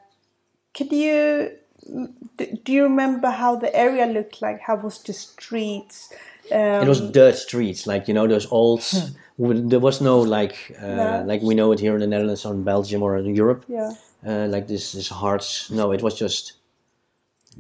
Could 0.74 0.92
you 0.92 1.58
do, 2.38 2.46
do 2.64 2.72
you 2.72 2.84
remember 2.84 3.30
how 3.30 3.56
the 3.56 3.76
area 3.76 4.06
looked 4.06 4.42
like? 4.42 4.62
How 4.62 4.76
was 4.76 5.02
the 5.04 5.14
streets? 5.14 6.14
Um, 6.52 6.84
it 6.84 6.88
was 6.90 7.02
dirt 7.12 7.36
streets 7.36 7.88
like 7.88 8.08
you 8.08 8.14
know 8.14 8.28
those 8.28 8.48
old 8.52 8.82
there 9.70 9.80
was 9.80 10.02
no 10.02 10.20
like 10.20 10.56
uh, 10.82 10.96
No. 10.96 11.24
like 11.26 11.42
we 11.42 11.56
know 11.56 11.72
it 11.72 11.80
here 11.80 11.94
in 11.96 12.00
the 12.02 12.08
Netherlands 12.08 12.46
or 12.46 12.54
in 12.54 12.64
Belgium 12.64 13.02
or 13.04 13.18
in 13.18 13.36
Europe. 13.36 13.64
Yeah. 13.68 13.92
Uh, 14.28 14.48
like 14.48 14.68
this, 14.68 14.92
this 14.92 15.10
hard. 15.10 15.44
No, 15.70 15.92
it 15.94 16.02
was 16.04 16.14
just 16.20 16.54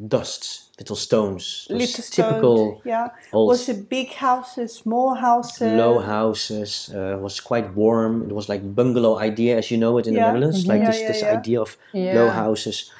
dust, 0.07 0.69
little 0.79 0.95
stones. 0.95 1.67
Little 1.69 2.03
stone. 2.03 2.29
typical 2.29 2.81
Yeah. 2.85 3.09
old 3.33 3.49
Was 3.49 3.67
it 3.69 3.89
big 3.89 4.13
houses, 4.13 4.73
small 4.73 5.15
houses? 5.15 5.61
low 5.73 5.99
houses. 5.99 6.89
Uh, 6.93 7.17
was 7.21 7.39
quite 7.39 7.73
warm. 7.75 8.23
It 8.23 8.31
was 8.33 8.47
like 8.49 8.61
bungalow 8.75 9.17
idea, 9.19 9.57
as 9.57 9.69
you 9.71 9.77
know 9.77 9.97
it 9.97 10.07
in 10.07 10.13
Yeah. 10.13 10.19
the 10.27 10.27
Netherlands. 10.33 10.67
Like 10.67 10.81
Yeah, 10.81 10.91
this, 10.91 11.01
yeah, 11.01 11.07
this 11.11 11.23
idea 11.23 11.61
of 11.61 11.77
low 11.93 12.29
houses. 12.29 12.91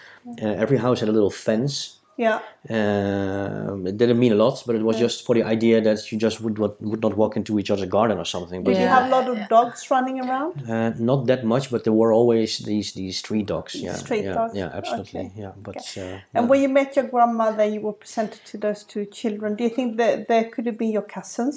Uh, 0.42 0.48
every 0.64 0.78
house 0.78 1.00
had 1.00 1.10
a 1.10 1.14
little 1.14 1.32
fence. 1.32 1.98
Yeah. 2.22 2.40
Um, 2.78 3.88
it 3.88 3.96
didn't 3.98 4.20
mean 4.24 4.34
a 4.38 4.40
lot, 4.46 4.56
but 4.68 4.76
it 4.76 4.84
was 4.90 4.98
just 5.06 5.26
for 5.26 5.34
the 5.38 5.44
idea 5.56 5.82
that 5.88 6.00
you 6.12 6.18
just 6.28 6.38
would 6.44 6.58
not, 6.64 6.74
would 6.90 7.02
not 7.02 7.14
walk 7.22 7.36
into 7.40 7.58
each 7.60 7.72
other's 7.74 7.90
garden 7.90 8.18
or 8.24 8.26
something. 8.26 8.64
But 8.64 8.72
Did 8.74 8.82
you 8.84 8.88
have 8.98 9.08
a 9.08 9.10
lot 9.18 9.28
of 9.34 9.38
dogs 9.50 9.90
running 9.90 10.18
around? 10.26 10.54
uh, 10.70 10.92
not 11.12 11.26
that 11.32 11.44
much, 11.54 11.72
but 11.72 11.84
there 11.86 11.98
were 12.02 12.14
always 12.20 12.60
these 12.70 12.90
these 12.94 13.16
street 13.24 13.48
dogs. 13.54 13.74
Yeah, 13.76 13.96
Street 13.96 14.26
yeah, 14.26 14.34
dogs, 14.40 14.54
yeah, 14.56 14.70
absolutely. 14.80 15.20
okay. 15.22 15.42
Yeah, 15.44 15.54
but 15.68 15.78
uh, 15.98 16.20
And 16.36 16.44
when 16.50 16.60
you 16.62 16.70
met 16.70 16.96
your 16.98 17.08
grandmother, 17.14 17.66
you 17.66 17.82
were 17.88 17.98
presented 18.04 18.42
to 18.52 18.58
those 18.66 18.84
two 18.92 19.06
children. 19.20 19.56
Do 19.58 19.64
you 19.64 19.74
think 19.78 19.98
that 19.98 20.28
they 20.28 20.44
could 20.54 20.66
have 20.70 20.78
been 20.78 20.92
your 20.92 21.08
cousins? 21.18 21.56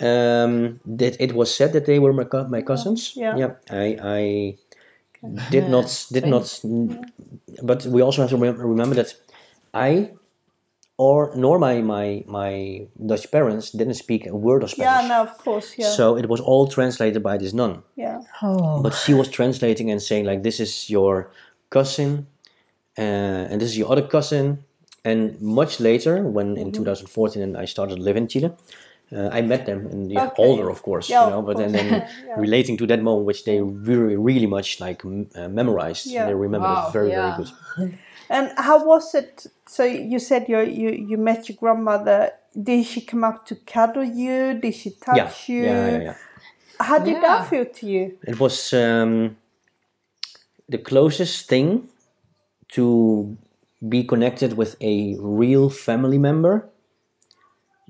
um, 0.00 0.80
that 0.98 1.14
it 1.20 1.32
was 1.32 1.48
said 1.58 1.72
that 1.72 1.84
they 1.86 1.98
were 2.04 2.12
my, 2.12 2.24
co- 2.24 2.48
my 2.48 2.62
cousins. 2.62 3.00
Yeah. 3.16 3.54
I 3.70 3.86
I 4.18 4.22
did 5.50 5.68
not 5.68 5.88
did 6.12 6.26
not, 6.26 6.44
but 7.62 7.86
we 7.86 8.02
also 8.02 8.22
have 8.22 8.30
to 8.30 8.36
remember 8.36 8.94
that 9.00 9.14
I. 9.74 10.10
Or 10.96 11.32
nor 11.34 11.58
my, 11.58 11.80
my 11.82 12.22
my 12.28 12.86
Dutch 13.06 13.28
parents 13.32 13.72
didn't 13.72 13.94
speak 13.94 14.26
a 14.26 14.36
word 14.36 14.62
of 14.62 14.70
Spanish. 14.70 15.02
Yeah, 15.02 15.08
no, 15.08 15.22
of 15.22 15.36
course, 15.38 15.74
yeah, 15.76 15.90
So 15.90 16.16
it 16.16 16.28
was 16.28 16.40
all 16.40 16.68
translated 16.68 17.20
by 17.20 17.36
this 17.36 17.52
nun. 17.52 17.82
yeah, 17.96 18.20
Oh. 18.42 18.80
but 18.80 18.94
she 18.94 19.12
was 19.12 19.28
translating 19.28 19.90
and 19.90 20.00
saying 20.00 20.24
like 20.24 20.42
this 20.44 20.60
is 20.60 20.88
your 20.88 21.30
cousin 21.68 22.26
uh, 22.96 23.50
and 23.50 23.60
this 23.60 23.70
is 23.70 23.76
your 23.78 23.90
other 23.90 24.06
cousin 24.06 24.64
and 25.04 25.40
much 25.40 25.80
later 25.80 26.22
when 26.22 26.54
Mm-hmm. 26.54 26.66
in 26.66 26.72
2014 26.72 27.42
and 27.42 27.56
i 27.56 27.64
started 27.66 27.96
to 27.96 28.02
live 28.02 28.16
in 28.16 28.28
chile 28.28 28.50
uh, 29.12 29.28
i 29.38 29.42
met 29.42 29.66
them 29.66 29.80
and 29.92 30.12
yeah, 30.12 30.26
Okay. 30.26 30.42
older 30.46 30.70
of 30.70 30.80
course 30.82 31.10
Yeah, 31.10 31.24
you 31.24 31.30
know 31.32 31.40
of 31.40 31.46
but 31.46 31.56
then, 31.56 31.72
course. 31.72 31.82
then 31.90 32.08
Yeah. 32.28 32.40
relating 32.46 32.76
to 32.78 32.86
that 32.86 33.00
moment 33.02 33.26
which 33.26 33.42
they 33.44 33.58
really 33.60 34.16
really 34.16 34.46
much 34.46 34.78
like 34.80 35.00
uh, 35.04 35.48
memorized 35.48 36.06
Yeah. 36.06 36.26
they 36.28 36.34
remember 36.34 36.68
Wow, 36.68 36.86
it 36.86 36.92
very 36.92 37.10
yeah. 37.10 37.22
very 37.22 37.34
good 37.40 37.50
And 38.30 38.52
how 38.56 38.84
was 38.84 39.14
it? 39.14 39.46
So 39.66 39.84
you 39.84 40.18
said 40.18 40.48
you 40.48 40.60
you 40.60 40.90
you 40.90 41.16
met 41.18 41.48
your 41.48 41.56
grandmother. 41.56 42.30
Did 42.60 42.86
she 42.86 43.00
come 43.00 43.24
up 43.24 43.46
to 43.46 43.54
cuddle 43.56 44.04
you? 44.04 44.54
Did 44.60 44.74
she 44.74 44.90
touch 44.90 45.48
yeah. 45.48 45.54
you? 45.54 45.62
yeah 45.64 45.90
yeah 45.90 46.02
yeah 46.02 46.14
How 46.80 46.98
did 46.98 47.14
Yeah. 47.14 47.20
that 47.20 47.48
feel 47.50 47.66
to 47.66 47.86
you? 47.86 48.18
it 48.26 48.38
was 48.38 48.72
um, 48.72 49.36
the 50.68 50.78
closest 50.78 51.48
thing 51.48 51.88
to 52.68 53.36
be 53.88 54.04
connected 54.04 54.54
with 54.56 54.76
a 54.80 55.16
real 55.20 55.68
family 55.70 56.18
member 56.18 56.68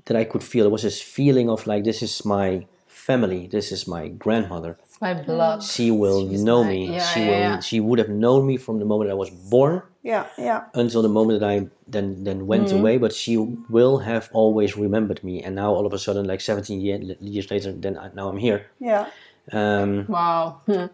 that 0.05 0.17
I 0.17 0.25
could 0.25 0.43
feel. 0.43 0.65
It 0.65 0.71
was 0.71 0.83
this 0.83 1.01
feeling 1.01 1.49
of 1.49 1.65
like, 1.67 1.83
this 1.83 2.01
is 2.01 2.25
my 2.25 2.65
family, 3.09 3.47
this 3.55 3.71
is 3.71 3.81
my 3.87 4.03
grandmother. 4.23 4.71
It's 4.83 4.99
my 5.01 5.13
blood. 5.13 5.61
She 5.63 5.91
will 6.01 6.21
She's 6.29 6.43
know 6.47 6.63
my- 6.63 6.69
me. 6.73 6.81
yeah, 6.93 7.13
she 7.13 7.19
yeah, 7.19 7.29
will. 7.29 7.39
yeah. 7.47 7.59
She 7.69 7.77
would 7.85 7.99
have 8.03 8.09
known 8.23 8.41
me 8.49 8.55
from 8.57 8.75
the 8.79 8.85
moment 8.91 9.09
I 9.11 9.17
was 9.23 9.29
born 9.51 9.81
Yeah, 10.03 10.25
yeah, 10.37 10.61
until 10.73 11.01
the 11.01 11.09
moment 11.19 11.39
that 11.39 11.49
I 11.55 11.57
then 11.95 12.23
then 12.27 12.39
went 12.51 12.67
Mm-hmm. 12.67 12.79
away. 12.79 12.95
But 12.99 13.11
she 13.13 13.33
will 13.69 13.97
have 14.11 14.25
always 14.33 14.71
remembered 14.85 15.21
me. 15.23 15.35
And 15.45 15.53
now 15.55 15.69
all 15.77 15.85
of 15.85 15.93
a 15.93 15.99
sudden, 16.05 16.25
like 16.31 16.41
17 16.41 16.79
year, 16.81 16.97
years 17.21 17.47
later, 17.51 17.71
then 17.83 17.93
I, 17.97 18.09
now 18.13 18.27
I'm 18.31 18.37
here. 18.47 18.59
yeah, 18.79 19.05
Um, 19.51 20.05
Wow. 20.07 20.61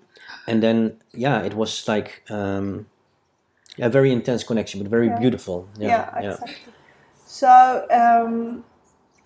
And 0.47 0.61
then 0.61 0.77
yeah 1.25 1.45
it 1.47 1.53
was 1.53 1.87
like 1.93 2.09
um 2.29 2.85
a 3.79 3.89
very 3.89 4.11
intense 4.11 4.43
connection 4.49 4.81
but 4.81 4.89
very 4.91 5.07
Yeah. 5.07 5.19
beautiful 5.21 5.57
yeah, 5.79 5.87
yeah 5.91 6.23
yeah, 6.23 6.31
exactly. 6.33 6.73
So, 7.25 7.51
um, 8.01 8.63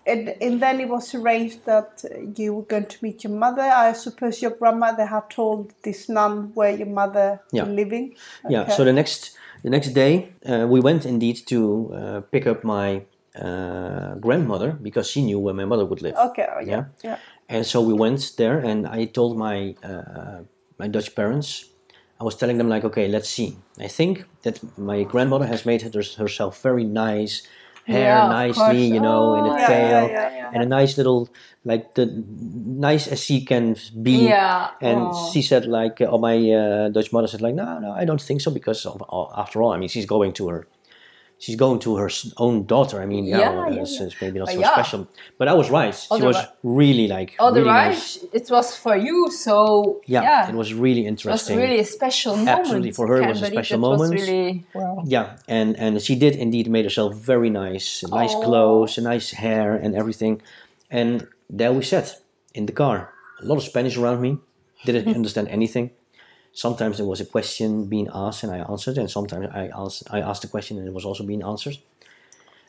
and, 0.06 0.34
and 0.40 0.60
then 0.62 0.80
it 0.80 0.88
was 0.88 1.14
arranged 1.14 1.64
that 1.66 2.04
you 2.36 2.54
were 2.54 2.62
going 2.62 2.86
to 2.86 2.98
meet 3.02 3.24
your 3.24 3.32
mother. 3.32 3.62
I 3.62 3.92
suppose 3.92 4.40
your 4.40 4.52
grandmother 4.52 5.06
had 5.06 5.28
told 5.30 5.72
this 5.82 6.08
nun 6.08 6.52
where 6.54 6.70
your 6.70 6.86
mother 6.88 7.40
Yeah. 7.52 7.64
was 7.64 7.72
living. 7.74 8.14
Yeah, 8.48 8.62
Okay. 8.62 8.72
so 8.72 8.84
the 8.84 8.92
next 8.92 9.36
the 9.62 9.70
next 9.70 9.90
day 9.94 10.32
uh, 10.46 10.66
we 10.68 10.80
went 10.80 11.04
indeed 11.06 11.36
to 11.46 11.92
uh, 11.94 12.20
pick 12.30 12.46
up 12.46 12.62
my 12.64 13.02
uh, 13.40 14.14
grandmother 14.14 14.72
because 14.72 15.10
she 15.10 15.22
knew 15.22 15.38
where 15.38 15.54
my 15.54 15.64
mother 15.64 15.84
would 15.84 16.02
live 16.02 16.16
Okay, 16.16 16.46
oh, 16.54 16.60
yeah, 16.60 16.70
Yeah. 16.70 16.84
yeah, 17.02 17.18
and 17.48 17.66
so 17.66 17.80
we 17.80 17.92
went 17.92 18.32
there 18.36 18.58
and 18.58 18.86
i 18.86 19.04
told 19.04 19.36
my 19.36 19.74
uh, 19.82 20.40
my 20.78 20.88
dutch 20.88 21.14
parents 21.14 21.48
i 22.20 22.24
was 22.24 22.34
telling 22.36 22.58
them 22.58 22.68
like 22.68 22.84
okay 22.84 23.08
let's 23.08 23.28
see 23.28 23.56
i 23.78 23.88
think 23.88 24.24
that 24.42 24.56
my 24.78 25.02
grandmother 25.04 25.46
has 25.46 25.66
made 25.66 25.82
herself 25.82 26.62
very 26.62 26.84
nice 26.84 27.42
hair 27.86 28.16
Yeah, 28.18 28.28
nicely 28.28 28.84
you 28.96 29.00
know 29.00 29.34
in 29.38 29.44
a 29.46 29.54
Oh, 29.54 29.56
yeah, 29.56 29.66
tail 29.66 30.02
yeah, 30.10 30.50
and 30.52 30.62
a 30.62 30.66
nice 30.78 30.92
little 30.98 31.28
like 31.64 31.94
the 31.94 32.06
nice 32.88 33.06
as 33.14 33.20
she 33.22 33.44
can 33.44 33.76
be 34.02 34.28
Yeah. 34.28 34.70
and 34.80 35.00
oh. 35.12 35.30
she 35.32 35.40
said 35.42 35.66
like 35.66 36.00
or 36.00 36.18
my 36.18 36.36
uh, 36.50 36.88
dutch 36.90 37.12
mother 37.12 37.28
said 37.28 37.42
like 37.46 37.54
no 37.54 37.78
no 37.78 37.90
i 37.92 38.04
don't 38.04 38.20
think 38.28 38.40
so 38.40 38.50
because 38.50 38.84
of, 38.86 39.02
uh, 39.08 39.26
after 39.42 39.62
all 39.62 39.72
i 39.72 39.78
mean 39.78 39.88
she's 39.88 40.06
going 40.06 40.32
to 40.34 40.48
her 40.48 40.66
she's 41.38 41.56
going 41.56 41.78
to 41.78 41.96
her 41.96 42.08
own 42.38 42.64
daughter 42.64 43.00
i 43.02 43.06
mean 43.06 43.24
yeah, 43.24 43.38
Yeah, 43.38 43.50
well, 43.50 43.72
yeah, 43.72 43.82
it's, 43.82 44.00
yeah. 44.00 44.08
maybe 44.20 44.38
not 44.38 44.48
so 44.48 44.60
yeah. 44.60 44.72
special 44.72 45.08
but 45.38 45.48
i 45.48 45.54
was 45.54 45.70
right 45.70 45.94
she 45.94 46.22
was 46.22 46.36
really 46.62 47.06
like 47.08 47.30
really 47.38 47.48
Otherwise, 47.50 48.22
nice 48.22 48.24
it 48.32 48.50
was 48.50 48.76
for 48.76 48.96
you, 48.96 49.30
so 49.30 50.00
yeah, 50.06 50.22
yeah, 50.22 50.48
it 50.48 50.54
was 50.54 50.72
really 50.74 51.06
interesting. 51.06 51.58
it 51.58 51.60
was 51.60 51.68
really 51.68 51.80
a 51.80 51.84
special 51.84 52.36
moment. 52.36 52.58
Absolutely, 52.60 52.92
for 52.92 53.06
her 53.08 53.22
it 53.22 53.28
was 53.28 53.42
a 53.42 53.46
special 53.46 53.76
it 53.84 53.88
was 53.88 54.00
moment. 54.00 54.20
really 54.20 54.64
wow. 54.74 55.02
yeah 55.06 55.36
and 55.48 55.76
and 55.78 56.00
she 56.00 56.14
did 56.16 56.34
indeed 56.36 56.68
made 56.68 56.84
herself 56.84 57.14
very 57.14 57.50
nice 57.50 58.02
nice 58.08 58.34
Aw. 58.34 58.42
clothes 58.42 58.98
nice 58.98 59.30
hair 59.32 59.74
and 59.74 59.94
everything 59.94 60.40
and 60.90 61.26
there 61.50 61.72
we 61.72 61.82
sat 61.82 62.06
in 62.54 62.66
the 62.66 62.72
car 62.72 63.12
a 63.42 63.44
lot 63.44 63.56
of 63.56 63.62
spanish 63.62 63.96
around 63.96 64.20
me 64.20 64.38
didn't 64.84 65.14
understand 65.18 65.48
anything 65.48 65.90
sometimes 66.56 66.96
there 66.96 67.06
was 67.06 67.20
a 67.20 67.26
question 67.26 67.86
being 67.86 68.08
asked 68.14 68.42
and 68.42 68.50
i 68.50 68.60
answered 68.72 68.96
and 68.96 69.10
sometimes 69.10 69.46
i 69.52 69.68
asked 69.76 70.02
i 70.10 70.20
asked 70.20 70.42
a 70.42 70.48
question 70.48 70.78
and 70.78 70.88
it 70.88 70.94
was 70.94 71.04
also 71.04 71.22
being 71.22 71.42
answered. 71.42 71.76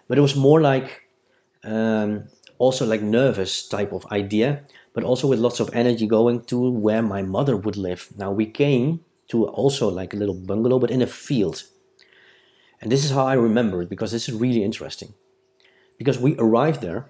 But 0.08 0.18
it 0.18 0.22
was 0.22 0.36
more 0.36 0.62
like 0.62 1.04
um, 1.64 2.28
also 2.58 2.86
like 2.86 3.02
nervous 3.02 3.68
type 3.68 3.92
of 3.94 4.06
idea 4.12 4.64
but 4.94 5.04
also 5.04 5.28
with 5.28 5.40
lots 5.40 5.60
of 5.60 5.70
energy 5.74 6.08
going 6.08 6.44
to 6.46 6.72
where 6.72 7.02
my 7.02 7.22
mother 7.22 7.56
would 7.56 7.78
live. 7.78 8.10
Now 8.18 8.32
we 8.32 8.46
came 8.46 9.02
to 9.30 9.46
also 9.46 9.90
like 9.90 10.14
a 10.14 10.18
little 10.18 10.36
bungalow 10.36 10.80
but 10.80 10.92
in 10.92 11.02
a 11.02 11.08
field. 11.08 11.64
And 12.82 12.92
this 12.92 13.06
is 13.06 13.12
how 13.12 13.26
I 13.26 13.36
remember 13.36 13.82
it 13.82 13.90
because 13.90 14.12
this 14.12 14.28
is 14.28 14.36
really 14.36 14.64
interesting. 14.64 15.14
Because 15.98 16.20
we 16.20 16.36
arrived 16.38 16.82
there, 16.82 17.10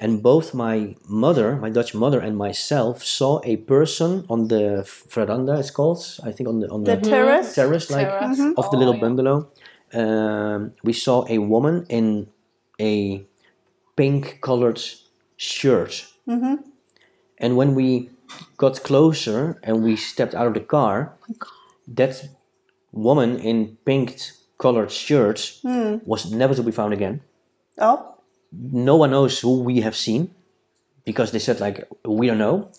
and 0.00 0.22
both 0.22 0.52
my 0.54 0.94
mother, 1.08 1.56
my 1.56 1.70
Dutch 1.70 1.94
mother, 1.94 2.20
and 2.20 2.36
myself 2.36 3.02
saw 3.04 3.40
a 3.44 3.56
person 3.56 4.24
on 4.28 4.48
the 4.48 4.84
veranda. 5.08 5.54
It's 5.58 5.70
called, 5.70 6.04
I 6.22 6.32
think, 6.32 6.48
on 6.48 6.60
the 6.60 6.68
on 6.68 6.84
The 6.84 6.96
the 6.96 7.02
terrace. 7.10 7.54
terrace, 7.54 7.90
like 7.90 8.08
Terrace. 8.08 8.40
of 8.56 8.70
the 8.70 8.76
Oh, 8.76 8.80
little 8.80 8.94
yeah. 8.94 9.00
bungalow. 9.00 9.48
Um, 9.94 10.72
we 10.84 10.92
saw 10.92 11.24
a 11.28 11.38
woman 11.38 11.86
in 11.88 12.28
a 12.80 13.24
pink-colored 13.96 14.80
shirt, 15.36 16.06
Mm-hmm. 16.28 16.56
and 17.38 17.56
when 17.56 17.74
we 17.74 18.10
got 18.56 18.82
closer 18.82 19.58
and 19.62 19.84
we 19.84 19.96
stepped 19.96 20.34
out 20.34 20.46
of 20.48 20.54
the 20.54 20.60
car, 20.60 21.12
that 21.86 22.28
woman 22.92 23.38
in 23.38 23.76
pink-colored 23.84 24.90
shirt 24.90 25.60
Hmm. 25.62 25.98
was 26.04 26.30
never 26.32 26.54
to 26.54 26.62
be 26.62 26.72
found 26.72 26.92
again. 26.92 27.20
Oh, 27.78 28.15
No 28.58 28.96
one 28.96 29.10
knows 29.10 29.40
who 29.40 29.60
we 29.62 29.80
have 29.82 29.96
seen 29.96 30.30
because 31.04 31.30
they 31.32 31.38
said 31.38 31.60
like 31.60 31.86
we 32.04 32.26
don't 32.26 32.38
know. 32.38 32.70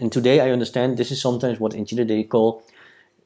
And 0.00 0.12
today 0.12 0.40
I 0.40 0.50
understand 0.50 0.96
this 0.96 1.10
is 1.10 1.20
sometimes 1.20 1.58
what 1.58 1.74
in 1.74 1.84
Chile 1.86 2.04
they 2.04 2.22
call 2.24 2.62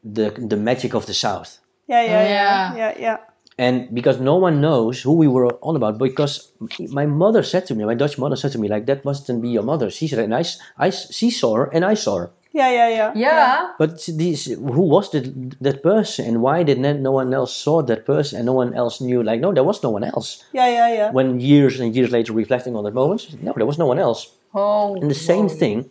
the 0.02 0.30
the 0.30 0.56
magic 0.56 0.94
of 0.94 1.04
the 1.06 1.14
south. 1.14 1.58
yeah, 1.88 2.02
yeah, 2.02 2.22
yeah, 2.22 2.28
Yeah. 2.28 2.76
yeah, 2.76 2.94
yeah. 3.00 3.16
And 3.60 3.92
because 3.92 4.20
no 4.20 4.36
one 4.36 4.60
knows 4.60 5.02
who 5.02 5.14
we 5.18 5.26
were 5.26 5.46
on 5.62 5.74
about, 5.74 5.98
because 5.98 6.52
my 6.92 7.06
mother 7.06 7.42
said 7.42 7.66
to 7.66 7.74
me, 7.74 7.84
my 7.84 7.94
Dutch 7.94 8.16
mother 8.16 8.36
said 8.36 8.52
to 8.52 8.58
me, 8.58 8.68
like 8.68 8.86
that 8.86 9.04
mustn't 9.04 9.42
be 9.42 9.48
your 9.50 9.64
mother. 9.64 9.90
She 9.90 10.06
said, 10.06 10.20
and 10.20 10.32
I, 10.32 10.40
s- 10.46 10.58
I 10.78 10.88
s- 10.88 11.12
she 11.12 11.28
saw 11.30 11.56
her, 11.56 11.64
and 11.74 11.84
I 11.84 11.94
saw 11.94 12.18
her. 12.18 12.30
Yeah, 12.52 12.70
yeah, 12.70 12.88
yeah. 12.88 13.12
Yeah. 13.14 13.72
But 13.78 14.04
these, 14.06 14.46
who 14.46 14.82
was 14.82 15.10
that, 15.12 15.56
that 15.60 15.82
person, 15.82 16.24
and 16.26 16.42
why 16.42 16.62
did 16.62 16.78
not, 16.78 16.96
no 16.96 17.12
one 17.12 17.32
else 17.34 17.54
saw 17.54 17.82
that 17.82 18.06
person, 18.06 18.38
and 18.38 18.46
no 18.46 18.54
one 18.54 18.74
else 18.74 19.00
knew? 19.00 19.22
Like, 19.22 19.40
no, 19.40 19.52
there 19.52 19.64
was 19.64 19.82
no 19.82 19.90
one 19.90 20.02
else. 20.02 20.44
Yeah, 20.52 20.68
yeah, 20.68 20.92
yeah. 20.92 21.10
When 21.10 21.40
years 21.40 21.78
and 21.78 21.94
years 21.94 22.10
later, 22.10 22.32
reflecting 22.32 22.74
on 22.74 22.84
that 22.84 22.94
moment, 22.94 23.42
no, 23.42 23.52
there 23.54 23.66
was 23.66 23.78
no 23.78 23.86
one 23.86 23.98
else. 23.98 24.32
Oh. 24.54 24.96
And 24.96 25.10
the 25.10 25.14
same 25.14 25.46
wow. 25.46 25.54
thing 25.54 25.90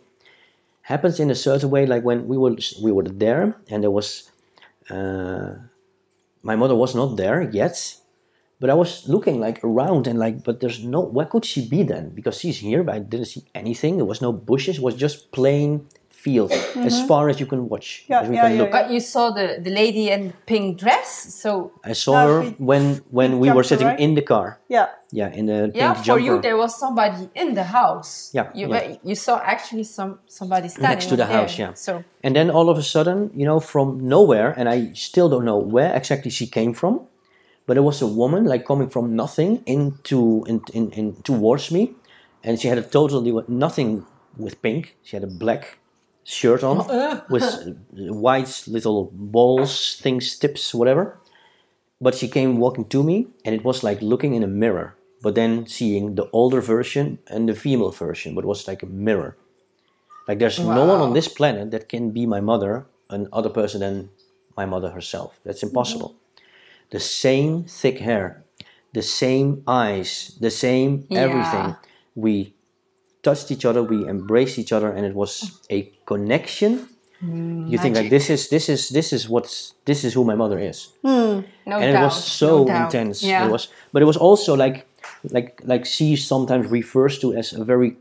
happens 0.82 1.20
in 1.20 1.30
a 1.30 1.34
certain 1.34 1.70
way. 1.70 1.86
Like 1.86 2.02
when 2.02 2.26
we 2.26 2.36
were 2.36 2.56
we 2.82 2.90
were 2.90 3.04
there, 3.04 3.56
and 3.70 3.82
there 3.82 3.90
was 3.90 4.30
uh, 4.90 5.54
my 6.42 6.56
mother 6.56 6.74
was 6.74 6.94
not 6.94 7.16
there 7.16 7.42
yet, 7.42 7.98
But 8.60 8.70
I 8.70 8.74
was 8.74 9.08
looking 9.08 9.38
like 9.38 9.62
around 9.62 10.06
and 10.06 10.18
like, 10.18 10.42
but 10.42 10.60
there's 10.60 10.82
no. 10.82 11.00
Where 11.00 11.26
could 11.26 11.44
she 11.44 11.68
be 11.68 11.84
then? 11.84 12.10
Because 12.10 12.40
she's 12.40 12.58
here, 12.58 12.82
but 12.82 12.94
I 12.94 12.98
didn't 12.98 13.26
see 13.26 13.44
anything. 13.54 13.96
There 13.96 14.04
was 14.04 14.20
no 14.20 14.32
bushes. 14.32 14.78
It 14.78 14.82
was 14.82 14.96
just 14.96 15.30
plain 15.30 15.86
field 16.24 16.50
as 16.88 16.94
far 17.06 17.28
as 17.30 17.38
you 17.40 17.46
can 17.46 17.68
watch. 17.72 17.88
Mm-hmm. 17.88 18.12
Yeah, 18.12 18.20
as 18.22 18.28
we 18.28 18.34
yeah, 18.36 18.42
can 18.42 18.52
yeah, 18.52 18.58
look. 18.62 18.70
yeah. 18.72 18.82
But 18.82 18.90
you 18.94 19.00
saw 19.00 19.24
the, 19.38 19.46
the 19.66 19.70
lady 19.82 20.04
in 20.10 20.32
pink 20.46 20.78
dress, 20.82 21.10
so 21.42 21.50
I 21.84 21.94
saw 21.94 22.12
No, 22.12 22.26
her 22.28 22.38
when 22.70 22.84
when 23.18 23.30
we 23.40 23.46
jumper, 23.48 23.56
were 23.58 23.64
sitting 23.72 23.86
right? 23.86 24.00
in 24.04 24.14
the 24.18 24.22
car. 24.32 24.46
Yeah. 24.68 24.86
Yeah, 25.20 25.30
in 25.38 25.46
the 25.46 25.70
yeah, 25.74 25.94
pink 25.94 26.04
for 26.06 26.18
you 26.18 26.26
jumper 26.26 26.42
there 26.42 26.56
was 26.56 26.72
somebody 26.84 27.30
in 27.42 27.54
the 27.54 27.64
house. 27.80 28.30
Yeah, 28.36 28.46
you 28.60 28.66
yeah. 28.68 28.96
you 29.08 29.14
saw 29.14 29.34
actually 29.54 29.84
some 29.84 30.18
somebody 30.26 30.68
standing 30.68 30.90
Next 30.90 31.06
to 31.12 31.16
the 31.16 31.24
there. 31.24 31.36
house, 31.38 31.54
yeah. 31.62 31.72
So 31.74 31.92
And 32.24 32.32
then 32.34 32.50
all 32.50 32.68
of 32.72 32.76
a 32.78 32.82
sudden, 32.82 33.30
you 33.40 33.46
know, 33.50 33.60
from 33.60 33.86
nowhere, 34.16 34.50
and 34.58 34.66
I 34.68 34.92
still 34.94 35.28
don't 35.32 35.44
know 35.50 35.60
where 35.74 35.90
exactly 36.00 36.30
she 36.30 36.46
came 36.58 36.72
from, 36.74 36.92
but 37.66 37.76
it 37.76 37.84
was 37.90 38.02
a 38.02 38.06
woman 38.22 38.42
like 38.52 38.64
coming 38.66 38.90
from 38.90 39.04
nothing 39.22 39.62
into 39.66 40.44
in, 40.50 40.60
in, 40.78 40.90
in 40.98 41.06
towards 41.22 41.70
me, 41.70 41.82
and 42.44 42.58
she 42.60 42.68
had 42.68 42.78
a 42.78 42.82
totally 42.98 43.32
nothing 43.48 44.04
with 44.36 44.54
pink. 44.62 44.82
She 45.06 45.16
had 45.16 45.24
a 45.24 45.32
black 45.44 45.78
shirt 46.28 46.62
on 46.62 46.78
with 47.30 47.42
uh, 47.42 47.72
white 48.12 48.62
little 48.66 49.10
balls, 49.12 49.96
things, 49.96 50.38
tips, 50.38 50.74
whatever. 50.74 51.18
But 52.00 52.14
she 52.14 52.28
came 52.28 52.58
walking 52.58 52.84
to 52.90 53.02
me, 53.02 53.26
and 53.44 53.54
it 53.54 53.64
was 53.64 53.82
like 53.82 54.00
looking 54.02 54.34
in 54.34 54.42
a 54.44 54.46
mirror, 54.46 54.94
but 55.22 55.34
then 55.34 55.66
seeing 55.66 56.14
the 56.14 56.28
older 56.30 56.60
version 56.60 57.18
and 57.26 57.48
the 57.48 57.54
female 57.54 57.90
version, 57.90 58.34
but 58.34 58.44
it 58.44 58.46
was 58.46 58.68
like 58.68 58.82
a 58.82 58.86
mirror. 58.86 59.36
Like 60.28 60.38
there's 60.38 60.60
no 60.60 60.84
one 60.84 61.00
on 61.00 61.14
this 61.14 61.26
planet 61.26 61.70
that 61.70 61.88
can 61.88 62.10
be 62.10 62.26
my 62.26 62.40
mother, 62.40 62.86
an 63.08 63.28
other 63.32 63.48
person 63.48 63.80
than 63.80 64.10
my 64.56 64.66
mother 64.66 64.90
herself. 64.90 65.40
That's 65.44 65.62
impossible. 65.62 66.14
The 66.90 67.00
same 67.00 67.64
thick 67.64 67.98
hair, 67.98 68.44
the 68.92 69.02
same 69.02 69.62
eyes, 69.66 70.36
the 70.40 70.50
same 70.50 71.06
everything. 71.10 71.72
Yeah. 71.72 71.74
We 72.14 72.54
touched 73.22 73.50
each 73.50 73.64
other, 73.64 73.82
we 73.82 74.06
embraced 74.08 74.58
each 74.58 74.72
other, 74.72 74.90
and 74.90 75.04
it 75.04 75.14
was 75.14 75.60
a 75.70 75.92
connection. 76.06 76.88
you 77.20 77.78
think 77.78 77.96
like 77.96 78.10
this 78.10 78.30
is 78.30 78.48
this 78.48 78.68
is 78.68 78.90
this 78.90 79.12
is 79.12 79.28
what's 79.28 79.74
this 79.84 80.04
is 80.04 80.14
who 80.14 80.24
my 80.24 80.36
mother 80.36 80.58
is. 80.58 80.92
Hmm. 81.02 81.42
No 81.66 81.76
and 81.82 81.92
doubt, 81.92 82.00
it 82.00 82.04
was 82.04 82.24
so 82.24 82.64
no 82.64 82.84
intense. 82.84 83.24
Yeah. 83.24 83.46
it 83.46 83.50
was 83.50 83.68
but 83.92 84.02
it 84.02 84.04
was 84.04 84.16
also 84.16 84.54
like 84.54 84.86
like 85.36 85.60
like 85.64 85.84
she 85.84 86.14
sometimes 86.14 86.70
refers 86.70 87.18
to 87.18 87.34
as 87.34 87.52
a 87.52 87.64
very 87.64 87.96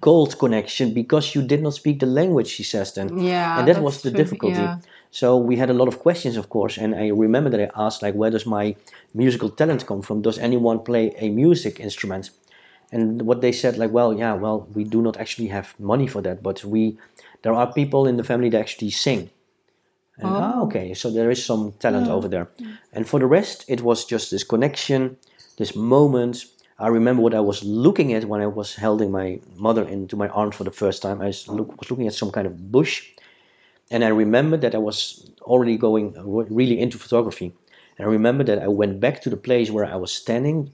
cold 0.00 0.38
connection 0.38 0.94
because 0.94 1.34
you 1.34 1.42
did 1.42 1.60
not 1.62 1.74
speak 1.74 1.98
the 1.98 2.06
language 2.06 2.46
she 2.46 2.62
says 2.62 2.94
then. 2.94 3.18
Yeah, 3.18 3.58
and 3.58 3.66
that 3.66 3.82
was 3.82 4.02
the 4.02 4.10
true, 4.10 4.22
difficulty. 4.22 4.62
Yeah. 4.62 4.78
so 5.10 5.36
we 5.36 5.56
had 5.56 5.70
a 5.70 5.74
lot 5.80 5.88
of 5.88 5.98
questions 5.98 6.36
of 6.36 6.46
course 6.48 6.78
and 6.82 6.94
i 6.94 7.08
remember 7.08 7.50
that 7.50 7.60
i 7.66 7.68
asked 7.84 8.00
like 8.06 8.14
where 8.14 8.30
does 8.30 8.46
my 8.46 8.76
musical 9.14 9.48
talent 9.50 9.86
come 9.86 10.02
from? 10.02 10.22
Does 10.22 10.38
anyone 10.38 10.80
play 10.80 11.14
a 11.18 11.28
music 11.30 11.80
instrument 11.80 12.30
and 12.92 13.22
what 13.22 13.40
they 13.40 13.52
said 13.52 13.76
like 13.78 13.90
well 13.90 14.12
yeah 14.12 14.34
well 14.34 14.66
we 14.74 14.84
do 14.84 15.00
not 15.02 15.16
actually 15.16 15.48
have 15.48 15.74
money 15.78 16.06
for 16.06 16.20
that 16.20 16.42
but 16.42 16.64
we 16.64 16.98
there 17.42 17.54
are 17.54 17.72
people 17.72 18.06
in 18.06 18.16
the 18.16 18.24
family 18.24 18.48
that 18.48 18.60
actually 18.60 18.90
sing 18.90 19.30
and, 20.20 20.28
ah, 20.28 20.60
okay, 20.60 20.92
so 20.92 21.10
there 21.10 21.30
is 21.30 21.44
some 21.44 21.72
talent 21.78 22.08
over 22.08 22.28
there. 22.28 22.48
And 22.92 23.08
for 23.08 23.18
the 23.18 23.26
rest, 23.26 23.64
it 23.68 23.80
was 23.80 24.04
just 24.04 24.30
this 24.30 24.44
connection, 24.44 25.16
this 25.56 25.74
moment. 25.74 26.44
I 26.78 26.88
remember 26.88 27.22
what 27.22 27.34
I 27.34 27.40
was 27.40 27.64
looking 27.64 28.12
at 28.12 28.26
when 28.26 28.40
I 28.40 28.46
was 28.46 28.76
holding 28.76 29.10
my 29.10 29.40
mother 29.56 29.86
into 29.88 30.16
my 30.16 30.28
arms 30.28 30.56
for 30.56 30.64
the 30.64 30.70
first 30.70 31.00
time. 31.02 31.22
I 31.22 31.26
was, 31.26 31.48
look, 31.48 31.78
was 31.78 31.90
looking 31.90 32.06
at 32.06 32.14
some 32.14 32.30
kind 32.30 32.46
of 32.46 32.70
bush. 32.70 33.08
And 33.90 34.04
I 34.04 34.08
remember 34.08 34.56
that 34.58 34.74
I 34.74 34.78
was 34.78 35.30
already 35.42 35.76
going 35.78 36.14
really 36.50 36.78
into 36.78 36.98
photography. 36.98 37.52
And 37.96 38.06
I 38.06 38.10
remember 38.10 38.44
that 38.44 38.58
I 38.58 38.68
went 38.68 39.00
back 39.00 39.22
to 39.22 39.30
the 39.30 39.36
place 39.36 39.70
where 39.70 39.86
I 39.86 39.96
was 39.96 40.12
standing 40.12 40.72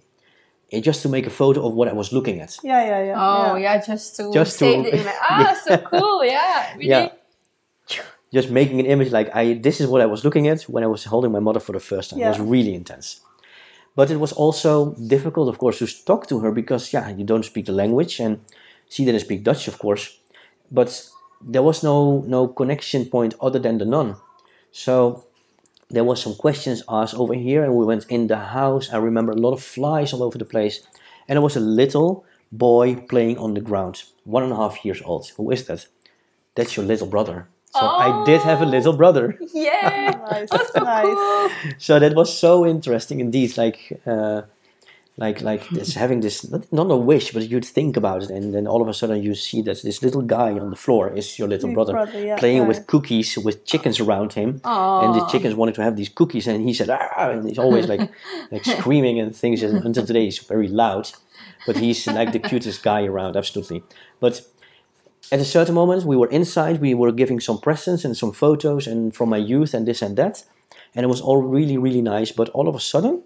eh, 0.73 0.81
just 0.81 1.03
to 1.03 1.09
make 1.09 1.27
a 1.27 1.31
photo 1.31 1.67
of 1.67 1.75
what 1.75 1.89
I 1.89 1.93
was 1.93 2.13
looking 2.13 2.41
at. 2.41 2.57
Yeah, 2.63 2.83
yeah, 2.85 3.03
yeah. 3.09 3.15
Oh 3.19 3.57
yeah. 3.57 3.75
yeah, 3.77 3.87
just 3.87 4.17
to 4.17 4.33
Just 4.33 4.59
to- 4.59 4.65
the 4.65 4.75
image. 4.75 5.07
Ah, 5.31 5.55
so 5.65 5.77
cool. 5.79 6.25
Yeah, 6.25 6.75
really. 6.77 6.89
Yeah. 6.89 7.09
just 8.33 8.51
making 8.51 8.81
an 8.81 8.87
image 8.87 9.11
like 9.13 9.31
I 9.35 9.55
this 9.55 9.81
is 9.81 9.87
what 9.87 10.01
I 10.03 10.07
was 10.07 10.25
looking 10.25 10.49
at 10.49 10.63
when 10.63 10.83
I 10.85 10.89
was 10.89 11.05
holding 11.05 11.33
my 11.33 11.41
mother 11.41 11.61
for 11.61 11.73
the 11.73 11.81
first 11.81 12.11
time. 12.11 12.21
It 12.21 12.29
was 12.29 12.41
really 12.41 12.75
intense. 12.75 13.21
But 13.95 14.11
it 14.11 14.19
was 14.21 14.33
also 14.33 14.95
difficult, 15.09 15.49
of 15.49 15.57
course, 15.59 15.79
to 15.79 15.87
talk 16.05 16.27
to 16.29 16.41
her 16.41 16.53
because 16.53 16.93
yeah, 16.93 17.09
you 17.17 17.25
don't 17.25 17.45
speak 17.45 17.65
the 17.67 17.73
language 17.73 18.21
and 18.21 18.41
she 18.91 19.05
didn't 19.07 19.21
speak 19.21 19.43
Dutch, 19.43 19.69
of 19.69 19.79
course. 19.79 20.19
But 20.71 20.91
there 21.41 21.63
was 21.63 21.83
no 21.83 22.23
no 22.27 22.49
connection 22.49 23.07
point 23.07 23.35
other 23.41 23.59
than 23.61 23.79
the 23.79 23.85
nun. 23.87 24.17
So 24.73 25.25
there 25.91 26.05
was 26.05 26.21
some 26.23 26.35
questions 26.35 26.83
asked 26.89 27.15
over 27.15 27.35
here 27.35 27.63
and 27.65 27.75
we 27.75 27.85
went 27.85 28.07
in 28.09 28.27
the 28.27 28.37
house. 28.37 28.93
I 28.93 28.97
remember 28.99 29.33
a 29.33 29.37
lot 29.37 29.53
of 29.53 29.63
flies 29.63 30.13
all 30.13 30.23
over 30.23 30.39
the 30.39 30.45
place. 30.45 30.87
And 31.29 31.37
there 31.37 31.43
was 31.43 31.57
a 31.57 31.61
little 31.61 32.25
boy 32.53 32.97
playing 33.09 33.39
on 33.39 33.55
the 33.55 33.61
ground, 33.61 34.03
one 34.25 34.43
and 34.43 34.53
a 34.53 34.57
half 34.57 34.85
years 34.85 35.03
old. 35.05 35.29
Who 35.37 35.51
is 35.51 35.67
that? 35.67 35.87
That's 36.55 36.77
your 36.77 36.87
little 36.87 37.07
brother. 37.07 37.49
So 37.73 37.81
I 37.85 38.25
did 38.25 38.41
have 38.41 38.63
a 38.63 38.67
little 38.67 38.95
brother. 38.97 39.39
Yeah. 39.53 40.13
Nice, 40.31 40.49
That's 40.51 40.73
so 40.73 40.83
nice. 40.83 41.05
cool. 41.15 41.51
So 41.79 41.99
that 42.01 42.15
was 42.15 42.37
so 42.37 42.67
interesting 42.67 43.21
indeed. 43.21 43.57
Like, 43.57 44.01
uh, 44.07 44.43
like, 45.19 45.41
like 45.41 45.69
this 45.71 45.95
having 45.95 46.21
this 46.21 46.49
not, 46.51 46.71
not 46.71 46.91
a 46.91 46.97
wish, 46.97 47.33
but 47.33 47.49
you'd 47.49 47.65
think 47.65 47.97
about 47.97 48.25
it, 48.25 48.31
and 48.31 48.55
then 48.55 48.67
all 48.67 48.83
of 48.83 48.89
a 48.89 48.93
sudden 48.93 49.23
you 49.23 49.35
see 49.35 49.63
that 49.63 49.83
this 49.83 50.03
little 50.03 50.21
guy 50.21 50.53
on 50.53 50.69
the 50.69 50.77
floor 50.77 51.11
is 51.11 51.39
your 51.39 51.49
little 51.49 51.69
Big 51.69 51.75
brother, 51.75 51.93
brother, 51.95 52.21
yeah, 52.21 52.37
playing 52.37 52.67
with 52.67 52.87
cookies 52.87 53.39
with 53.39 53.65
chickens 53.65 53.99
around 53.99 54.35
him, 54.35 54.61
and 54.65 55.15
the 55.15 55.27
chickens 55.27 55.55
wanted 55.55 55.75
to 55.77 55.83
have 55.83 55.97
these 55.97 56.11
cookies, 56.11 56.47
and 56.47 56.69
he 56.69 56.75
said, 56.75 56.91
ah, 56.91 57.31
and 57.31 57.49
he's 57.49 57.59
always 57.59 57.87
like, 57.87 58.11
like 58.51 58.65
screaming 58.65 59.19
and 59.19 59.35
things. 59.35 59.63
And 59.63 59.85
until 59.85 60.05
today, 60.05 60.25
he's 60.25 60.39
very 60.39 60.69
loud, 60.69 61.11
but 61.67 61.79
he's 61.79 62.07
like 62.07 62.33
the 62.33 62.39
cutest 62.39 62.83
guy 62.83 63.05
around, 63.05 63.37
absolutely. 63.37 63.83
But 64.21 64.43
at 65.33 65.41
a 65.41 65.45
certain 65.45 65.75
moment, 65.75 66.05
we 66.05 66.17
were 66.17 66.29
inside, 66.29 66.81
we 66.81 66.95
were 66.95 67.11
giving 67.11 67.41
some 67.41 67.59
presents 67.59 68.05
and 68.05 68.17
some 68.17 68.33
photos 68.33 68.87
and 68.87 69.15
from 69.15 69.31
my 69.31 69.39
youth 69.39 69.75
and 69.75 69.87
this 69.87 70.03
and 70.03 70.17
that. 70.17 70.45
And 70.95 71.05
it 71.05 71.09
was 71.09 71.21
all 71.21 71.43
really, 71.43 71.79
really 71.79 72.03
nice. 72.03 72.33
But 72.33 72.49
all 72.51 72.69
of 72.69 72.75
a 72.75 72.81
sudden, 72.81 73.23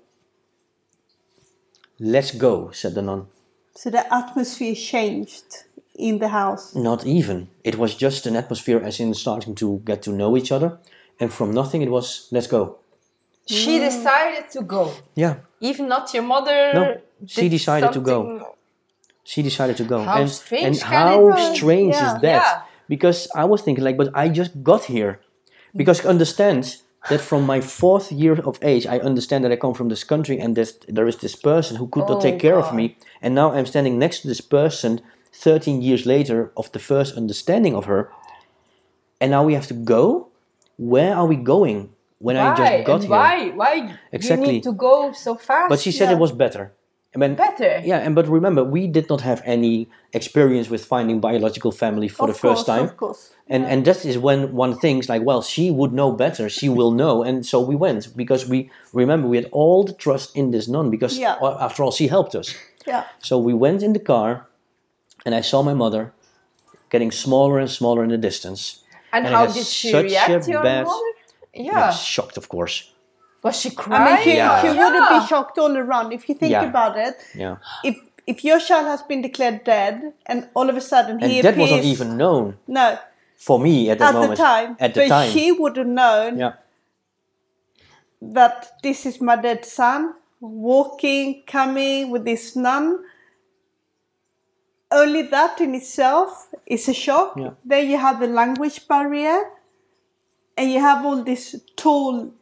let's 2.01 2.32
go, 2.32 2.70
said 2.72 2.94
the 2.94 3.03
nun. 3.03 3.26
So 3.74 3.90
the 3.90 4.12
atmosphere 4.12 4.74
changed 4.74 5.64
in 5.94 6.18
the 6.18 6.28
house. 6.28 6.74
Not 6.74 7.07
even. 7.07 7.48
It 7.62 7.76
was 7.76 7.94
just 7.94 8.26
an 8.26 8.34
atmosphere 8.34 8.80
as 8.82 8.98
in 8.98 9.14
starting 9.14 9.55
to 9.57 9.80
get 9.84 10.03
to 10.03 10.11
know 10.11 10.36
each 10.36 10.51
other. 10.51 10.78
And 11.20 11.32
from 11.32 11.53
nothing, 11.53 11.82
it 11.82 11.90
was, 11.90 12.28
let's 12.32 12.46
go. 12.46 12.78
She 13.46 13.78
mm. 13.78 13.80
decided 13.80 14.51
to 14.53 14.62
go. 14.62 14.92
Yeah, 15.14 15.36
Even 15.61 15.88
not 15.88 16.14
your 16.14 16.22
mother. 16.22 16.72
No, 16.72 17.01
she 17.26 17.42
did 17.42 17.51
decided 17.51 17.92
to 17.92 18.01
go. 18.01 18.57
she 19.24 19.42
decided 19.42 19.76
to 19.76 19.84
go. 19.84 20.03
How 20.03 20.20
and 20.20 20.30
strange 20.30 20.66
and 20.66 20.78
can 20.78 20.88
how 20.88 21.28
it 21.28 21.36
be? 21.36 21.57
strange 21.57 21.94
Yeah. 21.94 22.07
is 22.07 22.22
that? 22.22 22.42
Yeah. 22.42 22.62
Because 22.88 23.28
I 23.34 23.44
was 23.44 23.62
thinking 23.62 23.84
like, 23.84 23.96
but 23.96 24.11
I 24.14 24.28
just 24.28 24.62
got 24.62 24.84
here. 24.84 25.20
Because 25.76 26.01
mm. 26.01 26.09
understand 26.09 26.76
that 27.09 27.20
from 27.20 27.46
my 27.46 27.61
fourth 27.61 28.12
year 28.12 28.38
of 28.40 28.59
age, 28.62 28.86
I 28.86 28.98
understand 28.98 29.44
that 29.44 29.53
I 29.53 29.57
come 29.57 29.74
from 29.74 29.88
this 29.88 30.05
country 30.05 30.38
and 30.38 30.55
that 30.57 30.84
there 30.88 31.07
is 31.09 31.16
this 31.16 31.34
person 31.34 31.76
who 31.76 31.88
could 31.88 32.07
not 32.09 32.18
Oh, 32.18 32.20
take 32.20 32.38
care 32.38 32.59
of 32.59 32.74
me. 32.74 32.96
And 33.22 33.34
now 33.34 33.53
I'm 33.53 33.66
standing 33.66 33.98
next 33.98 34.20
to 34.20 34.28
this 34.28 34.40
person 34.42 35.01
13 35.32 35.80
years 35.80 36.05
later 36.05 36.53
of 36.57 36.70
the 36.72 36.78
first 36.78 37.16
understanding 37.16 37.74
of 37.74 37.86
her. 37.86 38.11
And 39.20 39.30
now 39.30 39.44
we 39.44 39.55
have 39.55 39.66
to 39.68 39.74
go? 39.74 40.28
Where 40.76 41.14
are 41.14 41.26
we 41.26 41.36
going 41.36 41.90
when 42.18 42.36
I 42.36 42.55
just 42.57 42.86
got 42.86 42.94
and 42.94 43.03
here? 43.05 43.11
why? 43.11 43.51
Why 43.51 43.96
Exactly. 44.12 44.46
you 44.46 44.53
need 44.55 44.62
to 44.64 44.72
go 44.72 45.12
so 45.12 45.34
fast? 45.36 45.68
But 45.68 45.80
she 45.80 45.92
said 45.92 46.09
Yeah. 46.11 46.16
it 46.16 46.18
was 46.18 46.32
better. 46.32 46.72
I 47.14 47.18
mean, 47.18 47.34
better. 47.34 47.80
yeah, 47.84 47.98
and 47.98 48.14
but 48.14 48.28
remember, 48.28 48.62
we 48.62 48.86
did 48.86 49.08
not 49.08 49.20
have 49.22 49.42
any 49.44 49.88
experience 50.12 50.70
with 50.70 50.84
finding 50.84 51.18
biological 51.20 51.72
family 51.72 52.06
for 52.08 52.22
of 52.28 52.34
the 52.34 52.38
first 52.38 52.66
course, 52.66 52.66
time, 52.66 52.84
Of 52.84 52.96
course. 52.96 53.32
and 53.48 53.64
and 53.66 53.84
that 53.84 54.04
is 54.04 54.16
when 54.16 54.52
one 54.54 54.76
thinks 54.78 55.08
like, 55.08 55.22
well, 55.24 55.42
she 55.42 55.70
would 55.72 55.92
know 55.92 56.12
better, 56.12 56.48
she 56.48 56.68
will 56.68 56.92
know, 56.92 57.24
and 57.24 57.44
so 57.44 57.61
we 57.61 57.74
went 57.74 58.16
because 58.16 58.46
we 58.48 58.70
remember 58.92 59.26
we 59.26 59.36
had 59.38 59.48
all 59.50 59.82
the 59.84 59.92
trust 59.94 60.36
in 60.36 60.50
this 60.52 60.68
nun 60.68 60.88
because 60.90 61.18
Yeah. 61.18 61.36
after 61.66 61.82
all, 61.82 61.90
she 61.92 62.06
helped 62.08 62.34
us. 62.36 62.54
Yeah. 62.86 63.02
So 63.18 63.38
we 63.38 63.54
went 63.54 63.82
in 63.82 63.92
the 63.92 64.04
car, 64.12 64.46
and 65.26 65.34
I 65.34 65.42
saw 65.42 65.62
my 65.62 65.74
mother 65.74 66.12
getting 66.90 67.11
smaller 67.12 67.58
and 67.58 67.68
smaller 67.70 68.02
in 68.04 68.11
the 68.11 68.18
distance. 68.18 68.84
And, 69.12 69.26
And 69.26 69.34
how 69.34 69.46
did 69.46 69.66
she 69.66 69.92
react, 69.92 70.46
a 70.46 70.50
your 70.50 70.62
bad- 70.62 70.86
mother? 70.86 71.11
Yeah. 71.52 71.64
Yeah, 71.64 71.90
shocked, 71.92 72.36
of 72.36 72.48
course. 72.48 72.84
Was 73.43 73.59
she 73.61 73.70
crying? 73.70 74.03
I 74.03 74.14
mean, 74.16 74.24
she, 74.24 74.36
Yeah. 74.36 74.61
she 74.61 74.68
wouldn't 74.68 75.09
be 75.09 75.20
shocked 75.26 75.57
all 75.59 75.76
around 75.76 76.12
if 76.12 76.28
you 76.28 76.34
think 76.34 76.53
Yeah. 76.53 76.64
about 76.64 76.97
it. 76.99 77.16
Yeah, 77.34 77.57
If 77.84 77.97
if 78.26 78.45
your 78.45 78.61
child 78.61 78.86
has 78.86 79.03
been 79.03 79.22
declared 79.22 79.64
dead 79.64 80.12
and 80.26 80.49
all 80.55 80.68
of 80.68 80.76
a 80.76 80.80
sudden 80.80 81.18
and 81.22 81.32
he 81.32 81.41
that 81.41 81.55
appears, 81.55 81.70
wasn't 81.70 81.84
even 81.86 82.16
known 82.16 82.59
no 82.68 82.99
for 83.36 83.59
me 83.59 83.91
at 83.91 83.99
that 83.99 84.09
at 84.09 84.14
moment. 84.14 84.30
the 84.32 84.36
time, 84.36 84.76
At 84.78 84.95
the 84.95 85.01
time. 85.01 85.09
but 85.09 85.14
time, 85.14 85.30
she 85.30 85.51
would 85.53 85.76
have 85.78 85.86
known 85.86 86.38
yeah. 86.38 86.53
that 88.20 88.72
this 88.82 89.07
is 89.07 89.20
my 89.20 89.36
dead 89.36 89.64
son 89.64 90.14
walking, 90.41 91.43
coming 91.47 92.11
with 92.11 92.24
this 92.24 92.55
nun. 92.57 93.05
Only 94.91 95.22
that 95.22 95.61
in 95.61 95.74
itself 95.74 96.49
is 96.66 96.88
a 96.88 96.95
shock. 96.95 97.34
Yeah. 97.36 97.51
Then 97.64 97.88
you 97.88 97.97
have 97.97 98.20
the 98.20 98.26
language 98.26 98.86
barrier, 98.88 99.51
and 100.57 100.70
you 100.70 100.80
have 100.80 101.05
all 101.07 101.22
these 101.22 101.57
tall, 101.76 102.32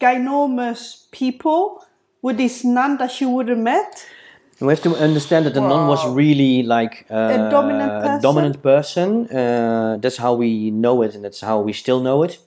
ginormous 0.00 1.10
people 1.10 1.84
with 2.22 2.36
this 2.36 2.64
nun 2.64 2.98
that 2.98 3.10
she 3.10 3.26
would 3.26 3.48
have 3.48 3.58
met. 3.58 4.06
And 4.58 4.66
we 4.66 4.74
have 4.74 4.82
to 4.82 4.94
understand 4.96 5.46
that 5.46 5.54
the 5.54 5.60
nun 5.60 5.88
was 5.88 6.06
really 6.06 6.62
like 6.62 7.06
uh, 7.08 7.48
dominant 7.48 7.92
a 8.04 8.18
dominant 8.20 8.62
person. 8.62 9.26
Uh, 9.28 9.96
that's 10.00 10.18
how 10.18 10.34
we 10.34 10.70
know 10.70 11.00
it, 11.02 11.14
and 11.14 11.24
that's 11.24 11.40
how 11.40 11.60
we 11.60 11.72
still 11.72 12.00
know 12.00 12.22
it. 12.22 12.38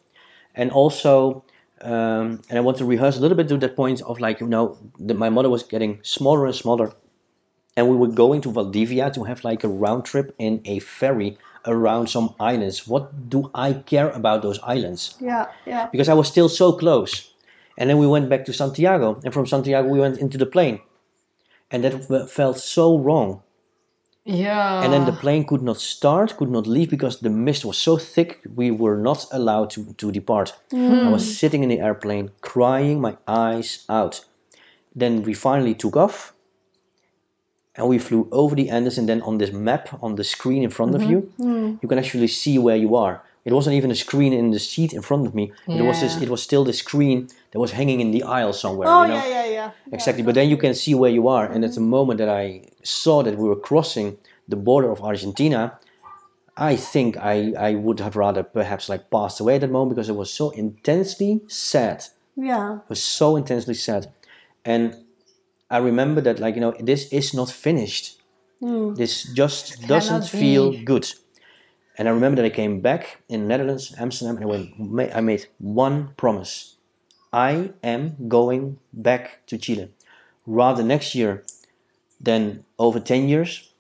And 0.54 0.70
also, 0.70 1.44
um, 1.82 2.42
and 2.50 2.60
I 2.60 2.62
want 2.62 2.78
to 2.78 2.86
rehearse 2.86 3.18
a 3.18 3.20
little 3.20 3.36
bit 3.36 3.48
to 3.48 3.58
that 3.58 3.76
point 3.76 4.02
of 4.02 4.20
like 4.20 4.40
you 4.42 4.48
know, 4.48 4.78
that 5.00 5.18
my 5.18 5.30
mother 5.30 5.50
was 5.50 5.64
getting 5.64 6.00
smaller 6.04 6.46
and 6.46 6.54
smaller, 6.54 6.94
and 7.76 7.90
we 7.90 7.96
were 7.96 8.10
going 8.10 8.42
to 8.42 8.52
Valdivia 8.52 9.10
to 9.12 9.24
have 9.24 9.44
like 9.44 9.64
a 9.64 9.68
round 9.68 10.06
trip 10.06 10.36
in 10.38 10.62
a 10.66 10.78
ferry 10.80 11.40
around 11.66 12.08
some 12.08 12.36
islands. 12.40 12.88
What 12.88 13.30
do 13.30 13.50
I 13.54 13.74
care 13.74 14.10
about 14.12 14.42
those 14.42 14.60
islands? 14.64 15.16
Yeah, 15.20 15.48
yeah. 15.66 15.88
because 15.92 16.10
I 16.10 16.14
was 16.14 16.28
still 16.28 16.50
so 16.50 16.74
close. 16.74 17.34
And 17.78 17.90
then 17.90 17.98
we 17.98 18.08
went 18.08 18.30
back 18.30 18.46
to 18.46 18.54
Santiago, 18.54 19.20
and 19.24 19.34
from 19.34 19.48
Santiago 19.48 19.88
we 19.88 20.00
went 20.00 20.20
into 20.20 20.38
the 20.38 20.46
plane, 20.46 20.80
and 21.72 21.84
that 21.84 22.30
felt 22.30 22.60
so 22.60 23.00
wrong. 23.00 23.42
Yeah. 24.26 24.84
And 24.84 24.94
then 24.94 25.06
the 25.06 25.12
plane 25.12 25.46
could 25.46 25.62
not 25.62 25.82
start, 25.82 26.38
could 26.38 26.50
not 26.50 26.66
leave 26.66 26.90
because 26.90 27.20
the 27.20 27.30
mist 27.30 27.66
was 27.66 27.78
so 27.78 27.98
thick. 27.98 28.40
We 28.56 28.72
were 28.72 28.96
not 28.96 29.26
allowed 29.32 29.70
to, 29.72 29.94
to 29.94 30.12
depart. 30.12 30.56
I 30.72 31.10
was 31.10 31.26
hmm. 31.26 31.32
sitting 31.34 31.64
in 31.64 31.70
the 31.70 31.80
airplane, 31.80 32.32
crying 32.42 33.02
my 33.02 33.18
eyes 33.28 33.86
out. 33.90 34.24
Then 34.96 35.24
we 35.24 35.34
finally 35.34 35.76
took 35.76 35.98
off, 35.98 36.33
and 37.76 37.88
we 37.88 37.98
flew 37.98 38.28
over 38.32 38.56
the 38.56 38.70
Andes. 38.70 38.98
And 38.98 39.08
then 39.10 39.22
on 39.22 39.38
this 39.38 39.52
map 39.52 39.90
on 40.04 40.16
the 40.16 40.24
screen 40.24 40.64
in 40.64 40.70
front 40.70 40.96
of 40.96 41.02
mm-hmm. 41.02 41.12
you, 41.12 41.34
mm. 41.40 41.80
you 41.82 41.90
can 41.90 41.98
actually 41.98 42.28
see 42.28 42.58
where 42.58 42.76
you 42.76 42.96
are. 42.96 43.24
It 43.46 43.52
wasn't 43.52 43.76
even 43.76 43.92
a 43.92 43.96
screen 43.96 44.32
in 44.32 44.52
the 44.52 44.60
seat 44.60 44.94
in 44.94 45.02
front 45.02 45.28
of 45.28 45.36
me. 45.36 45.52
It 45.68 45.82
was 45.82 46.00
this, 46.00 46.22
it 46.22 46.30
was 46.30 46.42
still 46.42 46.64
the 46.64 46.72
screen 46.72 47.28
that 47.52 47.60
was 47.60 47.72
hanging 47.72 48.00
in 48.00 48.12
the 48.12 48.24
aisle 48.24 48.54
somewhere. 48.54 48.88
Oh 48.88 49.02
you 49.02 49.10
know? 49.10 49.16
yeah, 49.16 49.28
yeah, 49.28 49.46
yeah. 49.46 49.72
Exactly, 49.92 50.24
but 50.24 50.36
then 50.36 50.50
you 50.50 50.56
can 50.56 50.74
see 50.74 50.96
where 50.96 51.12
you 51.12 51.28
are, 51.28 51.46
and 51.52 51.66
at 51.66 51.72
the 51.72 51.82
mm-hmm. 51.82 51.90
moment 51.90 52.18
that 52.20 52.30
I 52.30 52.62
saw 52.84 53.22
that 53.24 53.38
we 53.38 53.50
were 53.50 53.58
crossing 53.58 54.18
the 54.48 54.56
border 54.56 54.90
of 54.92 55.02
Argentina, 55.02 55.78
I 56.56 56.78
think 56.78 57.18
I, 57.18 57.54
I 57.58 57.76
would 57.76 58.00
have 58.00 58.16
rather 58.16 58.44
perhaps 58.44 58.88
like 58.88 59.10
passed 59.10 59.42
away 59.42 59.56
at 59.56 59.62
that 59.62 59.72
moment 59.72 59.96
because 59.96 60.08
it 60.08 60.16
was 60.16 60.32
so 60.32 60.52
intensely 60.52 61.42
sad. 61.48 62.06
Yeah. 62.38 62.76
It 62.76 62.90
was 62.90 63.04
so 63.04 63.36
intensely 63.36 63.74
sad, 63.74 64.10
and 64.64 64.96
I 65.74 65.78
remember 65.78 66.22
that 66.22 66.40
like 66.40 66.54
you 66.54 66.62
know 66.62 66.76
this 66.80 67.12
is 67.12 67.34
not 67.34 67.50
finished. 67.50 68.22
Hmm. 68.60 68.94
This 68.94 69.24
just 69.34 69.88
doesn't 69.88 70.22
cannot 70.22 70.30
feel 70.30 70.66
good. 70.92 71.06
And 71.98 72.08
I 72.08 72.12
remember 72.12 72.42
that 72.42 72.46
I 72.46 72.56
came 72.62 72.80
back 72.80 73.22
in 73.28 73.48
Netherlands, 73.48 73.94
Amsterdam, 73.98 74.38
and 74.38 74.46
I 74.46 74.50
went. 74.78 75.16
I 75.16 75.22
made 75.22 75.48
one 75.58 76.14
promise. 76.16 76.78
I 77.34 77.74
am 77.84 78.30
going 78.30 78.78
back 78.94 79.46
to 79.48 79.58
Chile, 79.58 79.90
rather 80.46 80.84
next 80.84 81.16
year 81.16 81.44
than 82.22 82.64
over 82.78 83.00
ten 83.00 83.28
years. 83.28 83.74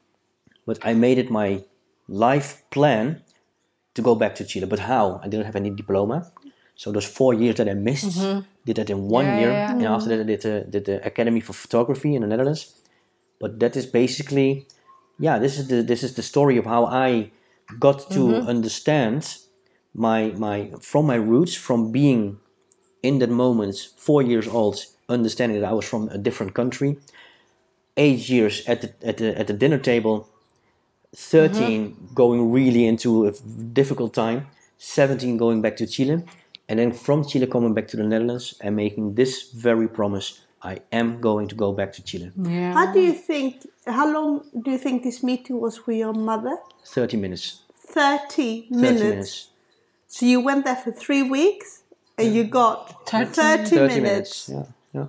But 0.65 0.79
I 0.81 0.93
made 0.95 1.19
it 1.19 1.29
my 1.29 1.63
life 2.07 2.63
plan 2.71 3.21
to 3.93 4.01
go 4.01 4.15
back 4.15 4.33
to 4.35 4.45
Chile. 4.45 4.65
But 4.65 4.79
how? 4.79 5.19
I 5.23 5.27
didn't 5.27 5.45
have 5.45 5.55
any 5.55 5.69
diploma, 5.69 6.31
so 6.75 6.91
those 6.91 7.05
four 7.05 7.35
years 7.35 7.55
that 7.57 7.69
I 7.69 7.75
missed, 7.75 8.17
mm-hmm. 8.17 8.39
Did 8.65 8.77
that 8.77 8.89
in 8.89 9.09
one 9.09 9.25
Yeah, 9.27 9.39
year, 9.39 9.51
yeah, 9.51 9.71
and 9.71 9.87
after 9.87 10.09
that 10.09 10.19
I 10.21 10.23
did, 10.23 10.45
uh, 10.45 10.63
did 10.69 10.85
the 10.85 11.05
Academy 11.05 11.39
for 11.39 11.53
Photography 11.53 12.15
in 12.15 12.21
the 12.21 12.27
Netherlands. 12.27 12.73
But 13.39 13.59
that 13.59 13.75
is 13.75 13.85
basically, 13.85 14.67
yeah, 15.19 15.37
this 15.39 15.57
is 15.59 15.67
the 15.67 15.81
this 15.83 16.03
is 16.03 16.15
the 16.15 16.23
story 16.23 16.57
of 16.57 16.65
how 16.65 16.85
I 16.85 17.31
got 17.79 18.09
to 18.11 18.37
understand 18.47 19.37
my 19.93 20.31
my 20.37 20.71
from 20.79 21.05
my 21.05 21.15
roots 21.15 21.55
from 21.55 21.91
being 21.91 22.39
in 23.01 23.19
that 23.19 23.29
moment 23.29 23.75
four 23.97 24.21
years 24.21 24.47
old 24.47 24.85
understanding 25.09 25.59
that 25.61 25.69
I 25.69 25.73
was 25.73 25.87
from 25.87 26.09
a 26.09 26.17
different 26.17 26.53
country 26.53 26.97
eight 27.97 28.29
years 28.29 28.63
at 28.67 28.81
the 28.81 28.89
at 29.07 29.17
the 29.17 29.37
at 29.37 29.47
the 29.47 29.53
dinner 29.53 29.77
table 29.77 30.29
13 31.15 32.09
going 32.15 32.51
really 32.51 32.87
into 32.87 33.27
a 33.27 33.31
difficult 33.73 34.13
time 34.13 34.47
17 34.77 35.37
going 35.37 35.61
back 35.61 35.75
to 35.77 35.85
Chile 35.85 36.23
and 36.69 36.79
then 36.79 36.91
from 36.91 37.25
Chile 37.25 37.47
coming 37.47 37.73
back 37.73 37.87
to 37.89 37.97
the 37.97 38.03
Netherlands 38.03 38.55
and 38.61 38.75
making 38.75 39.15
this 39.15 39.51
very 39.51 39.87
promise 39.87 40.41
I 40.61 40.79
am 40.91 41.19
going 41.19 41.47
to 41.49 41.55
go 41.55 41.71
back 41.73 41.91
to 41.93 42.03
Chile 42.03 42.31
Yeah. 42.37 42.73
How 42.73 42.93
do 42.93 42.99
you 42.99 43.13
think? 43.13 43.67
How 43.85 44.11
long 44.11 44.43
do 44.63 44.71
you 44.71 44.77
think 44.77 45.03
this 45.03 45.21
meeting 45.23 45.59
was 45.59 45.85
with 45.85 45.97
your 45.97 46.13
mother? 46.13 46.57
30 46.85 47.17
minutes 47.17 47.61
30 47.75 48.67
minutes. 48.69 48.69
30 48.69 48.81
minutes. 48.81 49.03
minutes 49.03 49.47
So 50.07 50.25
you 50.25 50.39
went 50.39 50.63
there 50.65 50.75
for 50.75 50.91
three 50.91 51.23
weeks 51.23 51.83
and 52.17 52.33
you 52.33 52.43
got 52.45 53.07
30, 53.09 53.25
30 53.33 53.69
30 53.69 54.01
minutes. 54.01 54.01
minutes 54.01 54.49
yeah 54.49 54.65
yeah 54.93 55.07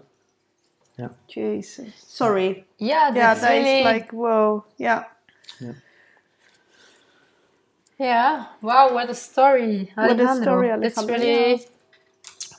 Jesus. 1.29 1.93
Sorry. 2.07 2.65
Yeah, 2.79 3.09
Yeah, 3.09 3.11
that's 3.11 3.41
that 3.41 3.57
is 3.57 3.65
really, 3.65 3.85
like, 3.85 4.13
whoa. 4.13 4.65
Yeah. 4.79 5.05
yeah. 5.61 5.73
Wow, 7.99 8.95
what 8.95 9.11
a 9.11 9.15
story. 9.15 9.91
What 9.95 10.21
a 10.21 10.29
story, 10.43 10.71
It's 10.83 10.99
really, 10.99 11.67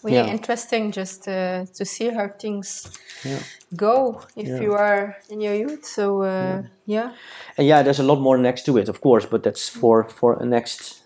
really 0.04 0.18
Yeah. 0.18 0.32
interesting 0.32 0.92
just 0.92 1.28
uh, 1.28 1.66
to 1.74 1.86
see 1.86 2.10
how 2.10 2.28
things 2.40 2.88
yeah 3.24 3.40
go 3.76 4.22
if 4.36 4.48
Yeah. 4.48 4.62
you 4.62 4.74
are 4.74 5.16
in 5.30 5.42
your 5.42 5.56
youth. 5.56 5.86
So, 5.86 6.22
uh, 6.22 6.62
yeah. 6.86 7.12
and 7.58 7.68
yeah 7.68 7.84
there's 7.84 8.00
a 8.00 8.04
lot 8.04 8.20
more 8.20 8.38
next 8.38 8.66
to 8.66 8.78
it 8.78 8.90
of 8.90 9.00
course 9.02 9.26
but 9.30 9.44
that's 9.44 9.70
for 9.70 10.04
for 10.10 10.34
a 10.42 10.46
next, 10.46 11.04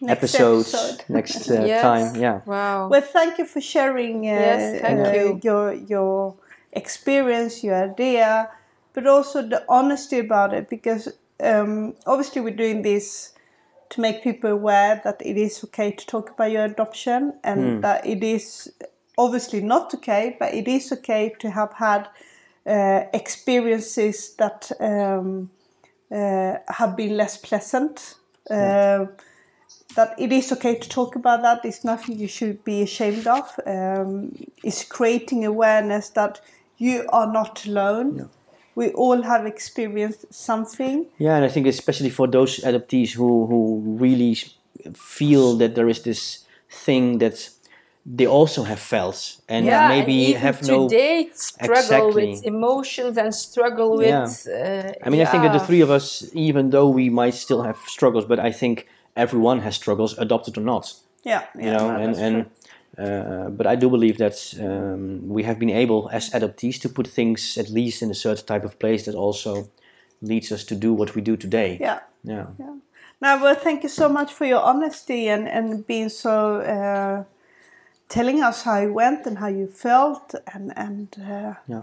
Next 0.00 0.34
episode, 0.34 0.58
episode. 0.66 1.04
next 1.08 1.50
uh, 1.50 1.64
Yes. 1.66 1.80
time 1.82 2.22
yeah 2.22 2.40
Wow. 2.46 2.88
Well, 2.88 3.02
thank 3.02 3.38
you 3.38 3.46
for 3.46 3.60
sharing 3.60 4.16
uh, 4.26 4.34
Yes, 4.40 4.80
thank 4.80 5.06
uh, 5.06 5.12
you. 5.12 5.40
your 5.42 5.74
your 5.74 6.34
experience, 6.72 7.64
your 7.64 7.76
idea, 7.90 8.48
but 8.94 9.06
also 9.06 9.42
the 9.42 9.64
honesty 9.68 10.18
about 10.18 10.52
it. 10.54 10.68
Because 10.68 11.08
um, 11.42 11.94
obviously, 12.06 12.40
we're 12.42 12.56
doing 12.56 12.82
this 12.82 13.32
to 13.90 14.00
make 14.00 14.22
people 14.22 14.50
aware 14.50 15.00
that 15.04 15.20
it 15.24 15.36
is 15.36 15.64
okay 15.64 15.90
to 15.90 16.06
talk 16.06 16.30
about 16.30 16.50
your 16.50 16.64
adoption, 16.64 17.34
and 17.42 17.82
that 17.82 18.06
it 18.06 18.22
is 18.22 18.72
obviously 19.16 19.60
not 19.60 19.94
okay, 19.94 20.36
but 20.38 20.54
it 20.54 20.68
is 20.68 20.92
okay 20.92 21.34
to 21.40 21.50
have 21.50 21.72
had 21.74 22.08
uh, 22.66 23.04
experiences 23.12 24.34
that 24.36 24.70
um, 24.80 25.50
uh, 26.12 26.54
have 26.68 26.96
been 26.96 27.16
less 27.16 27.36
pleasant. 27.36 28.14
Uh, 28.50 29.06
that 29.96 30.14
it 30.18 30.32
is 30.32 30.52
okay 30.52 30.74
to 30.76 30.88
talk 30.88 31.16
about 31.16 31.42
that. 31.42 31.64
It's 31.64 31.84
nothing 31.84 32.18
you 32.18 32.28
should 32.28 32.62
be 32.64 32.82
ashamed 32.82 33.26
of. 33.26 33.58
Um, 33.66 34.32
it's 34.62 34.84
creating 34.84 35.44
awareness 35.44 36.10
that 36.10 36.40
you 36.76 37.06
are 37.08 37.30
not 37.32 37.66
alone. 37.66 38.28
We 38.78 38.86
all 39.04 39.20
have 39.22 39.44
experienced 39.54 40.22
something. 40.32 41.06
Yeah, 41.18 41.34
and 41.36 41.44
I 41.44 41.50
think 41.54 41.66
especially 41.66 42.10
for 42.10 42.26
those 42.36 42.52
adoptees 42.70 43.10
who, 43.18 43.28
who 43.48 43.60
really 44.04 44.36
feel 44.94 45.56
that 45.56 45.74
there 45.74 45.88
is 45.88 46.00
this 46.02 46.44
thing 46.84 47.18
that 47.18 47.50
they 48.06 48.26
also 48.26 48.62
have 48.62 48.78
felt 48.78 49.18
and 49.48 49.66
yeah, 49.66 49.88
maybe 49.88 50.34
and 50.34 50.42
have 50.46 50.62
no. 50.62 50.88
today 50.88 51.28
struggle 51.34 51.76
Exactly. 51.76 52.26
with 52.30 52.44
emotions 52.44 53.18
and 53.18 53.34
struggle 53.34 53.90
with. 53.96 54.46
Yeah. 54.46 54.92
Uh, 54.94 55.06
I 55.06 55.10
mean, 55.10 55.20
I 55.20 55.24
think 55.24 55.42
that 55.42 55.52
the 55.52 55.64
three 55.68 55.82
of 55.82 55.90
us, 55.90 56.30
even 56.32 56.70
though 56.70 56.88
we 56.88 57.10
might 57.10 57.34
still 57.34 57.62
have 57.62 57.78
struggles, 57.96 58.24
but 58.24 58.38
I 58.38 58.52
think 58.52 58.86
everyone 59.16 59.58
has 59.60 59.74
struggles, 59.74 60.16
adopted 60.18 60.56
or 60.56 60.64
not. 60.72 60.94
Yeah, 61.24 61.42
You 61.56 61.72
know, 61.72 61.90
and 61.90 62.14
and 62.26 62.36
uh, 62.98 63.48
but 63.50 63.66
I 63.66 63.76
do 63.76 63.88
believe 63.88 64.18
that 64.18 64.54
um, 64.60 65.28
we 65.28 65.44
have 65.44 65.58
been 65.58 65.70
able 65.70 66.08
as 66.12 66.30
adoptees 66.30 66.80
to 66.80 66.88
put 66.88 67.06
things 67.06 67.56
at 67.58 67.70
least 67.70 68.02
in 68.02 68.10
a 68.10 68.14
certain 68.14 68.46
type 68.46 68.64
of 68.64 68.78
place 68.78 69.04
that 69.04 69.14
also 69.14 69.68
leads 70.20 70.50
us 70.52 70.64
to 70.64 70.74
do 70.74 70.92
what 70.92 71.14
we 71.14 71.22
do 71.22 71.36
today. 71.36 71.78
yeah. 71.80 72.00
Yeah. 72.24 72.46
Now, 73.20 73.42
well, 73.42 73.54
thank 73.54 73.82
you 73.82 73.88
so 73.88 74.08
much 74.08 74.32
for 74.32 74.46
your 74.46 74.62
honesty 74.62 75.28
and 75.28 75.48
and 75.48 75.86
being 75.86 76.08
so 76.08 76.60
uh, 76.60 77.24
telling 78.08 78.42
us 78.42 78.62
how 78.62 78.80
it 78.82 78.92
went 78.92 79.26
and 79.26 79.38
how 79.38 79.48
you 79.48 79.66
felt 79.66 80.34
and 80.54 80.72
and 80.76 81.08
uh, 81.18 81.54
Yeah. 81.66 81.82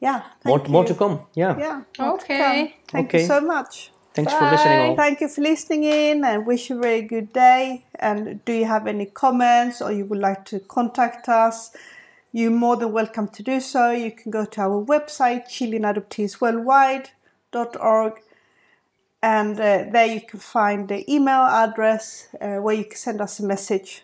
yeah. 0.00 0.22
More, 0.44 0.58
thank 0.58 0.68
more 0.68 0.82
you. 0.82 0.88
to 0.88 0.94
come. 0.94 1.20
Yeah. 1.34 1.58
Yeah. 1.58 1.82
more 1.98 2.14
Okay. 2.14 2.38
come. 2.38 2.68
Thank 2.88 3.06
Okay. 3.08 3.20
you 3.20 3.26
so 3.26 3.40
much. 3.40 3.91
Thanks 4.14 4.32
for 4.32 4.50
listening 4.50 4.78
Bye. 4.78 4.88
all. 4.88 4.96
Thank 4.96 5.20
you 5.22 5.28
for 5.28 5.40
listening 5.40 5.84
in 5.84 6.24
and 6.24 6.44
wish 6.46 6.68
you 6.68 6.76
a 6.78 6.82
very 6.82 7.00
good 7.02 7.32
day. 7.32 7.86
And 7.94 8.44
do 8.44 8.52
you 8.52 8.66
have 8.66 8.86
any 8.86 9.06
comments 9.06 9.80
or 9.80 9.90
you 9.90 10.04
would 10.04 10.18
like 10.18 10.44
to 10.46 10.60
contact 10.60 11.28
us? 11.28 11.74
You're 12.30 12.50
more 12.50 12.76
than 12.76 12.92
welcome 12.92 13.28
to 13.28 13.42
do 13.42 13.58
so. 13.60 13.90
You 13.90 14.12
can 14.12 14.30
go 14.30 14.44
to 14.44 14.60
our 14.60 14.84
website, 14.84 15.48
chileanadopteesworldwide.org, 15.48 18.20
and 19.22 19.60
uh, 19.60 19.84
there 19.92 20.06
you 20.06 20.20
can 20.20 20.40
find 20.40 20.88
the 20.88 21.10
email 21.10 21.42
address 21.42 22.28
uh, 22.40 22.56
where 22.56 22.74
you 22.74 22.84
can 22.84 22.96
send 22.96 23.20
us 23.20 23.38
a 23.40 23.44
message. 23.44 24.02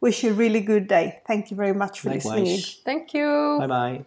Wish 0.00 0.22
you 0.22 0.30
a 0.30 0.34
really 0.34 0.60
good 0.60 0.86
day. 0.86 1.20
Thank 1.26 1.50
you 1.50 1.56
very 1.56 1.74
much 1.74 2.00
for 2.00 2.10
listening 2.10 2.46
in. 2.46 2.60
Thank 2.84 3.14
you. 3.14 3.56
Bye 3.58 3.66
bye. 3.66 4.04